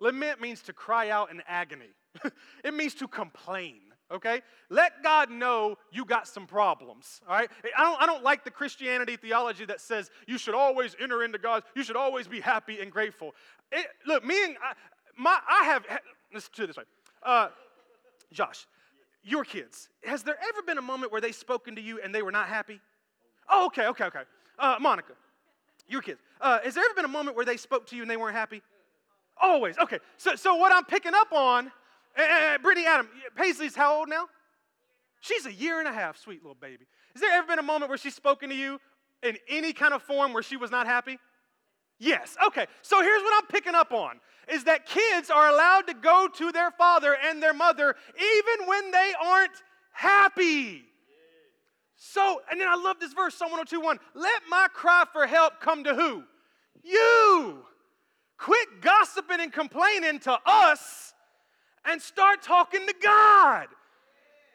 Lament 0.00 0.40
means 0.40 0.62
to 0.62 0.72
cry 0.72 1.10
out 1.10 1.30
in 1.30 1.42
agony. 1.46 1.90
it 2.64 2.74
means 2.74 2.94
to 2.94 3.06
complain, 3.06 3.80
okay? 4.10 4.42
Let 4.68 5.02
God 5.02 5.30
know 5.30 5.76
you 5.92 6.04
got 6.04 6.26
some 6.26 6.46
problems, 6.46 7.20
all 7.28 7.36
right? 7.36 7.48
I 7.76 7.82
don't, 7.84 8.02
I 8.02 8.06
don't 8.06 8.24
like 8.24 8.44
the 8.44 8.50
Christianity 8.50 9.16
theology 9.16 9.64
that 9.66 9.80
says 9.80 10.10
you 10.26 10.38
should 10.38 10.54
always 10.54 10.96
enter 11.00 11.22
into 11.22 11.38
God, 11.38 11.62
you 11.76 11.84
should 11.84 11.96
always 11.96 12.26
be 12.26 12.40
happy 12.40 12.80
and 12.80 12.90
grateful. 12.90 13.34
It, 13.70 13.86
look, 14.06 14.24
me 14.24 14.44
and 14.44 14.56
I, 14.62 14.72
my, 15.16 15.38
I 15.48 15.64
have, 15.64 15.84
let's 16.32 16.48
do 16.48 16.64
it 16.64 16.66
this 16.68 16.76
way. 16.76 16.84
Uh, 17.22 17.48
Josh, 18.32 18.66
your 19.22 19.44
kids, 19.44 19.88
has 20.04 20.22
there 20.22 20.36
ever 20.48 20.62
been 20.62 20.78
a 20.78 20.82
moment 20.82 21.12
where 21.12 21.20
they 21.20 21.32
spoken 21.32 21.76
to 21.76 21.80
you 21.80 22.00
and 22.02 22.14
they 22.14 22.22
were 22.22 22.32
not 22.32 22.48
happy? 22.48 22.80
Oh, 23.48 23.66
okay, 23.66 23.86
okay, 23.86 24.04
okay. 24.06 24.22
Uh, 24.58 24.76
Monica, 24.80 25.12
your 25.92 26.02
kids, 26.02 26.20
uh, 26.40 26.58
has 26.64 26.74
there 26.74 26.84
ever 26.84 26.94
been 26.94 27.04
a 27.04 27.08
moment 27.08 27.36
where 27.36 27.44
they 27.44 27.56
spoke 27.56 27.86
to 27.88 27.96
you 27.96 28.02
and 28.02 28.10
they 28.10 28.16
weren't 28.16 28.34
happy? 28.34 28.62
Always. 29.40 29.78
Okay. 29.78 29.98
So, 30.16 30.34
so 30.34 30.56
what 30.56 30.72
I'm 30.72 30.84
picking 30.84 31.14
up 31.14 31.32
on, 31.32 31.70
uh, 32.16 32.58
Brittany 32.58 32.86
Adam, 32.86 33.08
Paisley's 33.36 33.76
how 33.76 33.98
old 33.98 34.08
now? 34.08 34.26
She's 35.20 35.46
a 35.46 35.52
year 35.52 35.78
and 35.78 35.86
a 35.86 35.92
half, 35.92 36.18
sweet 36.18 36.42
little 36.42 36.56
baby. 36.60 36.86
Has 37.14 37.20
there 37.20 37.32
ever 37.32 37.46
been 37.46 37.58
a 37.58 37.62
moment 37.62 37.88
where 37.88 37.98
she's 37.98 38.14
spoken 38.14 38.48
to 38.50 38.56
you 38.56 38.80
in 39.22 39.36
any 39.48 39.72
kind 39.72 39.94
of 39.94 40.02
form 40.02 40.32
where 40.32 40.42
she 40.42 40.56
was 40.56 40.70
not 40.70 40.86
happy? 40.86 41.18
Yes. 41.98 42.36
Okay. 42.44 42.66
So 42.82 43.00
here's 43.00 43.22
what 43.22 43.42
I'm 43.42 43.48
picking 43.48 43.74
up 43.74 43.92
on 43.92 44.18
is 44.48 44.64
that 44.64 44.86
kids 44.86 45.30
are 45.30 45.48
allowed 45.48 45.86
to 45.86 45.94
go 45.94 46.28
to 46.36 46.50
their 46.50 46.72
father 46.72 47.16
and 47.24 47.40
their 47.40 47.54
mother 47.54 47.94
even 48.16 48.66
when 48.66 48.90
they 48.90 49.12
aren't 49.24 49.62
happy. 49.92 50.84
So, 52.04 52.42
and 52.50 52.60
then 52.60 52.66
I 52.68 52.74
love 52.74 52.98
this 52.98 53.12
verse, 53.12 53.36
Psalm 53.36 53.52
102:1. 53.52 53.96
Let 54.14 54.42
my 54.50 54.66
cry 54.74 55.04
for 55.12 55.24
help 55.24 55.60
come 55.60 55.84
to 55.84 55.94
who? 55.94 56.24
You. 56.82 57.64
Quit 58.36 58.80
gossiping 58.80 59.38
and 59.38 59.52
complaining 59.52 60.18
to 60.20 60.36
us 60.44 61.14
and 61.84 62.02
start 62.02 62.42
talking 62.42 62.84
to 62.88 62.94
God. 63.00 63.68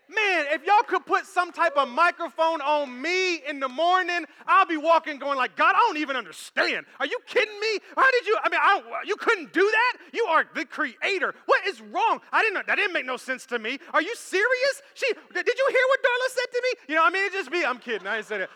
Man, 0.09 0.45
if 0.51 0.65
y'all 0.65 0.83
could 0.87 1.05
put 1.05 1.25
some 1.25 1.51
type 1.51 1.75
of 1.75 1.89
microphone 1.89 2.61
on 2.61 3.01
me 3.01 3.41
in 3.47 3.59
the 3.59 3.67
morning, 3.67 4.25
I'll 4.45 4.65
be 4.65 4.77
walking 4.77 5.19
going 5.19 5.37
like, 5.37 5.57
God, 5.57 5.75
I 5.75 5.79
don't 5.79 5.97
even 5.97 6.15
understand. 6.15 6.85
Are 7.01 7.05
you 7.05 7.19
kidding 7.25 7.59
me? 7.59 7.79
How 7.95 8.09
did 8.11 8.25
you, 8.25 8.37
I 8.41 8.49
mean, 8.49 8.59
I 8.63 8.81
you 9.05 9.17
couldn't 9.17 9.51
do 9.51 9.69
that? 9.69 9.97
You 10.13 10.23
are 10.25 10.45
the 10.55 10.63
creator. 10.63 11.35
What 11.45 11.67
is 11.67 11.81
wrong? 11.81 12.21
I 12.31 12.41
didn't 12.41 12.65
that 12.67 12.75
didn't 12.75 12.93
make 12.93 13.05
no 13.05 13.17
sense 13.17 13.45
to 13.47 13.59
me. 13.59 13.79
Are 13.93 14.01
you 14.01 14.15
serious? 14.15 14.81
She, 14.93 15.07
did 15.33 15.45
you 15.45 15.67
hear 15.69 15.85
what 15.89 15.99
Darla 15.99 16.29
said 16.29 16.51
to 16.53 16.61
me? 16.63 16.69
You 16.89 16.95
know, 16.95 17.05
I 17.05 17.09
mean, 17.09 17.25
it 17.25 17.33
just 17.33 17.51
be, 17.51 17.65
I'm 17.65 17.79
kidding, 17.79 18.07
I 18.07 18.15
didn't 18.15 18.27
say 18.27 18.37
that. 18.37 18.49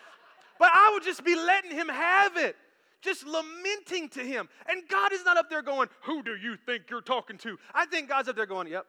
But 0.58 0.70
I 0.74 0.92
would 0.94 1.04
just 1.04 1.26
be 1.26 1.36
letting 1.36 1.72
him 1.72 1.90
have 1.90 2.38
it 2.38 2.56
just 3.02 3.26
lamenting 3.26 4.08
to 4.10 4.22
him. 4.22 4.48
And 4.70 4.84
God 4.88 5.12
is 5.12 5.26
not 5.26 5.36
up 5.36 5.50
there 5.50 5.62
going, 5.62 5.90
Who 6.04 6.24
do 6.24 6.36
you 6.36 6.56
think 6.56 6.84
you're 6.90 7.02
talking 7.02 7.38
to? 7.40 7.58
I 7.74 7.86
think 7.88 8.08
God's 8.08 8.30
up 8.30 8.38
there 8.38 8.46
going, 8.46 8.68
Yep, 8.68 8.86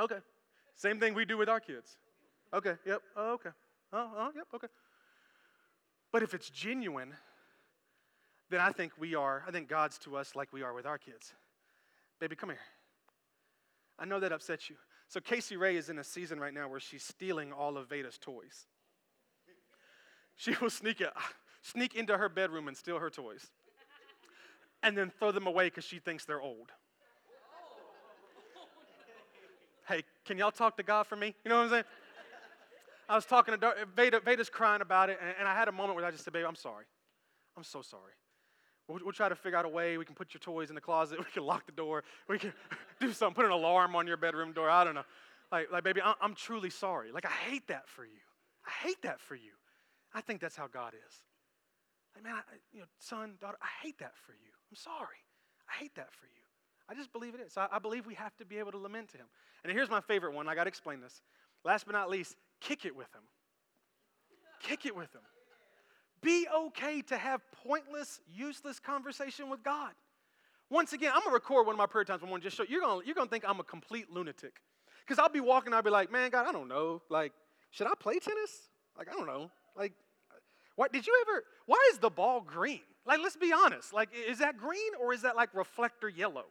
okay. 0.00 0.18
Same 0.76 1.00
thing 1.00 1.14
we 1.14 1.24
do 1.24 1.36
with 1.36 1.48
our 1.48 1.60
kids. 1.60 1.96
Okay, 2.54 2.74
yep, 2.86 3.02
oh, 3.16 3.32
okay. 3.32 3.50
Oh, 3.92 4.10
oh, 4.16 4.30
yep, 4.34 4.46
okay. 4.54 4.68
But 6.12 6.22
if 6.22 6.34
it's 6.34 6.48
genuine, 6.48 7.14
then 8.50 8.60
I 8.60 8.70
think 8.70 8.92
we 8.98 9.14
are, 9.14 9.42
I 9.46 9.50
think 9.50 9.68
God's 9.68 9.98
to 10.00 10.16
us 10.16 10.36
like 10.36 10.52
we 10.52 10.62
are 10.62 10.72
with 10.72 10.86
our 10.86 10.98
kids. 10.98 11.34
Baby, 12.20 12.36
come 12.36 12.50
here. 12.50 12.58
I 13.98 14.04
know 14.04 14.20
that 14.20 14.32
upsets 14.32 14.70
you. 14.70 14.76
So 15.08 15.20
Casey 15.20 15.56
Ray 15.56 15.76
is 15.76 15.88
in 15.88 15.98
a 15.98 16.04
season 16.04 16.38
right 16.38 16.52
now 16.52 16.68
where 16.68 16.80
she's 16.80 17.02
stealing 17.02 17.52
all 17.52 17.76
of 17.76 17.88
Veda's 17.88 18.18
toys. 18.18 18.66
She 20.36 20.54
will 20.60 20.70
sneak 20.70 21.00
it 21.00 21.12
sneak 21.62 21.96
into 21.96 22.16
her 22.16 22.28
bedroom 22.28 22.68
and 22.68 22.76
steal 22.76 22.98
her 22.98 23.10
toys, 23.10 23.50
and 24.82 24.96
then 24.96 25.10
throw 25.18 25.32
them 25.32 25.46
away 25.46 25.66
because 25.66 25.84
she 25.84 25.98
thinks 25.98 26.24
they're 26.24 26.40
old. 26.40 26.70
Hey, 29.88 30.02
can 30.26 30.36
y'all 30.38 30.50
talk 30.50 30.76
to 30.76 30.82
God 30.82 31.06
for 31.06 31.16
me? 31.16 31.34
You 31.44 31.48
know 31.48 31.58
what 31.58 31.64
I'm 31.64 31.70
saying? 31.70 31.84
I 33.08 33.14
was 33.14 33.24
talking 33.24 33.54
to 33.54 33.58
Dar- 33.58 33.76
Veda, 33.94 34.20
Veda's 34.20 34.50
crying 34.50 34.82
about 34.82 35.10
it, 35.10 35.18
and, 35.20 35.32
and, 35.38 35.48
I 35.48 35.54
had 35.54 35.68
a 35.68 35.72
moment 35.72 35.96
where 35.96 36.04
I 36.04 36.10
just 36.10 36.24
said, 36.24 36.32
Babe, 36.32 36.44
I'm 36.46 36.56
sorry. 36.56 36.84
I'm 37.56 37.62
so 37.62 37.80
sorry. 37.80 38.12
We'll, 38.88 38.98
we'll, 39.02 39.12
try 39.12 39.28
to 39.28 39.36
figure 39.36 39.58
out 39.58 39.64
a 39.64 39.68
way. 39.68 39.96
We 39.96 40.04
can 40.04 40.14
put 40.14 40.34
your 40.34 40.40
toys 40.40 40.68
in 40.68 40.74
the 40.74 40.80
closet. 40.80 41.18
We 41.24 41.24
can 41.32 41.44
lock 41.44 41.66
the 41.66 41.72
door. 41.72 42.02
We 42.28 42.38
can 42.38 42.52
do 43.00 43.12
something, 43.12 43.34
put 43.34 43.44
an 43.44 43.52
alarm 43.52 43.94
on 43.94 44.06
your 44.06 44.16
bedroom 44.16 44.52
door. 44.52 44.68
I 44.68 44.84
don't 44.84 44.94
know. 44.94 45.04
Like, 45.52 45.70
like 45.70 45.84
baby, 45.84 46.02
I'm, 46.02 46.14
I'm 46.20 46.34
truly 46.34 46.70
sorry. 46.70 47.12
Like, 47.12 47.24
I 47.24 47.50
hate 47.50 47.68
that 47.68 47.88
for 47.88 48.04
you. 48.04 48.20
I 48.66 48.86
hate 48.86 49.02
that 49.02 49.20
for 49.20 49.36
you. 49.36 49.52
I 50.12 50.20
think 50.20 50.40
that's 50.40 50.56
how 50.56 50.66
God 50.66 50.94
is. 50.94 51.14
Like, 52.14 52.24
man, 52.24 52.34
I, 52.34 52.40
you 52.72 52.80
know, 52.80 52.86
son, 52.98 53.34
daughter, 53.40 53.58
I 53.62 53.68
hate 53.82 53.98
that 53.98 54.16
for 54.26 54.32
you. 54.32 54.50
I'm 54.70 54.76
sorry. 54.76 55.22
I 55.68 55.80
hate 55.80 55.94
that 55.94 56.12
for 56.12 56.26
you. 56.26 56.45
I 56.88 56.94
just 56.94 57.12
believe 57.12 57.34
it 57.34 57.40
is. 57.40 57.56
I, 57.56 57.66
I 57.72 57.78
believe 57.78 58.06
we 58.06 58.14
have 58.14 58.36
to 58.36 58.44
be 58.44 58.58
able 58.58 58.72
to 58.72 58.78
lament 58.78 59.08
to 59.10 59.18
him. 59.18 59.26
And 59.64 59.72
here's 59.72 59.90
my 59.90 60.00
favorite 60.00 60.34
one. 60.34 60.48
I 60.48 60.54
got 60.54 60.64
to 60.64 60.68
explain 60.68 61.00
this. 61.00 61.22
Last 61.64 61.86
but 61.86 61.92
not 61.92 62.08
least, 62.08 62.36
kick 62.60 62.84
it 62.84 62.94
with 62.94 63.12
him. 63.14 63.22
Kick 64.62 64.86
it 64.86 64.94
with 64.94 65.12
him. 65.12 65.22
Be 66.22 66.46
okay 66.54 67.02
to 67.02 67.16
have 67.16 67.40
pointless, 67.64 68.20
useless 68.32 68.78
conversation 68.78 69.50
with 69.50 69.62
God. 69.62 69.92
Once 70.70 70.92
again, 70.92 71.12
I'm 71.14 71.22
gonna 71.22 71.34
record 71.34 71.66
one 71.66 71.74
of 71.74 71.78
my 71.78 71.86
prayer 71.86 72.04
times. 72.04 72.22
One 72.22 72.40
just 72.40 72.56
show 72.56 72.64
you're 72.68 72.80
gonna 72.80 73.02
you're 73.04 73.14
gonna 73.14 73.30
think 73.30 73.44
I'm 73.46 73.60
a 73.60 73.64
complete 73.64 74.10
lunatic, 74.10 74.60
because 75.04 75.20
I'll 75.20 75.28
be 75.28 75.40
walking. 75.40 75.72
I'll 75.72 75.82
be 75.82 75.90
like, 75.90 76.10
man, 76.10 76.30
God, 76.30 76.46
I 76.46 76.52
don't 76.52 76.66
know. 76.66 77.02
Like, 77.08 77.32
should 77.70 77.86
I 77.86 77.92
play 77.98 78.18
tennis? 78.18 78.68
Like, 78.98 79.08
I 79.08 79.12
don't 79.12 79.26
know. 79.26 79.50
Like, 79.76 79.92
what 80.74 80.92
did 80.92 81.06
you 81.06 81.24
ever? 81.28 81.44
Why 81.66 81.90
is 81.92 81.98
the 81.98 82.10
ball 82.10 82.40
green? 82.40 82.80
Like, 83.06 83.20
let's 83.22 83.36
be 83.36 83.52
honest. 83.52 83.92
Like, 83.92 84.08
is 84.28 84.38
that 84.40 84.56
green 84.58 84.92
or 85.00 85.12
is 85.12 85.22
that 85.22 85.36
like 85.36 85.54
reflector 85.54 86.08
yellow? 86.08 86.46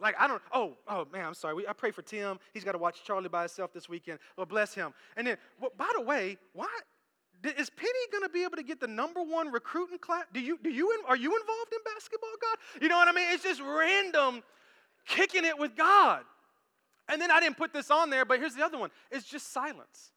Like, 0.00 0.14
I 0.18 0.28
don't, 0.28 0.42
oh, 0.52 0.76
oh 0.86 1.06
man, 1.12 1.24
I'm 1.26 1.34
sorry. 1.34 1.54
We, 1.54 1.66
I 1.66 1.72
pray 1.72 1.90
for 1.90 2.02
Tim. 2.02 2.38
He's 2.54 2.64
got 2.64 2.72
to 2.72 2.78
watch 2.78 3.02
Charlie 3.04 3.28
by 3.28 3.42
himself 3.42 3.72
this 3.72 3.88
weekend. 3.88 4.18
Well, 4.36 4.46
bless 4.46 4.74
him. 4.74 4.92
And 5.16 5.26
then, 5.26 5.36
well, 5.60 5.72
by 5.76 5.90
the 5.96 6.02
way, 6.02 6.36
why, 6.52 6.68
is 7.44 7.70
Penny 7.70 7.90
going 8.12 8.22
to 8.22 8.28
be 8.28 8.44
able 8.44 8.56
to 8.56 8.62
get 8.62 8.80
the 8.80 8.86
number 8.86 9.22
one 9.22 9.50
recruiting 9.50 9.98
class? 9.98 10.24
Do 10.32 10.40
you, 10.40 10.58
do 10.62 10.70
you, 10.70 10.86
are 11.06 11.16
you 11.16 11.36
involved 11.36 11.72
in 11.72 11.78
basketball, 11.84 12.30
God? 12.40 12.82
You 12.82 12.88
know 12.88 12.96
what 12.96 13.08
I 13.08 13.12
mean? 13.12 13.26
It's 13.30 13.42
just 13.42 13.60
random 13.60 14.42
kicking 15.06 15.44
it 15.44 15.58
with 15.58 15.76
God. 15.76 16.22
And 17.08 17.20
then 17.20 17.30
I 17.30 17.40
didn't 17.40 17.56
put 17.56 17.72
this 17.72 17.90
on 17.90 18.10
there, 18.10 18.24
but 18.24 18.38
here's 18.38 18.54
the 18.54 18.64
other 18.64 18.78
one 18.78 18.90
it's 19.10 19.26
just 19.26 19.52
silence. 19.52 20.12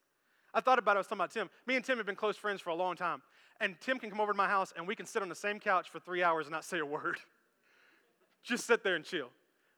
I 0.54 0.60
thought 0.60 0.78
about 0.78 0.92
it, 0.92 0.96
I 0.96 0.98
was 0.98 1.06
talking 1.06 1.18
about 1.18 1.30
Tim. 1.30 1.48
Me 1.66 1.76
and 1.76 1.84
Tim 1.84 1.96
have 1.96 2.06
been 2.06 2.14
close 2.14 2.36
friends 2.36 2.60
for 2.60 2.70
a 2.70 2.74
long 2.74 2.94
time. 2.94 3.22
And 3.60 3.80
Tim 3.80 3.98
can 3.98 4.10
come 4.10 4.20
over 4.20 4.32
to 4.32 4.36
my 4.36 4.48
house 4.48 4.72
and 4.76 4.86
we 4.86 4.94
can 4.94 5.06
sit 5.06 5.22
on 5.22 5.28
the 5.28 5.34
same 5.34 5.58
couch 5.58 5.88
for 5.88 5.98
three 5.98 6.22
hours 6.22 6.46
and 6.46 6.52
not 6.52 6.64
say 6.64 6.78
a 6.78 6.86
word. 6.86 7.18
just 8.42 8.66
sit 8.66 8.84
there 8.84 8.96
and 8.96 9.04
chill. 9.04 9.30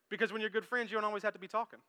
Because 0.09 0.31
when 0.31 0.41
you're 0.41 0.49
good 0.49 0.65
friends, 0.65 0.91
you 0.91 0.97
don't 0.97 1.05
always 1.05 1.23
have 1.23 1.33
to 1.33 1.39
be 1.39 1.47
talking. 1.47 1.79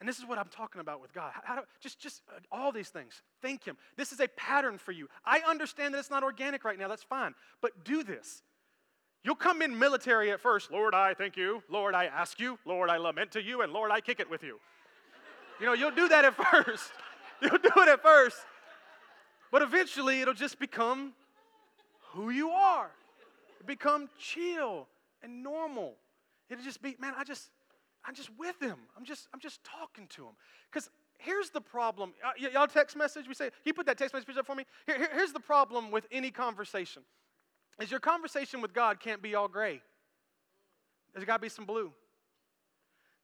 And 0.00 0.08
this 0.08 0.18
is 0.18 0.26
what 0.26 0.38
I'm 0.38 0.48
talking 0.48 0.80
about 0.80 1.00
with 1.00 1.12
God. 1.12 1.32
How 1.44 1.56
do, 1.56 1.62
just, 1.80 1.98
just 1.98 2.22
uh, 2.28 2.38
all 2.50 2.72
these 2.72 2.88
things. 2.88 3.22
Thank 3.40 3.64
Him. 3.64 3.76
This 3.96 4.12
is 4.12 4.20
a 4.20 4.28
pattern 4.28 4.78
for 4.78 4.92
you. 4.92 5.08
I 5.24 5.40
understand 5.48 5.94
that 5.94 5.98
it's 5.98 6.10
not 6.10 6.22
organic 6.22 6.64
right 6.64 6.78
now. 6.78 6.88
That's 6.88 7.02
fine. 7.02 7.34
But 7.62 7.84
do 7.84 8.02
this. 8.02 8.42
You'll 9.22 9.34
come 9.34 9.62
in 9.62 9.78
military 9.78 10.30
at 10.32 10.40
first. 10.40 10.70
Lord, 10.70 10.94
I 10.94 11.14
thank 11.14 11.36
you. 11.36 11.62
Lord, 11.70 11.94
I 11.94 12.06
ask 12.06 12.38
you. 12.38 12.58
Lord, 12.66 12.90
I 12.90 12.98
lament 12.98 13.32
to 13.32 13.42
you. 13.42 13.62
And 13.62 13.72
Lord, 13.72 13.90
I 13.90 14.00
kick 14.00 14.20
it 14.20 14.28
with 14.28 14.42
you. 14.42 14.60
You 15.60 15.66
know, 15.66 15.72
you'll 15.72 15.92
do 15.92 16.08
that 16.08 16.24
at 16.24 16.34
first. 16.52 16.92
You'll 17.40 17.58
do 17.58 17.70
it 17.76 17.88
at 17.88 18.02
first. 18.02 18.36
But 19.50 19.62
eventually, 19.62 20.20
it'll 20.20 20.34
just 20.34 20.58
become 20.58 21.14
who 22.12 22.30
you 22.30 22.50
are. 22.50 22.90
Become 23.64 24.10
chill 24.18 24.86
and 25.22 25.42
normal. 25.42 25.94
It'll 26.50 26.64
just 26.64 26.82
be, 26.82 26.96
man, 26.98 27.14
I 27.16 27.24
just, 27.24 27.50
I'm 28.04 28.14
just 28.14 28.30
with 28.38 28.60
him. 28.60 28.76
I'm 28.96 29.04
just, 29.04 29.28
I'm 29.32 29.40
just 29.40 29.64
talking 29.64 30.06
to 30.08 30.22
him. 30.22 30.34
Because 30.70 30.90
here's 31.18 31.50
the 31.50 31.60
problem. 31.60 32.12
Uh, 32.24 32.30
y- 32.40 32.50
y'all 32.52 32.66
text 32.66 32.96
message? 32.96 33.26
We 33.28 33.34
say, 33.34 33.50
you 33.64 33.72
put 33.72 33.86
that 33.86 33.98
text 33.98 34.14
message 34.14 34.36
up 34.36 34.46
for 34.46 34.54
me? 34.54 34.64
Here, 34.86 34.98
here, 34.98 35.10
here's 35.12 35.32
the 35.32 35.40
problem 35.40 35.90
with 35.90 36.06
any 36.12 36.30
conversation. 36.30 37.02
Is 37.80 37.90
your 37.90 38.00
conversation 38.00 38.60
with 38.60 38.72
God 38.72 39.00
can't 39.00 39.22
be 39.22 39.34
all 39.34 39.48
gray. 39.48 39.80
There's 41.12 41.24
got 41.24 41.36
to 41.36 41.42
be 41.42 41.48
some 41.48 41.64
blue. 41.64 41.92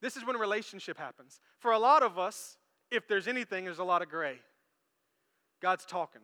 This 0.00 0.16
is 0.16 0.24
when 0.24 0.36
relationship 0.36 0.96
happens. 0.96 1.40
For 1.58 1.72
a 1.72 1.78
lot 1.78 2.02
of 2.02 2.18
us, 2.18 2.56
if 2.90 3.06
there's 3.06 3.28
anything, 3.28 3.64
there's 3.64 3.78
a 3.78 3.84
lot 3.84 4.02
of 4.02 4.08
gray. 4.08 4.38
God's 5.60 5.84
talking, 5.84 6.22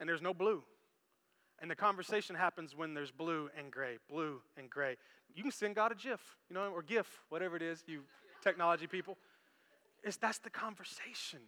and 0.00 0.08
there's 0.08 0.22
no 0.22 0.32
blue. 0.32 0.62
And 1.60 1.70
the 1.70 1.76
conversation 1.76 2.34
happens 2.34 2.74
when 2.74 2.94
there's 2.94 3.10
blue 3.10 3.50
and 3.56 3.70
gray, 3.70 3.98
blue 4.10 4.40
and 4.56 4.68
gray. 4.68 4.96
You 5.34 5.42
can 5.42 5.52
send 5.52 5.74
God 5.74 5.92
a 5.92 5.94
GIF, 5.94 6.20
you 6.48 6.54
know, 6.54 6.70
or 6.72 6.82
GIF, 6.82 7.06
whatever 7.28 7.56
it 7.56 7.62
is, 7.62 7.82
you 7.86 8.02
technology 8.42 8.86
people. 8.86 9.16
It's, 10.02 10.16
that's 10.16 10.38
the 10.38 10.50
conversation, 10.50 11.40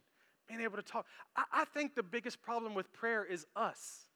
being 0.48 0.60
able 0.60 0.76
to 0.76 0.82
talk. 0.82 1.06
I, 1.36 1.44
I 1.52 1.64
think 1.66 1.94
the 1.94 2.02
biggest 2.02 2.42
problem 2.42 2.74
with 2.74 2.92
prayer 2.92 3.24
is 3.24 3.46
us. 3.54 4.06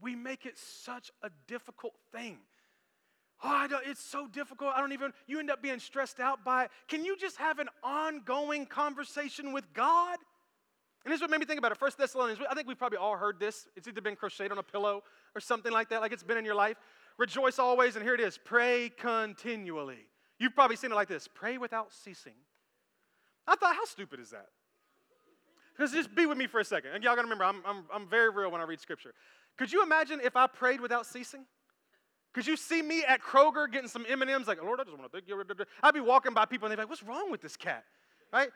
We 0.00 0.14
make 0.14 0.46
it 0.46 0.56
such 0.56 1.10
a 1.22 1.30
difficult 1.46 1.94
thing. 2.12 2.38
Oh, 3.42 3.68
it's 3.84 4.02
so 4.02 4.26
difficult. 4.26 4.72
I 4.74 4.80
don't 4.80 4.92
even, 4.92 5.12
you 5.26 5.38
end 5.38 5.50
up 5.50 5.62
being 5.62 5.78
stressed 5.78 6.18
out 6.18 6.44
by 6.44 6.64
it. 6.64 6.70
Can 6.88 7.04
you 7.04 7.16
just 7.16 7.36
have 7.36 7.58
an 7.58 7.68
ongoing 7.84 8.66
conversation 8.66 9.52
with 9.52 9.64
God? 9.74 10.18
And 11.04 11.12
this 11.12 11.18
is 11.18 11.22
what 11.22 11.30
made 11.30 11.38
me 11.40 11.46
think 11.46 11.58
about 11.58 11.70
it. 11.70 11.78
First 11.78 11.98
Thessalonians, 11.98 12.40
I 12.50 12.54
think 12.54 12.66
we've 12.66 12.78
probably 12.78 12.98
all 12.98 13.16
heard 13.16 13.38
this. 13.38 13.68
It's 13.76 13.86
either 13.86 14.00
been 14.00 14.16
crocheted 14.16 14.50
on 14.52 14.58
a 14.58 14.62
pillow 14.62 15.02
or 15.34 15.40
something 15.40 15.72
like 15.72 15.88
that, 15.90 16.00
like 16.00 16.12
it's 16.12 16.24
been 16.24 16.36
in 16.36 16.44
your 16.44 16.56
life. 16.56 16.76
Rejoice 17.18 17.58
always, 17.58 17.96
and 17.96 18.04
here 18.04 18.14
it 18.14 18.20
is 18.20 18.38
pray 18.38 18.90
continually. 18.96 20.06
You've 20.38 20.54
probably 20.54 20.76
seen 20.76 20.92
it 20.92 20.94
like 20.94 21.08
this 21.08 21.28
pray 21.28 21.58
without 21.58 21.92
ceasing. 21.92 22.34
I 23.46 23.56
thought, 23.56 23.74
how 23.74 23.84
stupid 23.84 24.20
is 24.20 24.30
that? 24.30 24.46
Because 25.76 25.92
just 25.92 26.14
be 26.14 26.26
with 26.26 26.38
me 26.38 26.46
for 26.46 26.60
a 26.60 26.64
second. 26.64 26.90
And 26.94 27.02
y'all 27.02 27.14
gotta 27.14 27.26
remember, 27.26 27.44
I'm, 27.44 27.62
I'm, 27.66 27.84
I'm 27.92 28.08
very 28.08 28.30
real 28.30 28.50
when 28.50 28.60
I 28.60 28.64
read 28.64 28.80
scripture. 28.80 29.14
Could 29.56 29.72
you 29.72 29.82
imagine 29.82 30.20
if 30.22 30.36
I 30.36 30.46
prayed 30.46 30.80
without 30.80 31.06
ceasing? 31.06 31.44
Could 32.32 32.46
you 32.46 32.56
see 32.56 32.82
me 32.82 33.04
at 33.04 33.20
Kroger 33.22 33.70
getting 33.70 33.88
some 33.88 34.04
M&Ms 34.08 34.46
like, 34.46 34.62
Lord, 34.62 34.80
I 34.80 34.84
just 34.84 34.96
want 34.96 35.10
to 35.10 35.16
thank 35.16 35.28
you. 35.28 35.66
I'd 35.82 35.94
be 35.94 36.00
walking 36.00 36.34
by 36.34 36.44
people 36.44 36.66
and 36.66 36.72
they'd 36.72 36.76
be 36.76 36.82
like, 36.82 36.90
what's 36.90 37.02
wrong 37.02 37.30
with 37.30 37.40
this 37.40 37.56
cat? 37.56 37.84
Right? 38.32 38.50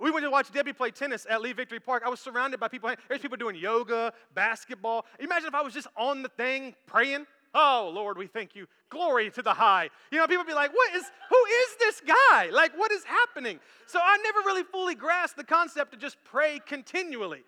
We 0.00 0.10
went 0.10 0.24
to 0.24 0.30
watch 0.30 0.52
Debbie 0.52 0.72
play 0.72 0.92
tennis 0.92 1.26
at 1.28 1.42
Lee 1.42 1.52
Victory 1.52 1.80
Park. 1.80 2.04
I 2.06 2.08
was 2.08 2.20
surrounded 2.20 2.60
by 2.60 2.68
people. 2.68 2.90
There's 3.08 3.20
people 3.20 3.36
doing 3.36 3.56
yoga, 3.56 4.12
basketball. 4.34 5.04
Imagine 5.18 5.48
if 5.48 5.54
I 5.54 5.62
was 5.62 5.74
just 5.74 5.88
on 5.96 6.22
the 6.22 6.28
thing 6.28 6.74
praying. 6.86 7.26
Oh, 7.54 7.90
Lord, 7.94 8.18
we 8.18 8.26
thank 8.26 8.54
you. 8.54 8.66
Glory 8.90 9.30
to 9.30 9.42
the 9.42 9.54
high. 9.54 9.90
You 10.10 10.18
know, 10.18 10.26
people 10.26 10.44
be 10.44 10.54
like, 10.54 10.72
what 10.72 10.94
is, 10.94 11.04
who 11.30 11.44
is 11.46 11.76
this 11.78 12.02
guy? 12.06 12.50
Like, 12.50 12.76
what 12.76 12.92
is 12.92 13.04
happening? 13.04 13.58
So 13.86 13.98
I 14.02 14.18
never 14.18 14.40
really 14.40 14.64
fully 14.64 14.94
grasped 14.94 15.36
the 15.36 15.44
concept 15.44 15.92
to 15.92 15.98
just 15.98 16.16
pray 16.24 16.60
continually. 16.66 17.42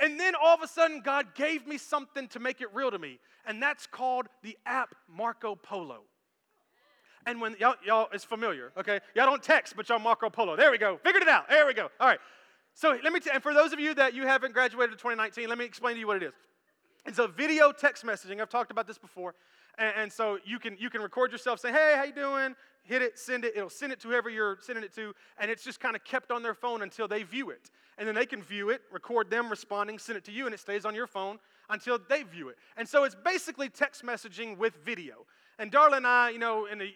And 0.00 0.18
then 0.18 0.34
all 0.34 0.54
of 0.54 0.62
a 0.62 0.68
sudden, 0.68 1.02
God 1.04 1.34
gave 1.34 1.66
me 1.66 1.78
something 1.78 2.28
to 2.28 2.40
make 2.40 2.60
it 2.60 2.68
real 2.72 2.90
to 2.90 2.98
me. 2.98 3.18
And 3.46 3.62
that's 3.62 3.86
called 3.86 4.26
the 4.42 4.56
app 4.64 4.94
Marco 5.08 5.54
Polo. 5.54 6.02
And 7.26 7.40
when 7.40 7.56
y'all, 7.60 7.74
y'all, 7.84 8.08
it's 8.12 8.24
familiar, 8.24 8.72
okay? 8.76 9.00
Y'all 9.14 9.26
don't 9.26 9.42
text, 9.42 9.74
but 9.76 9.88
y'all 9.88 9.98
Marco 9.98 10.28
Polo. 10.28 10.56
There 10.56 10.70
we 10.70 10.78
go. 10.78 10.98
Figured 11.04 11.22
it 11.22 11.28
out. 11.28 11.48
There 11.48 11.66
we 11.66 11.74
go. 11.74 11.88
All 12.00 12.08
right. 12.08 12.18
So 12.74 12.98
let 13.02 13.12
me, 13.12 13.20
t- 13.20 13.30
and 13.32 13.42
for 13.42 13.54
those 13.54 13.72
of 13.72 13.78
you 13.78 13.94
that 13.94 14.14
you 14.14 14.26
haven't 14.26 14.54
graduated 14.54 14.92
to 14.92 14.96
2019, 14.96 15.48
let 15.48 15.58
me 15.58 15.64
explain 15.64 15.94
to 15.94 16.00
you 16.00 16.06
what 16.06 16.16
it 16.16 16.22
is. 16.24 16.32
It's 17.04 17.18
a 17.18 17.26
video 17.26 17.72
text 17.72 18.04
messaging. 18.04 18.40
I've 18.40 18.48
talked 18.48 18.70
about 18.70 18.86
this 18.86 18.98
before. 18.98 19.34
And, 19.78 19.92
and, 19.96 20.12
so 20.12 20.38
you 20.44 20.58
can 20.58 20.76
you 20.78 20.90
can 20.90 21.00
record 21.00 21.32
yourself 21.32 21.58
saying, 21.58 21.74
"Hey, 21.74 21.94
how 21.96 22.04
you 22.04 22.12
doing?" 22.12 22.54
Hit 22.84 23.00
it, 23.00 23.18
send 23.18 23.44
it. 23.44 23.56
It'll 23.56 23.70
send 23.70 23.92
it 23.92 24.00
to 24.00 24.08
whoever 24.08 24.28
you're 24.28 24.58
sending 24.60 24.84
it 24.84 24.92
to, 24.96 25.14
and 25.38 25.50
it's 25.50 25.62
just 25.62 25.78
kind 25.78 25.94
of 25.94 26.02
kept 26.04 26.32
on 26.32 26.42
their 26.42 26.54
phone 26.54 26.82
until 26.82 27.06
they 27.06 27.22
view 27.22 27.50
it, 27.50 27.70
and 27.96 28.08
then 28.08 28.14
they 28.14 28.26
can 28.26 28.42
view 28.42 28.70
it, 28.70 28.82
record 28.90 29.30
them 29.30 29.48
responding, 29.48 30.00
send 30.00 30.18
it 30.18 30.24
to 30.24 30.32
you, 30.32 30.46
and 30.46 30.54
it 30.54 30.58
stays 30.58 30.84
on 30.84 30.92
your 30.92 31.06
phone 31.06 31.38
until 31.70 31.98
they 32.08 32.24
view 32.24 32.48
it. 32.48 32.56
And 32.76 32.88
so 32.88 33.04
it's 33.04 33.14
basically 33.14 33.68
text 33.68 34.04
messaging 34.04 34.58
with 34.58 34.74
video. 34.84 35.26
And 35.58 35.70
Darla 35.70 35.98
and 35.98 36.06
I, 36.06 36.30
you 36.30 36.38
know, 36.38 36.66
in 36.66 36.78
the 36.78 36.90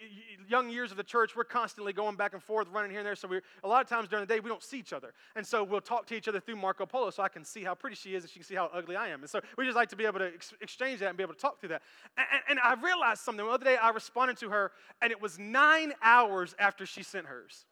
young 0.49 0.71
years 0.71 0.91
of 0.91 0.97
the 0.97 1.05
church, 1.05 1.37
we're 1.37 1.45
constantly 1.45 1.93
going 1.93 2.17
back 2.17 2.33
and 2.33 2.43
forth, 2.43 2.69
running 2.73 2.91
here 2.91 3.01
and 3.01 3.07
there. 3.07 3.15
So 3.15 3.29
we 3.29 3.41
a 3.63 3.69
lot 3.69 3.83
of 3.83 3.89
times 3.89 4.09
during 4.09 4.27
the 4.27 4.35
day, 4.35 4.41
we 4.41 4.49
don't 4.49 4.63
see 4.63 4.79
each 4.79 4.93
other. 4.93 5.13
And 5.35 5.47
so 5.47 5.63
we'll 5.63 5.81
talk 5.81 6.07
to 6.07 6.15
each 6.15 6.29
other 6.29 6.41
through 6.41 6.57
Marco 6.57 6.87
Polo 6.87 7.11
so 7.11 7.23
I 7.23 7.29
can 7.29 7.45
see 7.45 7.63
how 7.63 7.75
pretty 7.75 7.97
she 7.97 8.15
is 8.15 8.25
and 8.25 8.31
she 8.31 8.39
can 8.39 8.47
see 8.47 8.55
how 8.55 8.71
ugly 8.73 8.97
I 8.97 9.09
am. 9.09 9.21
And 9.21 9.31
so 9.31 9.41
we 9.57 9.65
just 9.65 9.77
like 9.77 9.89
to 9.91 9.97
be 9.97 10.07
able 10.07 10.21
to 10.21 10.33
ex- 10.35 10.55
exchange 10.61 11.01
that 11.01 11.09
and 11.09 11.17
be 11.17 11.23
able 11.23 11.35
to 11.35 11.41
talk 11.41 11.61
through 11.61 11.71
that. 11.71 11.83
And, 12.17 12.27
and, 12.33 12.43
and 12.51 12.61
I 12.61 12.75
realized 12.83 13.23
something. 13.23 13.45
The 13.45 13.51
other 13.51 13.65
day, 13.65 13.77
I 13.77 13.91
responded 13.91 14.37
to 14.39 14.51
her, 14.51 14.73
and 15.03 15.11
it 15.11 15.21
was 15.21 15.39
nine 15.39 15.93
hours 16.03 16.55
after 16.59 16.87
she 16.87 17.03
sent 17.03 17.27
hers. 17.27 17.67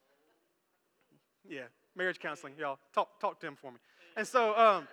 Yeah, 1.48 1.64
marriage 1.96 2.18
counseling, 2.18 2.54
y'all. 2.58 2.78
Talk, 2.94 3.20
talk 3.20 3.40
to 3.40 3.46
him 3.46 3.56
for 3.56 3.70
me. 3.70 3.78
And 4.16 4.26
so, 4.26 4.56
um, 4.56 4.88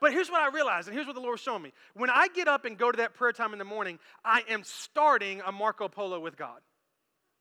but 0.00 0.12
here's 0.12 0.30
what 0.30 0.40
I 0.40 0.48
realized, 0.54 0.88
and 0.88 0.94
here's 0.94 1.06
what 1.06 1.14
the 1.14 1.20
Lord 1.20 1.32
was 1.32 1.40
showing 1.40 1.62
me. 1.62 1.72
When 1.94 2.10
I 2.10 2.28
get 2.28 2.48
up 2.48 2.64
and 2.64 2.78
go 2.78 2.90
to 2.90 2.98
that 2.98 3.14
prayer 3.14 3.32
time 3.32 3.52
in 3.52 3.58
the 3.58 3.64
morning, 3.64 3.98
I 4.24 4.42
am 4.48 4.62
starting 4.64 5.42
a 5.44 5.52
Marco 5.52 5.88
Polo 5.88 6.20
with 6.20 6.36
God. 6.36 6.60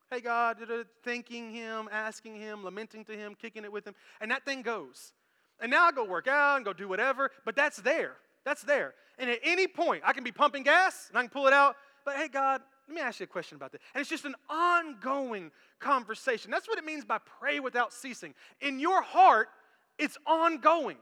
Hey, 0.09 0.21
God, 0.21 0.57
thanking 1.03 1.51
Him, 1.51 1.89
asking 1.91 2.35
Him, 2.35 2.63
lamenting 2.63 3.03
to 3.05 3.11
Him, 3.11 3.35
kicking 3.35 3.63
it 3.63 3.71
with 3.71 3.85
Him, 3.85 3.95
and 4.21 4.31
that 4.31 4.45
thing 4.45 4.61
goes. 4.61 5.13
And 5.59 5.71
now 5.71 5.85
I 5.85 5.91
go 5.91 6.05
work 6.05 6.27
out 6.27 6.57
and 6.57 6.65
go 6.65 6.73
do 6.73 6.87
whatever, 6.87 7.31
but 7.43 7.55
that's 7.55 7.77
there. 7.77 8.15
That's 8.45 8.63
there. 8.63 8.93
And 9.19 9.29
at 9.29 9.39
any 9.43 9.67
point, 9.67 10.03
I 10.05 10.13
can 10.13 10.23
be 10.23 10.31
pumping 10.31 10.63
gas 10.63 11.07
and 11.09 11.17
I 11.17 11.21
can 11.21 11.29
pull 11.29 11.47
it 11.47 11.53
out, 11.53 11.75
but 12.05 12.15
hey, 12.15 12.27
God, 12.27 12.61
let 12.87 12.95
me 12.95 13.01
ask 13.01 13.19
you 13.19 13.25
a 13.25 13.27
question 13.27 13.57
about 13.57 13.73
that. 13.73 13.81
And 13.93 14.01
it's 14.01 14.09
just 14.09 14.23
an 14.23 14.35
ongoing 14.49 15.51
conversation. 15.79 16.51
That's 16.51 16.67
what 16.67 16.77
it 16.77 16.85
means 16.85 17.03
by 17.03 17.17
pray 17.39 17.59
without 17.59 17.91
ceasing. 17.91 18.33
In 18.61 18.79
your 18.79 19.01
heart, 19.01 19.49
it's 19.97 20.17
ongoing. 20.25 20.97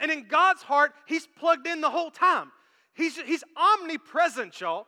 And 0.00 0.10
in 0.10 0.26
God's 0.28 0.62
heart, 0.62 0.92
He's 1.06 1.26
plugged 1.26 1.66
in 1.66 1.80
the 1.80 1.90
whole 1.90 2.10
time. 2.10 2.52
He's, 2.94 3.16
he's 3.20 3.44
omnipresent, 3.56 4.60
y'all, 4.60 4.86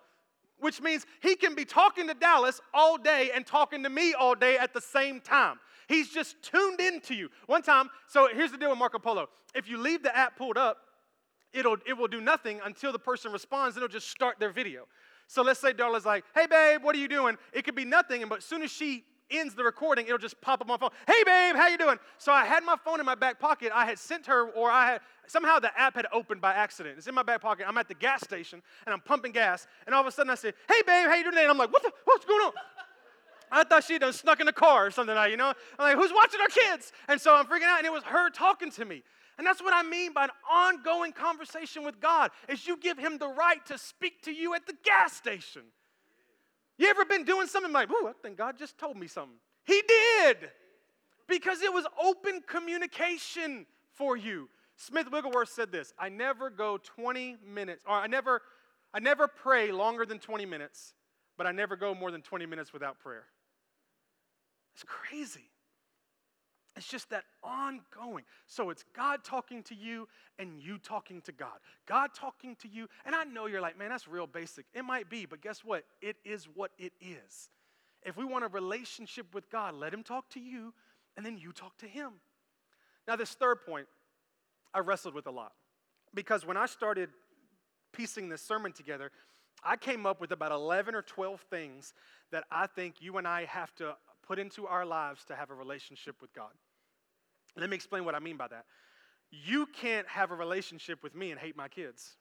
which 0.59 0.81
means 0.81 1.07
He 1.23 1.37
can 1.37 1.55
be 1.55 1.65
talking 1.65 2.09
to 2.09 2.15
Dallas 2.15 2.61
all 2.75 2.99
day 2.99 3.31
and 3.35 3.47
talking 3.47 3.83
to 3.83 3.91
me 3.91 4.15
all 4.15 4.35
day 4.35 4.59
at 4.59 4.75
the 4.75 4.81
same 4.81 5.21
time. 5.21 5.59
He's 5.89 6.09
just 6.09 6.37
tuned 6.43 6.81
into 6.81 7.15
you. 7.15 7.29
One 7.47 7.63
time, 7.63 7.91
so 8.07 8.29
here's 8.33 8.53
the 8.53 8.59
deal 8.59 8.71
with 8.71 8.79
Marco 8.79 8.99
Polo. 9.01 9.29
If 9.55 9.69
you 9.69 9.77
leave 9.79 10.05
the 10.05 10.17
app 10.17 10.37
pulled 10.37 10.57
up, 10.57 10.79
it'll, 11.53 11.79
it 11.87 11.97
will 11.97 12.09
do 12.09 12.21
nothing 12.21 12.61
until 12.65 12.93
the 12.93 12.99
person 12.99 13.33
responds, 13.33 13.77
it'll 13.77 13.89
just 13.89 14.09
start 14.09 14.39
their 14.39 14.51
video. 14.53 14.87
So 15.27 15.43
let's 15.43 15.61
say 15.61 15.73
Darla's 15.73 16.07
like, 16.07 16.25
hey 16.35 16.47
babe, 16.47 16.83
what 16.83 16.95
are 16.95 16.99
you 16.99 17.09
doing? 17.09 17.37
It 17.53 17.65
could 17.65 17.75
be 17.75 17.85
nothing, 17.85 18.25
but 18.29 18.39
as 18.39 18.45
soon 18.45 18.63
as 18.63 18.71
she 18.71 19.05
ends 19.31 19.55
the 19.55 19.65
recording, 19.65 20.07
it'll 20.07 20.19
just 20.19 20.41
pop 20.41 20.61
up 20.61 20.63
on 20.63 20.69
my 20.69 20.77
phone. 20.77 20.91
Hey, 21.07 21.23
babe, 21.25 21.57
how 21.57 21.69
you 21.69 21.79
doing? 21.79 21.99
So 22.19 22.33
I 22.33 22.45
had 22.45 22.65
my 22.65 22.77
phone 22.85 23.01
in 23.01 23.07
my 23.07 23.15
back 23.15 23.39
pocket. 23.39 23.73
I 23.75 23.87
had 23.87 23.99
sent 23.99 24.27
her, 24.27 24.51
or 24.51 24.71
I 24.71 24.93
had 24.93 25.01
somehow 25.27 25.59
the 25.59 25.71
app 25.79 25.95
had 25.95 26.07
opened 26.13 26.41
by 26.41 26.53
accident. 26.53 26.97
It's 26.99 27.07
in 27.07 27.15
my 27.15 27.23
back 27.23 27.41
pocket. 27.41 27.67
I'm 27.69 27.79
at 27.79 27.89
the 27.89 27.95
gas 27.95 28.23
station 28.23 28.63
and 28.87 28.93
I'm 28.93 29.01
pumping 29.01 29.33
gas, 29.33 29.67
and 29.87 29.95
all 29.95 30.01
of 30.01 30.07
a 30.07 30.13
sudden 30.13 30.31
I 30.31 30.35
said, 30.35 30.55
"Hey, 30.69 30.83
babe, 30.87 31.07
how 31.07 31.15
you 31.15 31.25
doing?" 31.25 31.39
And 31.39 31.51
I'm 31.51 31.59
like, 31.59 31.73
"What 31.73 31.83
the? 31.83 31.93
What's 32.05 32.25
going 32.25 32.41
on?" 32.47 32.53
I 33.53 33.65
thought 33.65 33.85
she'd 33.85 34.01
done 34.01 34.13
snuck 34.13 34.41
in 34.41 34.47
the 34.47 34.53
car 34.53 34.87
or 34.87 34.91
something, 34.91 35.15
like, 35.15 35.31
you 35.33 35.37
know? 35.37 35.53
I'm 35.79 35.85
like, 35.85 35.97
who's 35.97 36.13
watching 36.13 36.41
our 36.41 36.47
kids? 36.47 36.93
And 37.09 37.21
so 37.21 37.35
I'm 37.35 37.47
freaking 37.47 37.65
out, 37.65 37.79
and 37.79 37.87
it 37.87 37.93
was 37.93 38.05
her 38.05 38.31
talking 38.31 38.71
to 38.71 38.85
me. 38.85 39.03
And 39.39 39.47
that's 39.47 39.63
what 39.63 39.75
I 39.75 39.83
mean 39.83 40.13
by 40.13 40.25
an 40.25 40.31
ongoing 40.49 41.13
conversation 41.13 41.83
with 41.83 42.01
God, 42.01 42.31
is 42.49 42.67
you 42.67 42.77
give 42.77 42.99
him 42.99 43.19
the 43.19 43.27
right 43.29 43.65
to 43.67 43.79
speak 43.79 44.23
to 44.23 44.33
you 44.33 44.55
at 44.55 44.67
the 44.67 44.75
gas 44.85 45.15
station. 45.15 45.63
You 46.81 46.89
ever 46.89 47.05
been 47.05 47.25
doing 47.25 47.47
something 47.47 47.75
like, 47.75 47.91
ooh, 47.91 48.09
I 48.09 48.13
think 48.23 48.39
God 48.39 48.57
just 48.57 48.79
told 48.79 48.97
me 48.97 49.07
something? 49.07 49.37
He 49.65 49.83
did 49.87 50.49
because 51.29 51.61
it 51.61 51.71
was 51.71 51.85
open 52.03 52.41
communication 52.47 53.67
for 53.93 54.17
you. 54.17 54.49
Smith 54.77 55.13
Wigglesworth 55.13 55.51
said 55.51 55.71
this 55.71 55.93
I 55.99 56.09
never 56.09 56.49
go 56.49 56.79
20 56.79 57.37
minutes, 57.47 57.85
or 57.87 57.93
I 57.93 58.07
never, 58.07 58.41
I 58.95 58.99
never 58.99 59.29
pray 59.29 59.73
longer 59.73 60.07
than 60.07 60.19
20 60.19 60.47
minutes, 60.47 60.95
but 61.37 61.47
I 61.47 61.53
never 61.53 61.77
go 61.77 61.95
more 61.95 62.11
than 62.11 62.23
20 62.23 62.47
minutes 62.47 62.73
without 62.73 62.99
prayer. 62.99 63.27
It's 64.73 64.85
crazy. 64.85 65.51
It's 66.77 66.87
just 66.87 67.11
that 67.11 67.25
ongoing. 67.43 68.25
So 68.47 68.71
it's 68.71 68.85
God 68.95 69.25
talking 69.25 69.63
to 69.65 69.75
you 69.75 70.09
and 70.39 70.61
you 70.61 70.79
talking 70.79 71.21
to 71.23 71.33
God. 71.33 71.59
God 71.87 72.11
talking 72.15 72.57
to 72.57 72.69
you. 72.69 72.89
And 73.05 73.15
I 73.15 73.25
know 73.25 73.47
you're 73.47 73.61
like, 73.61 73.79
man, 73.79 73.91
that's 73.91 74.07
real 74.07 74.27
basic. 74.27 74.67
It 74.73 74.85
might 74.85 75.11
be, 75.11 75.27
but 75.27 75.41
guess 75.41 75.65
what? 75.65 75.85
It 76.01 76.17
is 76.25 76.47
what 76.55 76.71
it 76.79 76.93
is. 77.01 77.51
If 78.03 78.17
we 78.17 78.25
want 78.25 78.45
a 78.45 78.49
relationship 78.49 79.35
with 79.35 79.51
God, 79.51 79.75
let 79.75 79.93
Him 79.93 80.03
talk 80.03 80.31
to 80.31 80.41
you 80.41 80.73
and 81.17 81.27
then 81.27 81.37
you 81.37 81.53
talk 81.53 81.77
to 81.79 81.87
Him. 81.87 82.13
Now, 83.09 83.17
this 83.17 83.31
third 83.31 83.67
point, 83.67 83.87
I 84.73 84.79
wrestled 84.79 85.15
with 85.15 85.27
a 85.27 85.31
lot 85.31 85.53
because 86.15 86.47
when 86.47 86.57
I 86.57 86.67
started 86.67 87.11
piecing 87.93 88.29
this 88.29 88.43
sermon 88.43 88.73
together, 88.73 89.11
I 89.65 89.77
came 89.77 90.07
up 90.07 90.21
with 90.21 90.33
about 90.33 90.53
11 90.53 90.95
or 90.95 91.03
12 91.03 91.41
things 91.51 91.93
that 92.31 92.45
I 92.51 92.67
think 92.69 92.97
you 93.01 93.19
and 93.19 93.27
I 93.27 93.45
have 93.45 93.75
to 93.77 93.97
put 94.31 94.39
into 94.39 94.65
our 94.69 94.87
lives 94.87 95.25
to 95.25 95.35
have 95.35 95.51
a 95.51 95.55
relationship 95.55 96.15
with 96.21 96.33
God. 96.33 96.53
Let 97.57 97.69
me 97.69 97.75
explain 97.75 98.05
what 98.05 98.15
I 98.15 98.21
mean 98.21 98.37
by 98.37 98.47
that. 98.47 98.65
You 99.33 99.67
can't 99.67 100.07
have 100.07 100.31
a 100.31 100.37
relationship 100.37 101.03
with 101.03 101.17
me 101.17 101.33
and 101.33 101.41
hate 101.41 101.57
my 101.57 101.67
kids. 101.67 102.15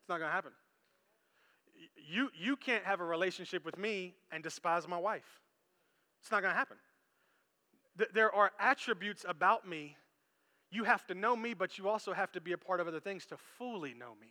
It's 0.00 0.08
not 0.08 0.18
going 0.18 0.28
to 0.28 0.32
happen. 0.32 0.52
You, 2.08 2.28
you 2.38 2.54
can't 2.54 2.84
have 2.84 3.00
a 3.00 3.04
relationship 3.04 3.64
with 3.64 3.76
me 3.76 4.14
and 4.30 4.44
despise 4.44 4.86
my 4.86 4.96
wife. 4.96 5.40
It's 6.20 6.30
not 6.30 6.40
going 6.40 6.52
to 6.52 6.56
happen. 6.56 6.76
There 8.14 8.32
are 8.32 8.52
attributes 8.60 9.24
about 9.28 9.68
me. 9.68 9.96
You 10.70 10.84
have 10.84 11.04
to 11.08 11.16
know 11.16 11.34
me, 11.34 11.52
but 11.52 11.78
you 11.78 11.88
also 11.88 12.12
have 12.12 12.30
to 12.30 12.40
be 12.40 12.52
a 12.52 12.58
part 12.58 12.78
of 12.78 12.86
other 12.86 13.00
things 13.00 13.26
to 13.26 13.36
fully 13.58 13.92
know 13.92 14.12
me, 14.20 14.28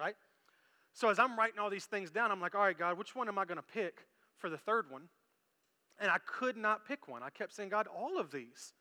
right? 0.00 0.16
So 0.94 1.10
as 1.10 1.20
I'm 1.20 1.38
writing 1.38 1.60
all 1.60 1.70
these 1.70 1.86
things 1.86 2.10
down, 2.10 2.32
I'm 2.32 2.40
like, 2.40 2.56
all 2.56 2.62
right, 2.62 2.76
God, 2.76 2.98
which 2.98 3.14
one 3.14 3.28
am 3.28 3.38
I 3.38 3.44
going 3.44 3.58
to 3.58 3.62
pick 3.62 4.00
for 4.36 4.50
the 4.50 4.58
third 4.58 4.90
one? 4.90 5.02
And 6.00 6.10
I 6.10 6.18
could 6.18 6.56
not 6.56 6.86
pick 6.86 7.08
one. 7.08 7.22
I 7.22 7.30
kept 7.30 7.52
saying, 7.52 7.70
God, 7.70 7.86
all 7.86 8.18
of 8.18 8.30
these 8.30 8.72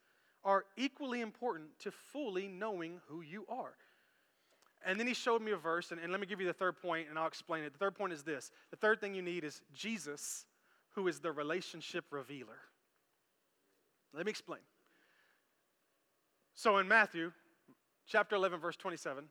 are 0.44 0.66
equally 0.76 1.22
important 1.22 1.68
to 1.80 1.92
fully 1.92 2.48
knowing 2.48 3.02
who 3.08 3.22
you 3.22 3.46
are. 3.50 3.74
And 4.86 5.00
then 5.00 5.08
he 5.08 5.14
showed 5.14 5.42
me 5.42 5.52
a 5.52 5.58
verse, 5.58 5.92
and, 5.92 6.00
and, 6.00 6.12
let 6.12 6.22
me 6.22 6.28
give 6.28 6.40
you 6.40 6.48
the 6.48 6.54
third 6.54 6.78
point, 6.82 7.08
and 7.10 7.18
I'll 7.18 7.28
explain 7.28 7.64
it. 7.64 7.74
The 7.74 7.80
third 7.80 7.96
point 7.96 8.14
is 8.14 8.24
this 8.24 8.52
the 8.70 8.78
third 8.78 9.02
thing 9.02 9.16
you 9.16 9.22
need 9.22 9.44
is 9.44 9.62
Jesus, 9.74 10.46
who 10.92 11.08
is 11.08 11.20
the 11.20 11.32
relationship 11.32 12.06
revealer. 12.12 12.60
Let 14.14 14.26
me 14.26 14.30
explain. 14.30 14.62
So 16.56 16.78
in 16.78 16.88
Matthew 16.88 17.32
chapter 18.08 18.36
11, 18.36 18.60
verse 18.60 18.78
27, 18.78 19.26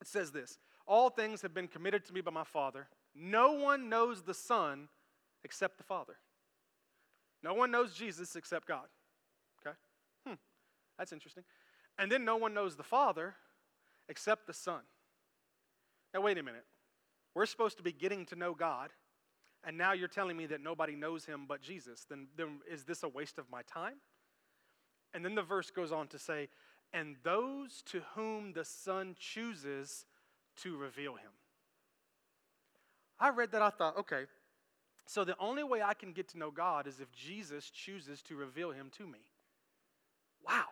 it 0.00 0.06
says 0.06 0.32
this 0.32 0.58
All 0.86 1.10
things 1.10 1.42
have 1.42 1.54
been 1.54 1.68
committed 1.68 2.04
to 2.06 2.12
me 2.12 2.20
by 2.20 2.30
my 2.30 2.44
Father. 2.44 2.88
No 3.14 3.52
one 3.52 3.88
knows 3.88 4.22
the 4.22 4.34
Son 4.34 4.88
except 5.44 5.78
the 5.78 5.84
Father. 5.84 6.16
No 7.42 7.54
one 7.54 7.70
knows 7.70 7.94
Jesus 7.94 8.36
except 8.36 8.66
God. 8.66 8.86
Okay? 9.66 9.76
Hmm, 10.26 10.34
that's 10.98 11.12
interesting. 11.12 11.44
And 11.98 12.10
then 12.10 12.24
no 12.24 12.36
one 12.36 12.54
knows 12.54 12.76
the 12.76 12.82
Father 12.82 13.34
except 14.08 14.46
the 14.46 14.52
Son. 14.52 14.80
Now, 16.12 16.20
wait 16.20 16.38
a 16.38 16.42
minute. 16.42 16.64
We're 17.34 17.46
supposed 17.46 17.76
to 17.76 17.82
be 17.82 17.92
getting 17.92 18.26
to 18.26 18.36
know 18.36 18.54
God, 18.54 18.90
and 19.64 19.78
now 19.78 19.92
you're 19.92 20.08
telling 20.08 20.36
me 20.36 20.46
that 20.46 20.60
nobody 20.60 20.96
knows 20.96 21.24
him 21.24 21.44
but 21.48 21.62
Jesus. 21.62 22.04
Then, 22.08 22.26
then 22.36 22.60
is 22.70 22.84
this 22.84 23.02
a 23.02 23.08
waste 23.08 23.38
of 23.38 23.50
my 23.50 23.62
time? 23.62 23.96
And 25.14 25.24
then 25.24 25.34
the 25.34 25.42
verse 25.42 25.70
goes 25.70 25.92
on 25.92 26.08
to 26.08 26.18
say, 26.18 26.48
and 26.92 27.16
those 27.22 27.82
to 27.86 28.02
whom 28.14 28.52
the 28.52 28.64
Son 28.64 29.14
chooses 29.18 30.06
to 30.62 30.76
reveal 30.76 31.14
him. 31.14 31.30
I 33.18 33.30
read 33.30 33.52
that, 33.52 33.62
I 33.62 33.70
thought, 33.70 33.98
okay, 33.98 34.24
so 35.10 35.24
the 35.24 35.34
only 35.40 35.64
way 35.64 35.82
I 35.82 35.92
can 35.92 36.12
get 36.12 36.28
to 36.28 36.38
know 36.38 36.52
God 36.52 36.86
is 36.86 37.00
if 37.00 37.10
Jesus 37.10 37.68
chooses 37.68 38.22
to 38.22 38.36
reveal 38.36 38.70
him 38.70 38.92
to 38.96 39.04
me. 39.04 39.18
Wow. 40.46 40.66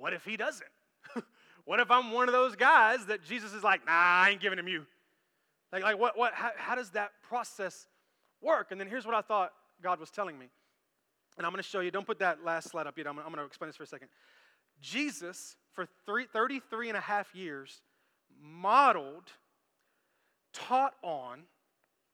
What 0.00 0.14
if 0.14 0.24
he 0.24 0.36
doesn't? 0.36 0.68
what 1.64 1.78
if 1.78 1.92
I'm 1.92 2.10
one 2.10 2.28
of 2.28 2.32
those 2.32 2.56
guys 2.56 3.06
that 3.06 3.22
Jesus 3.22 3.52
is 3.54 3.62
like, 3.62 3.86
nah, 3.86 3.92
I 3.92 4.30
ain't 4.30 4.40
giving 4.40 4.58
him 4.58 4.66
you? 4.66 4.84
Like, 5.72 5.84
like 5.84 5.96
what, 5.96 6.18
what, 6.18 6.34
how, 6.34 6.50
how 6.56 6.74
does 6.74 6.90
that 6.90 7.12
process 7.22 7.86
work? 8.42 8.72
And 8.72 8.80
then 8.80 8.88
here's 8.88 9.06
what 9.06 9.14
I 9.14 9.20
thought 9.20 9.52
God 9.80 10.00
was 10.00 10.10
telling 10.10 10.36
me. 10.36 10.48
And 11.36 11.46
I'm 11.46 11.52
going 11.52 11.62
to 11.62 11.68
show 11.68 11.78
you. 11.78 11.92
Don't 11.92 12.04
put 12.04 12.18
that 12.18 12.44
last 12.44 12.68
slide 12.68 12.88
up 12.88 12.98
yet. 12.98 13.06
I'm, 13.06 13.16
I'm 13.20 13.26
going 13.26 13.36
to 13.36 13.44
explain 13.44 13.68
this 13.68 13.76
for 13.76 13.84
a 13.84 13.86
second. 13.86 14.08
Jesus, 14.80 15.54
for 15.72 15.86
three, 16.04 16.26
33 16.32 16.88
and 16.88 16.98
a 16.98 17.00
half 17.00 17.32
years, 17.32 17.80
modeled, 18.42 19.30
taught 20.52 20.94
on, 21.04 21.44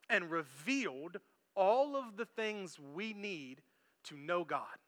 and 0.08 0.30
revealed 0.30 1.18
all 1.54 1.96
of 1.96 2.16
the 2.16 2.24
things 2.24 2.78
we 2.94 3.12
need 3.12 3.62
to 4.04 4.16
know 4.16 4.44
God. 4.44 4.78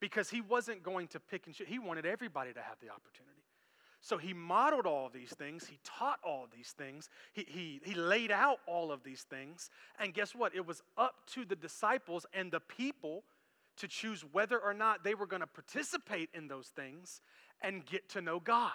Because 0.00 0.30
he 0.30 0.40
wasn't 0.40 0.82
going 0.82 1.08
to 1.08 1.20
pick 1.20 1.46
and 1.46 1.54
choose, 1.54 1.68
he 1.68 1.78
wanted 1.78 2.06
everybody 2.06 2.52
to 2.52 2.60
have 2.60 2.78
the 2.80 2.88
opportunity. 2.88 3.30
So 4.02 4.16
he 4.16 4.32
modeled 4.32 4.86
all 4.86 5.06
of 5.06 5.12
these 5.12 5.30
things, 5.30 5.66
he 5.66 5.78
taught 5.84 6.20
all 6.24 6.44
of 6.44 6.50
these 6.50 6.74
things, 6.76 7.10
he, 7.34 7.44
he, 7.46 7.80
he 7.84 7.94
laid 7.94 8.30
out 8.30 8.58
all 8.66 8.90
of 8.90 9.02
these 9.02 9.22
things. 9.28 9.68
And 9.98 10.14
guess 10.14 10.34
what? 10.34 10.54
It 10.54 10.66
was 10.66 10.82
up 10.96 11.14
to 11.34 11.44
the 11.44 11.56
disciples 11.56 12.24
and 12.32 12.50
the 12.50 12.60
people 12.60 13.24
to 13.76 13.86
choose 13.86 14.24
whether 14.32 14.58
or 14.58 14.72
not 14.72 15.04
they 15.04 15.14
were 15.14 15.26
going 15.26 15.40
to 15.40 15.46
participate 15.46 16.30
in 16.32 16.48
those 16.48 16.68
things 16.68 17.20
and 17.62 17.84
get 17.84 18.08
to 18.10 18.22
know 18.22 18.40
God. 18.40 18.72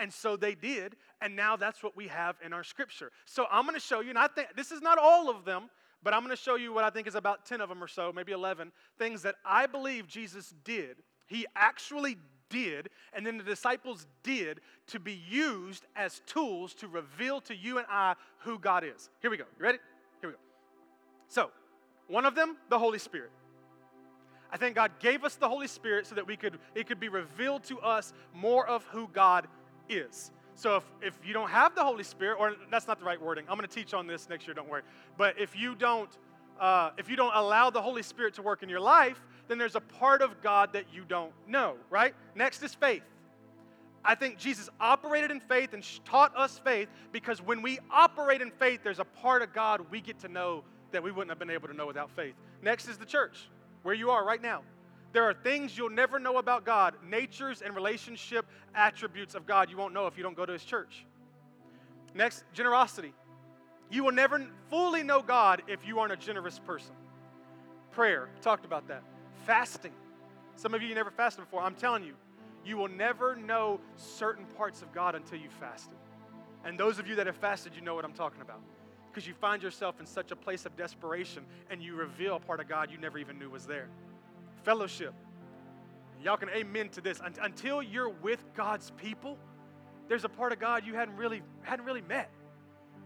And 0.00 0.12
so 0.12 0.36
they 0.36 0.54
did, 0.54 0.96
and 1.20 1.34
now 1.34 1.56
that's 1.56 1.82
what 1.82 1.96
we 1.96 2.08
have 2.08 2.36
in 2.44 2.52
our 2.52 2.64
scripture. 2.64 3.10
So 3.24 3.46
I'm 3.50 3.64
going 3.64 3.74
to 3.74 3.80
show 3.80 4.00
you, 4.00 4.10
and 4.10 4.18
I 4.18 4.26
think 4.28 4.48
this 4.56 4.72
is 4.72 4.82
not 4.82 4.98
all 4.98 5.30
of 5.30 5.44
them, 5.44 5.70
but 6.02 6.14
I'm 6.14 6.20
going 6.20 6.36
to 6.36 6.42
show 6.42 6.56
you 6.56 6.72
what 6.72 6.84
I 6.84 6.90
think 6.90 7.06
is 7.06 7.14
about 7.14 7.46
10 7.46 7.60
of 7.60 7.68
them 7.68 7.82
or 7.82 7.88
so, 7.88 8.12
maybe 8.12 8.32
11, 8.32 8.70
things 8.98 9.22
that 9.22 9.36
I 9.44 9.66
believe 9.66 10.06
Jesus 10.06 10.54
did. 10.64 10.96
He 11.26 11.46
actually 11.56 12.16
did, 12.48 12.90
and 13.12 13.26
then 13.26 13.38
the 13.38 13.44
disciples 13.44 14.06
did 14.22 14.60
to 14.88 15.00
be 15.00 15.20
used 15.28 15.84
as 15.96 16.20
tools 16.26 16.74
to 16.74 16.88
reveal 16.88 17.40
to 17.42 17.56
you 17.56 17.78
and 17.78 17.86
I 17.90 18.14
who 18.38 18.58
God 18.58 18.84
is. 18.84 19.10
Here 19.20 19.30
we 19.30 19.36
go. 19.36 19.44
You 19.58 19.64
ready? 19.64 19.78
Here 20.20 20.30
we 20.30 20.34
go. 20.34 20.40
So, 21.28 21.50
one 22.08 22.24
of 22.24 22.34
them, 22.34 22.56
the 22.68 22.78
Holy 22.78 22.98
Spirit. 22.98 23.30
I 24.50 24.56
think 24.58 24.76
God 24.76 24.92
gave 25.00 25.24
us 25.24 25.34
the 25.34 25.48
Holy 25.48 25.66
Spirit 25.66 26.06
so 26.06 26.14
that 26.14 26.26
we 26.26 26.36
could 26.36 26.58
it 26.74 26.86
could 26.86 27.00
be 27.00 27.08
revealed 27.08 27.64
to 27.64 27.80
us 27.80 28.12
more 28.32 28.66
of 28.66 28.84
who 28.84 29.08
God 29.12 29.48
is. 29.88 30.30
So 30.54 30.76
if, 30.76 30.84
if 31.02 31.18
you 31.24 31.34
don't 31.34 31.50
have 31.50 31.74
the 31.74 31.84
Holy 31.84 32.04
Spirit, 32.04 32.38
or 32.40 32.54
that's 32.70 32.86
not 32.86 32.98
the 32.98 33.04
right 33.04 33.20
wording, 33.20 33.44
I'm 33.48 33.58
going 33.58 33.68
to 33.68 33.74
teach 33.74 33.92
on 33.92 34.06
this 34.06 34.28
next 34.28 34.46
year, 34.46 34.54
don't 34.54 34.68
worry. 34.68 34.82
But 35.18 35.38
if 35.38 35.54
you 35.54 35.74
don't, 35.74 36.08
uh, 36.58 36.90
if 36.96 37.10
you 37.10 37.16
don't 37.16 37.34
allow 37.34 37.68
the 37.68 37.82
Holy 37.82 38.02
Spirit 38.02 38.34
to 38.34 38.42
work 38.42 38.62
in 38.62 38.68
your 38.68 38.80
life, 38.80 39.20
then 39.48 39.58
there's 39.58 39.76
a 39.76 39.80
part 39.80 40.22
of 40.22 40.40
God 40.40 40.72
that 40.72 40.86
you 40.92 41.04
don't 41.06 41.32
know, 41.46 41.74
right? 41.90 42.14
Next 42.34 42.62
is 42.62 42.74
faith. 42.74 43.02
I 44.04 44.14
think 44.14 44.38
Jesus 44.38 44.70
operated 44.80 45.30
in 45.30 45.40
faith 45.40 45.74
and 45.74 45.84
taught 46.04 46.34
us 46.36 46.60
faith 46.64 46.88
because 47.12 47.42
when 47.42 47.60
we 47.60 47.78
operate 47.90 48.40
in 48.40 48.50
faith, 48.52 48.80
there's 48.82 49.00
a 49.00 49.04
part 49.04 49.42
of 49.42 49.52
God 49.52 49.84
we 49.90 50.00
get 50.00 50.18
to 50.20 50.28
know 50.28 50.62
that 50.92 51.02
we 51.02 51.10
wouldn't 51.10 51.30
have 51.30 51.40
been 51.40 51.50
able 51.50 51.68
to 51.68 51.74
know 51.74 51.86
without 51.86 52.10
faith. 52.12 52.34
Next 52.62 52.88
is 52.88 52.96
the 52.96 53.04
church, 53.04 53.48
where 53.82 53.94
you 53.94 54.10
are 54.10 54.24
right 54.24 54.40
now. 54.40 54.62
There 55.16 55.24
are 55.24 55.32
things 55.32 55.78
you'll 55.78 55.88
never 55.88 56.18
know 56.18 56.36
about 56.36 56.66
God, 56.66 56.92
natures 57.02 57.62
and 57.62 57.74
relationship 57.74 58.44
attributes 58.74 59.34
of 59.34 59.46
God 59.46 59.70
you 59.70 59.78
won't 59.78 59.94
know 59.94 60.06
if 60.06 60.18
you 60.18 60.22
don't 60.22 60.36
go 60.36 60.44
to 60.44 60.52
His 60.52 60.62
church. 60.62 61.06
Next, 62.14 62.44
generosity. 62.52 63.14
You 63.90 64.04
will 64.04 64.12
never 64.12 64.46
fully 64.68 65.02
know 65.02 65.22
God 65.22 65.62
if 65.68 65.86
you 65.86 66.00
aren't 66.00 66.12
a 66.12 66.18
generous 66.18 66.58
person. 66.58 66.92
Prayer, 67.92 68.28
talked 68.42 68.66
about 68.66 68.88
that. 68.88 69.02
Fasting. 69.46 69.94
Some 70.54 70.74
of 70.74 70.82
you 70.82 70.94
never 70.94 71.10
fasted 71.10 71.46
before. 71.46 71.62
I'm 71.62 71.76
telling 71.76 72.04
you, 72.04 72.12
you 72.62 72.76
will 72.76 72.88
never 72.88 73.36
know 73.36 73.80
certain 73.96 74.44
parts 74.44 74.82
of 74.82 74.92
God 74.92 75.14
until 75.14 75.38
you 75.38 75.48
fasted. 75.48 75.96
And 76.62 76.78
those 76.78 76.98
of 76.98 77.06
you 77.06 77.14
that 77.14 77.26
have 77.26 77.36
fasted, 77.36 77.72
you 77.74 77.80
know 77.80 77.94
what 77.94 78.04
I'm 78.04 78.12
talking 78.12 78.42
about. 78.42 78.60
Because 79.10 79.26
you 79.26 79.32
find 79.32 79.62
yourself 79.62 79.98
in 79.98 80.04
such 80.04 80.30
a 80.30 80.36
place 80.36 80.66
of 80.66 80.76
desperation 80.76 81.46
and 81.70 81.82
you 81.82 81.94
reveal 81.94 82.36
a 82.36 82.40
part 82.40 82.60
of 82.60 82.68
God 82.68 82.90
you 82.90 82.98
never 82.98 83.16
even 83.16 83.38
knew 83.38 83.48
was 83.48 83.64
there 83.64 83.88
fellowship. 84.66 85.14
Y'all 86.22 86.36
can 86.36 86.50
amen 86.50 86.90
to 86.90 87.00
this. 87.00 87.20
Until 87.40 87.82
you're 87.82 88.08
with 88.08 88.44
God's 88.54 88.90
people, 88.98 89.38
there's 90.08 90.24
a 90.24 90.28
part 90.28 90.52
of 90.52 90.58
God 90.58 90.84
you 90.84 90.94
hadn't 90.94 91.16
really 91.16 91.42
hadn't 91.62 91.86
really 91.86 92.02
met. 92.02 92.30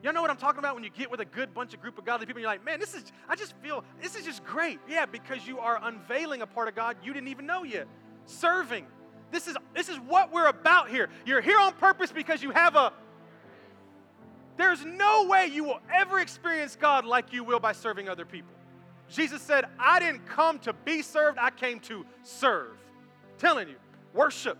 Y'all 0.03 0.15
know 0.15 0.23
what 0.23 0.31
I'm 0.31 0.39
talking 0.39 0.59
about 0.59 0.75
when 0.75 0.83
you 0.83 0.89
get 0.89 1.11
with 1.11 1.21
a 1.21 1.27
good 1.27 1.53
bunch 1.53 1.75
of 1.75 1.83
group 1.83 1.99
of 1.99 2.07
godly 2.07 2.25
people 2.25 2.39
and 2.39 2.45
you're 2.45 2.51
like, 2.51 2.65
man, 2.65 2.81
this 2.81 2.95
is, 2.95 3.05
I 3.29 3.37
just 3.37 3.55
feel, 3.59 3.85
this 4.01 4.17
is 4.17 4.25
just 4.25 4.43
great. 4.45 4.81
Yeah, 4.89 5.05
because 5.05 5.47
you 5.47 5.59
are 5.59 5.79
unveiling 5.83 6.41
a 6.41 6.47
part 6.47 6.69
of 6.69 6.75
God 6.75 6.97
you 7.05 7.13
didn't 7.13 7.29
even 7.29 7.45
know 7.45 7.65
yet. 7.65 7.87
Serving. 8.25 8.87
This 9.31 9.47
is, 9.47 9.57
this 9.75 9.91
is 9.91 9.99
what 9.99 10.33
we're 10.33 10.49
about 10.49 10.89
here. 10.89 11.11
You're 11.27 11.43
here 11.43 11.59
on 11.61 11.75
purpose 11.75 12.11
because 12.11 12.43
you 12.43 12.51
have 12.53 12.77
a, 12.77 12.95
There's 14.57 14.83
no 14.83 15.27
way 15.27 15.51
you 15.53 15.65
will 15.65 15.81
ever 15.95 16.19
experience 16.21 16.77
God 16.81 17.05
like 17.05 17.35
you 17.35 17.45
will 17.45 17.61
by 17.61 17.73
serving 17.73 18.09
other 18.09 18.25
people. 18.25 18.55
Jesus 19.11 19.43
said, 19.43 19.67
I 19.79 19.99
didn't 19.99 20.27
come 20.27 20.59
to 20.61 20.73
be 20.73 21.03
served, 21.03 21.39
I 21.39 21.51
came 21.51 21.81
to 21.81 22.07
serve. 22.23 22.77
I'm 23.25 23.39
telling 23.39 23.69
you, 23.69 23.77
worship. 24.15 24.57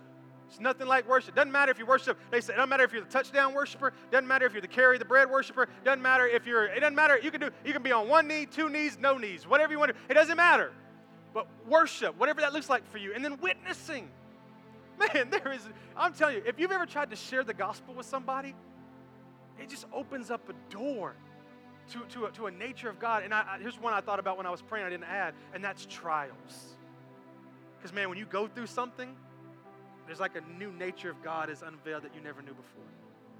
It's 0.49 0.59
nothing 0.59 0.85
like 0.85 1.07
worship. 1.07 1.33
Doesn't 1.33 1.51
matter 1.51 1.71
if 1.71 1.79
you 1.79 1.85
worship. 1.85 2.19
They 2.29 2.41
say 2.41 2.53
it 2.53 2.57
doesn't 2.57 2.69
matter 2.69 2.83
if 2.83 2.91
you're 2.91 3.03
the 3.03 3.09
touchdown 3.09 3.53
worshiper. 3.53 3.93
Doesn't 4.11 4.27
matter 4.27 4.45
if 4.45 4.51
you're 4.51 4.61
the 4.61 4.67
carry 4.67 4.97
the 4.97 5.05
bread 5.05 5.29
worshiper. 5.29 5.69
Doesn't 5.85 6.01
matter 6.01 6.27
if 6.27 6.45
you're. 6.45 6.65
It 6.65 6.81
doesn't 6.81 6.95
matter. 6.95 7.17
You 7.17 7.31
can 7.31 7.39
do. 7.39 7.51
You 7.63 7.71
can 7.71 7.81
be 7.81 7.93
on 7.93 8.09
one 8.09 8.27
knee, 8.27 8.45
two 8.45 8.67
knees, 8.67 8.97
no 8.99 9.17
knees, 9.17 9.47
whatever 9.47 9.71
you 9.71 9.79
want. 9.79 9.93
to 9.93 9.97
It 10.09 10.15
doesn't 10.15 10.35
matter. 10.35 10.73
But 11.33 11.47
worship, 11.69 12.19
whatever 12.19 12.41
that 12.41 12.51
looks 12.51 12.69
like 12.69 12.85
for 12.91 12.97
you, 12.97 13.13
and 13.13 13.23
then 13.23 13.37
witnessing. 13.39 14.09
Man, 14.99 15.29
there 15.29 15.53
is. 15.53 15.61
I'm 15.95 16.11
telling 16.13 16.35
you, 16.35 16.43
if 16.45 16.59
you've 16.59 16.73
ever 16.73 16.85
tried 16.85 17.11
to 17.11 17.15
share 17.15 17.45
the 17.45 17.53
gospel 17.53 17.93
with 17.93 18.05
somebody, 18.05 18.53
it 19.57 19.69
just 19.69 19.85
opens 19.93 20.31
up 20.31 20.49
a 20.49 20.73
door 20.73 21.15
to, 21.91 21.99
to, 22.09 22.25
a, 22.25 22.31
to 22.31 22.47
a 22.47 22.51
nature 22.51 22.89
of 22.89 22.99
God. 22.99 23.23
And 23.23 23.33
I, 23.33 23.41
I, 23.41 23.59
here's 23.59 23.79
one 23.79 23.93
I 23.93 24.01
thought 24.01 24.19
about 24.19 24.37
when 24.37 24.45
I 24.45 24.49
was 24.49 24.61
praying, 24.61 24.85
I 24.85 24.89
didn't 24.89 25.05
add, 25.05 25.33
and 25.53 25.63
that's 25.63 25.85
trials. 25.85 26.75
Because, 27.77 27.93
man, 27.93 28.09
when 28.09 28.17
you 28.17 28.25
go 28.25 28.47
through 28.47 28.67
something, 28.67 29.15
there's 30.05 30.19
like 30.19 30.35
a 30.35 30.41
new 30.59 30.71
nature 30.71 31.09
of 31.09 31.21
God 31.23 31.49
is 31.49 31.61
unveiled 31.61 32.03
that 32.03 32.15
you 32.15 32.21
never 32.21 32.41
knew 32.41 32.53
before. 32.53 32.83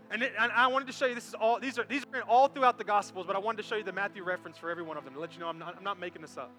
And, 0.09 0.23
it, 0.23 0.33
and, 0.37 0.51
I 0.51 0.67
wanted 0.67 0.87
to 0.87 0.93
show 0.93 1.05
you 1.05 1.15
this 1.15 1.27
is 1.27 1.33
all 1.33 1.57
these 1.59 1.79
are 1.79 1.85
these 1.85 2.03
are 2.13 2.21
all 2.23 2.49
throughout 2.49 2.77
the 2.77 2.83
Gospels, 2.83 3.25
but 3.25 3.35
I 3.35 3.39
wanted 3.39 3.61
to 3.61 3.67
show 3.67 3.75
you 3.75 3.83
the 3.83 3.93
Matthew 3.93 4.23
reference 4.23 4.57
for 4.57 4.69
every 4.69 4.83
one 4.83 4.97
of 4.97 5.05
them 5.05 5.13
to 5.13 5.19
let 5.19 5.33
you 5.33 5.39
know 5.39 5.47
I'm 5.47 5.57
not, 5.57 5.77
I'm 5.77 5.83
not 5.83 5.99
making 5.99 6.21
this 6.21 6.37
up. 6.37 6.51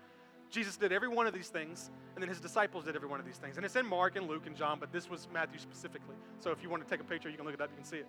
Jesus 0.51 0.77
did 0.77 0.93
every 0.93 1.09
one 1.09 1.27
of 1.27 1.35
these 1.35 1.49
things, 1.49 1.91
and 2.15 2.23
then 2.23 2.29
his 2.29 2.41
disciples 2.41 2.85
did 2.85 2.95
every 2.95 3.09
one 3.09 3.21
of 3.21 3.27
these 3.27 3.37
things. 3.37 3.57
And 3.57 3.65
it's 3.65 3.77
in 3.77 3.87
Mark 3.87 4.17
and 4.17 4.29
Luke 4.29 4.47
and 4.47 4.55
John, 4.55 4.79
but 4.79 4.93
this 4.93 5.09
was 5.09 5.29
Matthew 5.33 5.59
specifically. 5.59 6.15
So 6.41 6.51
if 6.51 6.63
you 6.63 6.69
want 6.69 6.83
to 6.85 6.89
take 6.89 7.01
a 7.01 7.05
picture, 7.05 7.31
you 7.31 7.37
can 7.37 7.47
look 7.47 7.55
it 7.55 7.61
up, 7.61 7.71
you 7.71 7.77
can 7.77 7.85
see 7.85 7.99
it. 7.99 8.07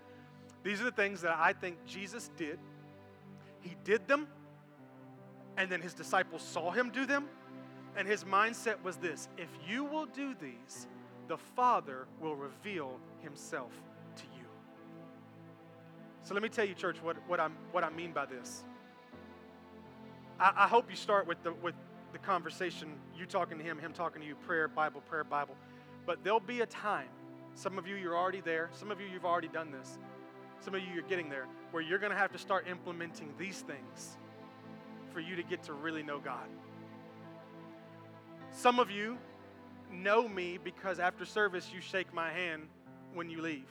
These 0.62 0.82
are 0.82 0.86
the 0.86 0.92
things 0.92 1.22
that 1.22 1.38
I 1.38 1.54
think 1.54 1.78
Jesus 1.86 2.32
did. 2.38 2.60
He 3.64 3.76
did 3.84 4.08
them, 4.08 4.28
and 5.58 5.70
then 5.70 5.82
his 5.82 5.94
disciples 5.94 6.42
saw 6.42 6.72
him 6.72 6.92
do 6.92 7.06
them, 7.06 7.26
and 7.96 8.08
his 8.08 8.24
mindset 8.24 8.82
was 8.84 8.98
this 8.98 9.28
if 9.38 9.50
you 9.68 9.84
will 9.84 10.06
do 10.06 10.36
these, 10.40 10.88
the 11.28 11.38
Father 11.38 12.06
will 12.20 12.36
reveal 12.36 13.00
himself 13.22 13.72
to 14.18 14.24
you. 14.38 14.46
So 16.24 16.34
let 16.34 16.44
me 16.44 16.50
tell 16.50 16.66
you, 16.66 16.74
church, 16.74 16.98
what, 17.02 17.18
what, 17.28 17.40
I'm, 17.40 17.56
what 17.72 17.84
I 17.84 17.90
mean 17.90 18.12
by 18.12 18.26
this. 18.26 18.64
I, 20.40 20.54
I 20.58 20.68
hope 20.68 20.90
you 20.90 20.96
start 20.96 21.28
with 21.28 21.42
the, 21.44 21.54
with 21.54 21.76
the 22.12 22.20
conversation, 22.20 22.94
you 23.18 23.26
talking 23.26 23.58
to 23.58 23.64
him, 23.64 23.80
him 23.80 23.94
talking 23.94 24.22
to 24.22 24.28
you, 24.28 24.36
prayer, 24.36 24.68
Bible, 24.68 25.02
prayer, 25.02 25.24
Bible. 25.24 25.56
But 26.06 26.24
there'll 26.24 26.40
be 26.40 26.62
a 26.62 26.66
time, 26.66 27.08
some 27.56 27.78
of 27.78 27.88
you, 27.88 27.96
you're 27.96 28.18
already 28.18 28.42
there, 28.42 28.70
some 28.74 28.92
of 28.92 29.00
you, 29.00 29.08
you've 29.08 29.26
already 29.26 29.48
done 29.48 29.72
this, 29.72 29.98
some 30.64 30.76
of 30.76 30.82
you, 30.82 30.88
you're 30.94 31.04
getting 31.04 31.30
there, 31.30 31.48
where 31.72 31.84
you're 31.84 32.00
going 32.00 32.12
to 32.12 32.18
have 32.18 32.32
to 32.32 32.38
start 32.38 32.68
implementing 32.70 33.34
these 33.38 33.62
things 33.62 34.18
for 35.12 35.20
you 35.20 35.36
to 35.36 35.44
get 35.44 35.64
to 35.64 35.74
really 35.74 36.04
know 36.04 36.20
God. 36.20 36.48
Some 38.52 38.80
of 38.80 38.90
you 38.90 39.18
know 39.92 40.28
me 40.28 40.58
because 40.64 41.00
after 41.00 41.26
service 41.26 41.72
you 41.74 41.82
shake 41.82 42.14
my 42.14 42.32
hand 42.32 42.64
when 43.14 43.30
you 43.30 43.42
leave. 43.42 43.68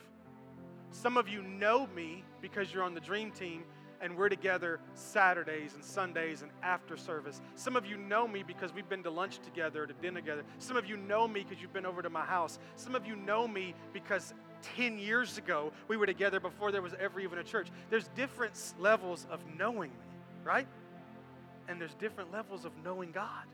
Some 0.91 1.17
of 1.17 1.27
you 1.27 1.41
know 1.41 1.87
me 1.95 2.23
because 2.41 2.71
you're 2.73 2.83
on 2.83 2.93
the 2.93 3.01
dream 3.01 3.31
team 3.31 3.63
and 3.99 4.15
we're 4.15 4.29
together 4.29 4.79
Saturdays 4.93 5.73
and 5.73 5.83
Sundays 5.83 6.41
and 6.41 6.51
after 6.61 6.97
service. 6.97 7.41
Some 7.55 7.75
of 7.75 7.85
you 7.85 7.97
know 7.97 8.27
me 8.27 8.43
because 8.43 8.73
we've 8.73 8.87
been 8.87 9.03
to 9.03 9.09
lunch 9.09 9.39
together, 9.39 9.87
to 9.87 9.93
dinner 9.93 10.19
together. 10.19 10.43
Some 10.59 10.77
of 10.77 10.85
you 10.85 10.97
know 10.97 11.27
me 11.27 11.43
because 11.43 11.61
you've 11.61 11.73
been 11.73 11.85
over 11.85 12.01
to 12.01 12.09
my 12.09 12.25
house. 12.25 12.59
Some 12.75 12.93
of 12.93 13.07
you 13.07 13.15
know 13.15 13.47
me 13.47 13.73
because 13.93 14.33
10 14.75 14.97
years 14.97 15.37
ago 15.37 15.71
we 15.87 15.97
were 15.97 16.05
together 16.05 16.39
before 16.39 16.71
there 16.71 16.81
was 16.81 16.93
ever 16.99 17.19
even 17.19 17.39
a 17.39 17.43
church. 17.43 17.67
There's 17.89 18.07
different 18.09 18.55
levels 18.79 19.27
of 19.29 19.39
knowing 19.57 19.91
me, 19.91 19.97
right? 20.43 20.67
And 21.67 21.79
there's 21.79 21.93
different 21.95 22.31
levels 22.31 22.65
of 22.65 22.71
knowing 22.83 23.11
God. 23.11 23.45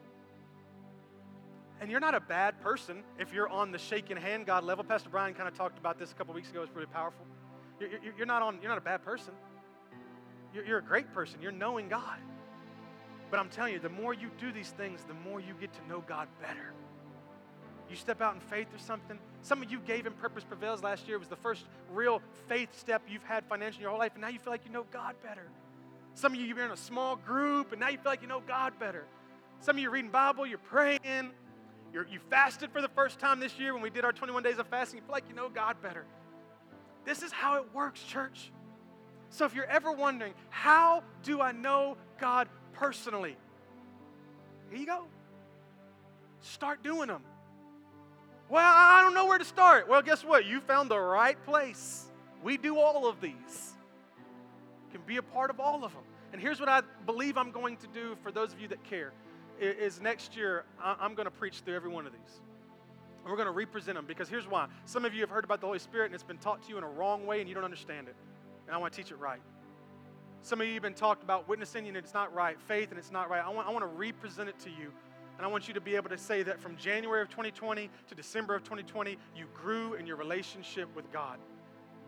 And 1.81 1.89
you're 1.89 1.99
not 1.99 2.15
a 2.15 2.19
bad 2.19 2.59
person 2.61 3.03
if 3.17 3.33
you're 3.33 3.47
on 3.47 3.71
the 3.71 3.77
shaking 3.77 4.17
hand 4.17 4.45
God 4.45 4.63
level. 4.63 4.83
Pastor 4.83 5.09
Brian 5.09 5.33
kind 5.33 5.47
of 5.47 5.55
talked 5.55 5.77
about 5.77 5.97
this 5.97 6.11
a 6.11 6.15
couple 6.15 6.33
weeks 6.33 6.49
ago. 6.49 6.61
It's 6.61 6.71
pretty 6.71 6.91
powerful. 6.91 7.25
You're, 7.79 8.25
not 8.25 8.41
on. 8.41 8.59
You're 8.61 8.69
not 8.69 8.77
a 8.77 8.81
bad 8.81 9.03
person. 9.05 9.33
You're, 10.53 10.65
you're 10.65 10.77
a 10.79 10.83
great 10.83 11.13
person. 11.13 11.41
You're 11.41 11.53
knowing 11.53 11.87
God. 11.87 12.19
But 13.31 13.39
I'm 13.39 13.49
telling 13.49 13.73
you, 13.73 13.79
the 13.79 13.89
more 13.89 14.13
you 14.13 14.29
do 14.39 14.51
these 14.51 14.71
things, 14.71 15.05
the 15.07 15.13
more 15.13 15.39
you 15.39 15.53
get 15.61 15.71
to 15.73 15.87
know 15.87 16.03
God 16.05 16.27
better. 16.41 16.73
You 17.89 17.95
step 17.95 18.21
out 18.21 18.35
in 18.35 18.39
faith 18.39 18.67
or 18.73 18.79
something. 18.79 19.17
Some 19.41 19.63
of 19.63 19.71
you 19.71 19.79
gave 19.79 20.05
in 20.05 20.13
Purpose 20.13 20.43
Prevails 20.43 20.83
last 20.83 21.07
year. 21.07 21.15
It 21.17 21.19
was 21.19 21.27
the 21.27 21.35
first 21.35 21.65
real 21.91 22.21
faith 22.47 22.77
step 22.77 23.01
you've 23.09 23.23
had 23.23 23.45
financially 23.45 23.79
in 23.79 23.81
your 23.83 23.91
whole 23.91 23.99
life, 23.99 24.11
and 24.13 24.21
now 24.21 24.27
you 24.27 24.39
feel 24.39 24.53
like 24.53 24.65
you 24.65 24.71
know 24.71 24.85
God 24.91 25.15
better. 25.23 25.47
Some 26.13 26.33
of 26.33 26.39
you, 26.39 26.45
you're 26.45 26.65
in 26.65 26.71
a 26.71 26.77
small 26.77 27.15
group, 27.15 27.71
and 27.71 27.79
now 27.79 27.89
you 27.89 27.97
feel 27.97 28.11
like 28.11 28.21
you 28.21 28.27
know 28.27 28.41
God 28.45 28.73
better. 28.79 29.05
Some 29.61 29.77
of 29.77 29.81
you 29.81 29.89
are 29.89 29.91
reading 29.91 30.11
Bible, 30.11 30.45
you're 30.45 30.57
praying, 30.57 31.31
you're, 31.93 32.07
you 32.07 32.19
fasted 32.29 32.71
for 32.71 32.81
the 32.81 32.89
first 32.89 33.19
time 33.19 33.39
this 33.39 33.57
year 33.57 33.73
when 33.73 33.81
we 33.81 33.89
did 33.89 34.05
our 34.05 34.11
21 34.11 34.43
days 34.43 34.59
of 34.59 34.67
fasting. 34.67 34.99
You 34.99 35.03
feel 35.03 35.13
like 35.13 35.27
you 35.27 35.35
know 35.35 35.49
God 35.49 35.81
better. 35.81 36.05
This 37.05 37.23
is 37.23 37.31
how 37.31 37.57
it 37.57 37.73
works, 37.73 38.03
church. 38.03 38.51
So 39.29 39.45
if 39.45 39.55
you're 39.55 39.65
ever 39.65 39.91
wondering, 39.91 40.33
how 40.49 41.03
do 41.23 41.41
I 41.41 41.51
know 41.51 41.97
God 42.19 42.47
personally? 42.73 43.37
Here 44.69 44.79
you 44.79 44.85
go. 44.85 45.05
Start 46.41 46.83
doing 46.83 47.07
them. 47.07 47.21
Well, 48.49 48.65
I 48.65 49.01
don't 49.01 49.13
know 49.13 49.27
where 49.27 49.37
to 49.37 49.45
start. 49.45 49.87
Well, 49.87 50.01
guess 50.01 50.23
what? 50.23 50.45
You 50.45 50.59
found 50.59 50.89
the 50.89 50.99
right 50.99 51.41
place. 51.45 52.05
We 52.43 52.57
do 52.57 52.77
all 52.79 53.07
of 53.07 53.21
these. 53.21 53.73
can 54.91 55.01
be 55.05 55.17
a 55.17 55.21
part 55.21 55.49
of 55.49 55.59
all 55.59 55.83
of 55.83 55.93
them. 55.93 56.01
And 56.33 56.41
here's 56.41 56.59
what 56.59 56.69
I 56.69 56.81
believe 57.05 57.37
I'm 57.37 57.51
going 57.51 57.77
to 57.77 57.87
do 57.87 58.17
for 58.23 58.31
those 58.31 58.53
of 58.53 58.59
you 58.59 58.67
that 58.69 58.83
care 58.83 59.13
is 59.59 59.99
next 60.01 60.35
year 60.35 60.63
I'm 60.81 61.15
going 61.15 61.25
to 61.25 61.31
preach 61.31 61.59
through 61.59 61.75
every 61.75 61.89
one 61.89 62.07
of 62.07 62.13
these. 62.13 62.41
And 63.23 63.29
we're 63.29 63.35
going 63.35 63.47
to 63.47 63.51
represent 63.51 63.97
them 63.97 64.05
because 64.07 64.29
here's 64.29 64.47
why. 64.47 64.67
Some 64.85 65.05
of 65.05 65.13
you 65.13 65.21
have 65.21 65.29
heard 65.29 65.43
about 65.43 65.59
the 65.59 65.67
Holy 65.67 65.79
Spirit 65.79 66.05
and 66.05 66.15
it's 66.15 66.23
been 66.23 66.37
taught 66.37 66.63
to 66.63 66.69
you 66.69 66.77
in 66.77 66.83
a 66.83 66.89
wrong 66.89 67.25
way 67.25 67.41
and 67.41 67.49
you 67.49 67.55
don't 67.55 67.65
understand 67.65 68.07
it 68.07 68.15
and 68.65 68.75
I 68.75 68.77
want 68.77 68.93
to 68.93 68.97
teach 69.01 69.11
it 69.11 69.15
right. 69.15 69.41
Some 70.41 70.61
of 70.61 70.67
you 70.67 70.75
have 70.75 70.83
been 70.83 70.93
talked 70.93 71.23
about 71.23 71.49
witnessing 71.49 71.87
and 71.87 71.97
it's 71.97 72.13
not 72.13 72.33
right, 72.33 72.59
faith 72.61 72.89
and 72.91 72.97
it's 72.97 73.11
not 73.11 73.29
right. 73.29 73.43
I 73.43 73.49
want, 73.49 73.67
I 73.67 73.71
want 73.71 73.83
to 73.83 73.87
represent 73.87 74.47
it 74.47 74.57
to 74.59 74.69
you. 74.69 74.93
And 75.39 75.45
I 75.45 75.49
want 75.49 75.69
you 75.69 75.73
to 75.73 75.79
be 75.79 75.95
able 75.95 76.09
to 76.09 76.17
say 76.17 76.43
that 76.43 76.59
from 76.59 76.75
January 76.75 77.21
of 77.21 77.29
2020 77.29 77.89
to 78.09 78.13
December 78.13 78.55
of 78.55 78.63
2020, 78.65 79.17
you 79.33 79.45
grew 79.53 79.93
in 79.93 80.05
your 80.05 80.17
relationship 80.17 80.93
with 80.97 81.09
God. 81.13 81.39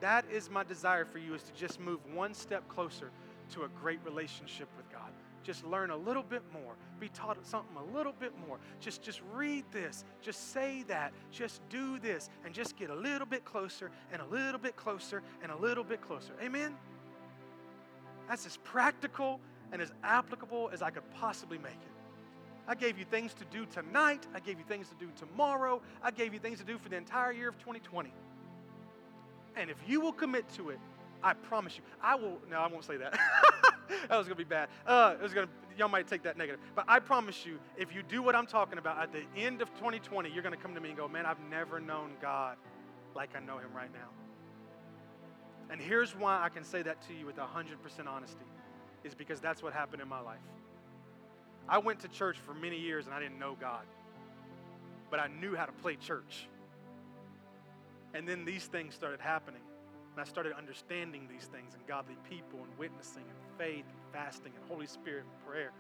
That 0.01 0.25
is 0.29 0.49
my 0.49 0.65
desire 0.65 1.05
for 1.05 1.17
you 1.17 1.33
is 1.33 1.43
to 1.43 1.53
just 1.53 1.79
move 1.79 1.99
one 2.13 2.33
step 2.33 2.67
closer 2.67 3.09
to 3.51 3.63
a 3.63 3.69
great 3.69 3.99
relationship 4.03 4.67
with 4.75 4.91
God. 4.91 5.13
Just 5.43 5.65
learn 5.65 5.91
a 5.91 5.95
little 5.95 6.23
bit 6.23 6.41
more 6.51 6.75
be 6.99 7.07
taught 7.09 7.37
something 7.47 7.77
a 7.77 7.95
little 7.97 8.13
bit 8.19 8.31
more. 8.47 8.59
Just 8.81 9.01
just 9.01 9.21
read 9.33 9.63
this 9.71 10.03
just 10.21 10.51
say 10.51 10.83
that 10.87 11.11
just 11.31 11.67
do 11.69 11.99
this 11.99 12.29
and 12.45 12.53
just 12.53 12.77
get 12.77 12.89
a 12.89 12.95
little 12.95 13.25
bit 13.25 13.43
closer 13.43 13.89
and 14.11 14.21
a 14.21 14.25
little 14.25 14.59
bit 14.59 14.75
closer 14.75 15.23
and 15.41 15.51
a 15.51 15.57
little 15.57 15.83
bit 15.83 16.01
closer. 16.01 16.33
Amen? 16.43 16.75
That's 18.29 18.45
as 18.45 18.57
practical 18.57 19.39
and 19.71 19.81
as 19.81 19.93
applicable 20.03 20.69
as 20.73 20.81
i 20.81 20.89
could 20.89 21.09
possibly 21.11 21.57
make 21.57 21.71
it 21.71 21.90
I 22.71 22.73
gave 22.73 22.97
you 22.97 23.03
things 23.03 23.33
to 23.33 23.43
do 23.51 23.65
tonight. 23.65 24.25
I 24.33 24.39
gave 24.39 24.57
you 24.57 24.63
things 24.63 24.87
to 24.87 24.95
do 24.95 25.11
tomorrow. 25.17 25.81
I 26.01 26.09
gave 26.09 26.33
you 26.33 26.39
things 26.39 26.59
to 26.59 26.63
do 26.63 26.77
for 26.77 26.87
the 26.87 26.95
entire 26.95 27.33
year 27.33 27.49
of 27.49 27.57
2020. 27.59 28.13
And 29.57 29.69
if 29.69 29.75
you 29.85 29.99
will 29.99 30.13
commit 30.13 30.47
to 30.53 30.69
it, 30.69 30.79
I 31.21 31.33
promise 31.33 31.75
you, 31.75 31.83
I 32.01 32.15
will. 32.15 32.37
No, 32.49 32.59
I 32.59 32.67
won't 32.67 32.85
say 32.85 32.95
that. 32.95 33.19
that 34.07 34.17
was 34.17 34.25
gonna 34.25 34.37
be 34.37 34.45
bad. 34.45 34.69
Uh, 34.87 35.15
it 35.19 35.21
was 35.21 35.33
gonna. 35.33 35.49
Y'all 35.77 35.89
might 35.89 36.07
take 36.07 36.23
that 36.23 36.37
negative, 36.37 36.61
but 36.73 36.85
I 36.87 36.99
promise 36.99 37.45
you, 37.45 37.59
if 37.75 37.93
you 37.93 38.03
do 38.03 38.23
what 38.23 38.37
I'm 38.37 38.47
talking 38.47 38.77
about 38.77 38.99
at 38.99 39.11
the 39.11 39.23
end 39.35 39.61
of 39.61 39.67
2020, 39.73 40.31
you're 40.31 40.41
gonna 40.41 40.55
come 40.55 40.73
to 40.73 40.79
me 40.79 40.89
and 40.89 40.97
go, 40.97 41.09
"Man, 41.09 41.25
I've 41.25 41.41
never 41.49 41.81
known 41.81 42.11
God 42.21 42.55
like 43.13 43.35
I 43.35 43.41
know 43.41 43.57
Him 43.57 43.73
right 43.75 43.91
now." 43.91 44.07
And 45.69 45.81
here's 45.81 46.15
why 46.15 46.41
I 46.41 46.47
can 46.47 46.63
say 46.63 46.81
that 46.83 47.01
to 47.09 47.13
you 47.13 47.25
with 47.25 47.35
100% 47.35 48.07
honesty, 48.07 48.45
is 49.03 49.13
because 49.13 49.41
that's 49.41 49.61
what 49.61 49.73
happened 49.73 50.01
in 50.01 50.07
my 50.07 50.21
life. 50.21 50.39
I 51.71 51.77
went 51.77 52.01
to 52.01 52.09
church 52.09 52.37
for 52.45 52.53
many 52.53 52.77
years 52.77 53.05
and 53.05 53.15
I 53.15 53.21
didn't 53.21 53.39
know 53.39 53.55
God, 53.59 53.85
but 55.09 55.21
I 55.21 55.29
knew 55.39 55.55
how 55.55 55.65
to 55.65 55.71
play 55.71 55.95
church. 55.95 56.49
And 58.13 58.27
then 58.27 58.43
these 58.43 58.65
things 58.65 58.93
started 58.93 59.21
happening. 59.21 59.61
And 60.11 60.19
I 60.19 60.25
started 60.25 60.51
understanding 60.51 61.29
these 61.31 61.45
things 61.47 61.73
and 61.73 61.87
godly 61.87 62.17
people 62.29 62.59
and 62.61 62.77
witnessing 62.77 63.23
and 63.23 63.57
faith 63.57 63.85
and 63.87 64.11
fasting 64.11 64.51
and 64.53 64.69
Holy 64.69 64.85
Spirit 64.85 65.23
and 65.23 65.47
prayer. 65.47 65.71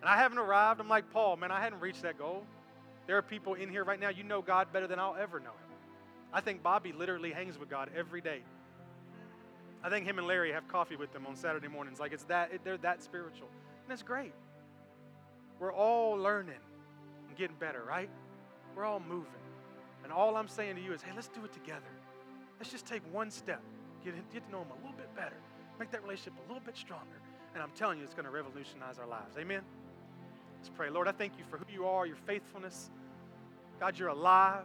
And 0.00 0.10
I 0.10 0.16
haven't 0.16 0.38
arrived. 0.38 0.80
I'm 0.80 0.88
like 0.88 1.08
Paul, 1.12 1.36
man, 1.36 1.52
I 1.52 1.60
hadn't 1.60 1.78
reached 1.78 2.02
that 2.02 2.18
goal. 2.18 2.44
There 3.06 3.16
are 3.16 3.22
people 3.22 3.54
in 3.54 3.70
here 3.70 3.84
right 3.84 4.00
now, 4.00 4.08
you 4.08 4.24
know 4.24 4.42
God 4.42 4.72
better 4.72 4.88
than 4.88 4.98
I'll 4.98 5.14
ever 5.14 5.38
know 5.38 5.50
him. 5.50 5.78
I 6.32 6.40
think 6.40 6.64
Bobby 6.64 6.92
literally 6.92 7.30
hangs 7.30 7.56
with 7.56 7.70
God 7.70 7.90
every 7.96 8.20
day. 8.20 8.40
I 9.84 9.88
think 9.88 10.04
him 10.04 10.18
and 10.18 10.26
Larry 10.26 10.50
have 10.50 10.66
coffee 10.66 10.96
with 10.96 11.12
them 11.12 11.26
on 11.28 11.36
Saturday 11.36 11.68
mornings. 11.68 12.00
Like 12.00 12.12
it's 12.12 12.24
that, 12.24 12.52
it, 12.52 12.62
they're 12.64 12.76
that 12.78 13.04
spiritual. 13.04 13.48
And 13.84 13.92
it's 13.92 14.02
great. 14.02 14.32
We're 15.58 15.72
all 15.72 16.16
learning 16.16 16.54
and 17.28 17.36
getting 17.36 17.56
better, 17.56 17.82
right? 17.86 18.10
We're 18.74 18.84
all 18.84 19.00
moving. 19.00 19.32
And 20.04 20.12
all 20.12 20.36
I'm 20.36 20.48
saying 20.48 20.76
to 20.76 20.82
you 20.82 20.92
is, 20.92 21.02
hey, 21.02 21.12
let's 21.14 21.28
do 21.28 21.44
it 21.44 21.52
together. 21.52 21.80
Let's 22.58 22.70
just 22.70 22.86
take 22.86 23.02
one 23.12 23.30
step, 23.30 23.62
get, 24.04 24.14
get 24.32 24.46
to 24.46 24.52
know 24.52 24.62
Him 24.62 24.70
a 24.70 24.76
little 24.76 24.96
bit 24.96 25.14
better. 25.16 25.36
Make 25.78 25.90
that 25.90 26.02
relationship 26.02 26.34
a 26.44 26.48
little 26.48 26.64
bit 26.64 26.76
stronger. 26.76 27.20
And 27.54 27.62
I'm 27.62 27.70
telling 27.70 27.98
you, 27.98 28.04
it's 28.04 28.14
going 28.14 28.24
to 28.24 28.30
revolutionize 28.30 28.98
our 28.98 29.06
lives. 29.06 29.36
Amen? 29.38 29.62
Let's 30.58 30.68
pray. 30.68 30.90
Lord, 30.90 31.08
I 31.08 31.12
thank 31.12 31.38
you 31.38 31.44
for 31.50 31.58
who 31.58 31.64
you 31.72 31.86
are, 31.86 32.06
your 32.06 32.16
faithfulness. 32.16 32.90
God, 33.80 33.98
you're 33.98 34.08
alive. 34.08 34.64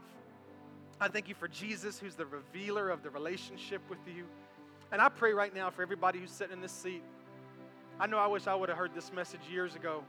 I 0.99 1.07
thank 1.07 1.27
you 1.27 1.35
for 1.35 1.47
Jesus, 1.47 1.99
who's 1.99 2.15
the 2.15 2.25
revealer 2.25 2.89
of 2.89 3.01
the 3.01 3.09
relationship 3.09 3.81
with 3.89 3.99
you. 4.07 4.25
And 4.91 5.01
I 5.01 5.09
pray 5.09 5.33
right 5.33 5.53
now 5.53 5.69
for 5.69 5.81
everybody 5.81 6.19
who's 6.19 6.31
sitting 6.31 6.53
in 6.53 6.61
this 6.61 6.71
seat. 6.71 7.03
I 7.99 8.07
know 8.07 8.17
I 8.17 8.27
wish 8.27 8.47
I 8.47 8.55
would 8.55 8.69
have 8.69 8.77
heard 8.77 8.93
this 8.93 9.11
message 9.11 9.41
years 9.49 9.75
ago. 9.75 10.03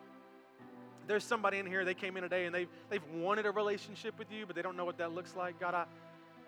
There's 1.07 1.25
somebody 1.25 1.59
in 1.59 1.67
here, 1.67 1.85
they 1.85 1.95
came 1.95 2.17
in 2.17 2.23
today 2.23 2.47
and 2.47 2.55
they've, 2.55 2.69
they've 2.91 3.07
wanted 3.15 3.47
a 3.47 3.51
relationship 3.51 4.19
with 4.19 4.31
you, 4.31 4.47
but 4.47 4.57
they 4.57 4.63
don't 4.63 4.77
know 4.77 4.85
what 4.85 4.99
that 4.99 5.13
looks 5.13 5.35
like. 5.37 5.59
God, 5.59 5.75
I, 5.75 5.85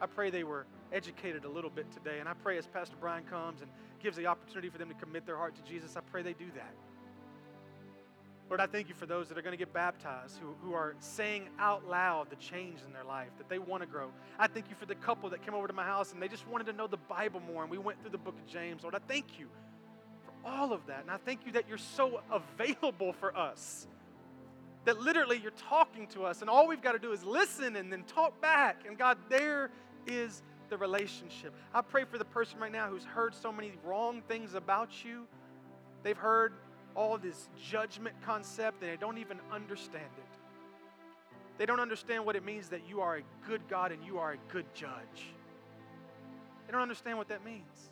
I 0.00 0.07
pray 0.07 0.30
they 0.30 0.44
were 0.44 0.66
educated 0.92 1.44
a 1.44 1.48
little 1.48 1.70
bit 1.70 1.90
today. 1.92 2.20
And 2.20 2.28
I 2.28 2.34
pray 2.34 2.59
as 2.59 2.66
Pastor 2.66 2.96
Brian 3.00 3.24
comes 3.24 3.61
and 3.61 3.70
gives 4.02 4.16
the 4.16 4.26
opportunity 4.26 4.68
for 4.68 4.78
them 4.78 4.88
to 4.88 4.94
commit 4.94 5.26
their 5.26 5.36
heart 5.36 5.55
to 5.57 5.62
Jesus, 5.62 5.96
I 5.96 6.00
pray 6.00 6.22
they 6.22 6.34
do 6.34 6.46
that. 6.55 6.74
Lord, 8.50 8.61
I 8.61 8.66
thank 8.66 8.90
you 8.90 8.94
for 8.94 9.07
those 9.07 9.28
that 9.28 9.38
are 9.38 9.42
going 9.42 9.55
to 9.55 9.59
get 9.59 9.72
baptized, 9.72 10.38
who, 10.38 10.55
who 10.62 10.74
are 10.74 10.94
saying 11.00 11.48
out 11.59 11.88
loud 11.88 12.28
the 12.28 12.36
change 12.36 12.80
in 12.86 12.92
their 12.92 13.05
life, 13.05 13.30
that 13.38 13.48
they 13.48 13.59
want 13.59 13.82
to 13.82 13.86
grow. 13.86 14.11
I 14.38 14.48
thank 14.48 14.68
you 14.68 14.76
for 14.76 14.84
the 14.84 14.94
couple 14.94 15.30
that 15.30 15.42
came 15.44 15.55
over 15.55 15.66
to 15.66 15.72
my 15.72 15.84
house 15.84 16.12
and 16.12 16.22
they 16.22 16.28
just 16.28 16.46
wanted 16.46 16.66
to 16.66 16.74
know 16.74 16.86
the 16.86 16.98
Bible 16.98 17.40
more, 17.40 17.62
and 17.62 17.70
we 17.70 17.78
went 17.78 18.00
through 18.02 18.11
the 18.11 18.18
book 18.18 18.34
of 18.38 18.46
James. 18.46 18.82
Lord, 18.82 18.94
I 18.94 18.98
thank 19.09 19.38
you 19.38 19.48
for 20.26 20.50
all 20.50 20.72
of 20.72 20.86
that. 20.86 21.00
And 21.00 21.11
I 21.11 21.16
thank 21.16 21.46
you 21.46 21.52
that 21.52 21.64
you're 21.68 21.78
so 21.78 22.20
available 22.30 23.14
for 23.14 23.34
us. 23.36 23.86
That 24.85 25.01
literally 25.01 25.39
you're 25.39 25.53
talking 25.53 26.07
to 26.09 26.24
us, 26.24 26.41
and 26.41 26.51
all 26.51 26.66
we've 26.66 26.82
got 26.82 26.93
to 26.93 26.99
do 26.99 27.12
is 27.12 27.24
listen 27.24 27.76
and 27.76 27.93
then 27.93 28.05
talk 28.05 28.41
back. 28.41 28.85
And 28.87 28.99
God, 28.99 29.16
there 29.28 29.70
is 30.07 30.43
the 30.68 30.76
relationship. 30.76 31.55
I 31.72 31.80
pray 31.80 32.05
for 32.05 32.18
the 32.18 32.24
person 32.24 32.59
right 32.59 32.72
now 32.72 32.89
who's 32.89 33.05
heard 33.05 33.35
so 33.35 33.53
many 33.53 33.72
wrong 33.85 34.22
things 34.28 34.55
about 34.55 35.05
you. 35.05 35.26
They've 36.03 36.16
heard 36.16 36.53
all 36.95 37.18
this 37.18 37.49
judgment 37.62 38.14
concept 38.24 38.82
and 38.82 38.91
they 38.91 38.97
don't 38.97 39.18
even 39.18 39.39
understand 39.53 40.11
it. 40.16 40.39
They 41.59 41.66
don't 41.66 41.80
understand 41.80 42.24
what 42.24 42.37
it 42.37 42.45
means 42.45 42.68
that 42.68 42.89
you 42.89 43.01
are 43.01 43.16
a 43.16 43.22
good 43.47 43.62
God 43.68 43.93
and 43.93 44.05
you 44.05 44.18
are 44.18 44.32
a 44.32 44.53
good 44.53 44.66
judge. 44.74 45.32
They 46.66 46.72
don't 46.72 46.82
understand 46.82 47.18
what 47.18 47.28
that 47.28 47.45
means. 47.45 47.91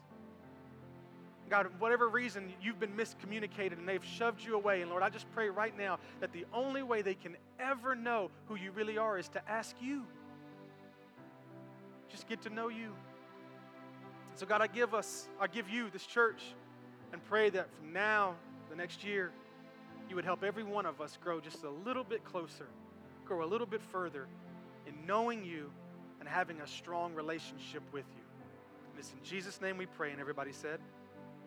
God, 1.52 1.66
whatever 1.78 2.08
reason 2.08 2.50
you've 2.62 2.80
been 2.80 2.96
miscommunicated 2.96 3.74
and 3.74 3.86
they've 3.86 4.02
shoved 4.02 4.42
you 4.42 4.54
away. 4.54 4.80
And 4.80 4.88
Lord, 4.90 5.02
I 5.02 5.10
just 5.10 5.30
pray 5.34 5.50
right 5.50 5.76
now 5.76 5.98
that 6.20 6.32
the 6.32 6.46
only 6.50 6.82
way 6.82 7.02
they 7.02 7.12
can 7.12 7.36
ever 7.60 7.94
know 7.94 8.30
who 8.48 8.54
you 8.54 8.70
really 8.70 8.96
are 8.96 9.18
is 9.18 9.28
to 9.28 9.42
ask 9.46 9.76
you. 9.78 10.06
Just 12.08 12.26
get 12.26 12.40
to 12.44 12.48
know 12.48 12.68
you. 12.68 12.94
So, 14.34 14.46
God, 14.46 14.62
I 14.62 14.66
give 14.66 14.94
us, 14.94 15.28
I 15.38 15.46
give 15.46 15.68
you, 15.68 15.90
this 15.90 16.06
church, 16.06 16.42
and 17.12 17.22
pray 17.26 17.50
that 17.50 17.68
from 17.76 17.92
now 17.92 18.34
the 18.70 18.76
next 18.76 19.04
year, 19.04 19.30
you 20.08 20.16
would 20.16 20.24
help 20.24 20.42
every 20.42 20.64
one 20.64 20.86
of 20.86 21.02
us 21.02 21.18
grow 21.22 21.38
just 21.38 21.64
a 21.64 21.70
little 21.84 22.04
bit 22.04 22.24
closer, 22.24 22.66
grow 23.26 23.44
a 23.44 23.48
little 23.48 23.66
bit 23.66 23.82
further 23.82 24.26
in 24.86 24.94
knowing 25.06 25.44
you 25.44 25.70
and 26.18 26.26
having 26.26 26.62
a 26.62 26.66
strong 26.66 27.14
relationship 27.14 27.82
with 27.92 28.06
you. 28.16 28.24
And 28.88 28.98
it's 28.98 29.12
in 29.12 29.22
Jesus' 29.22 29.60
name 29.60 29.76
we 29.76 29.84
pray. 29.84 30.12
And 30.12 30.18
everybody 30.18 30.52
said, 30.52 30.80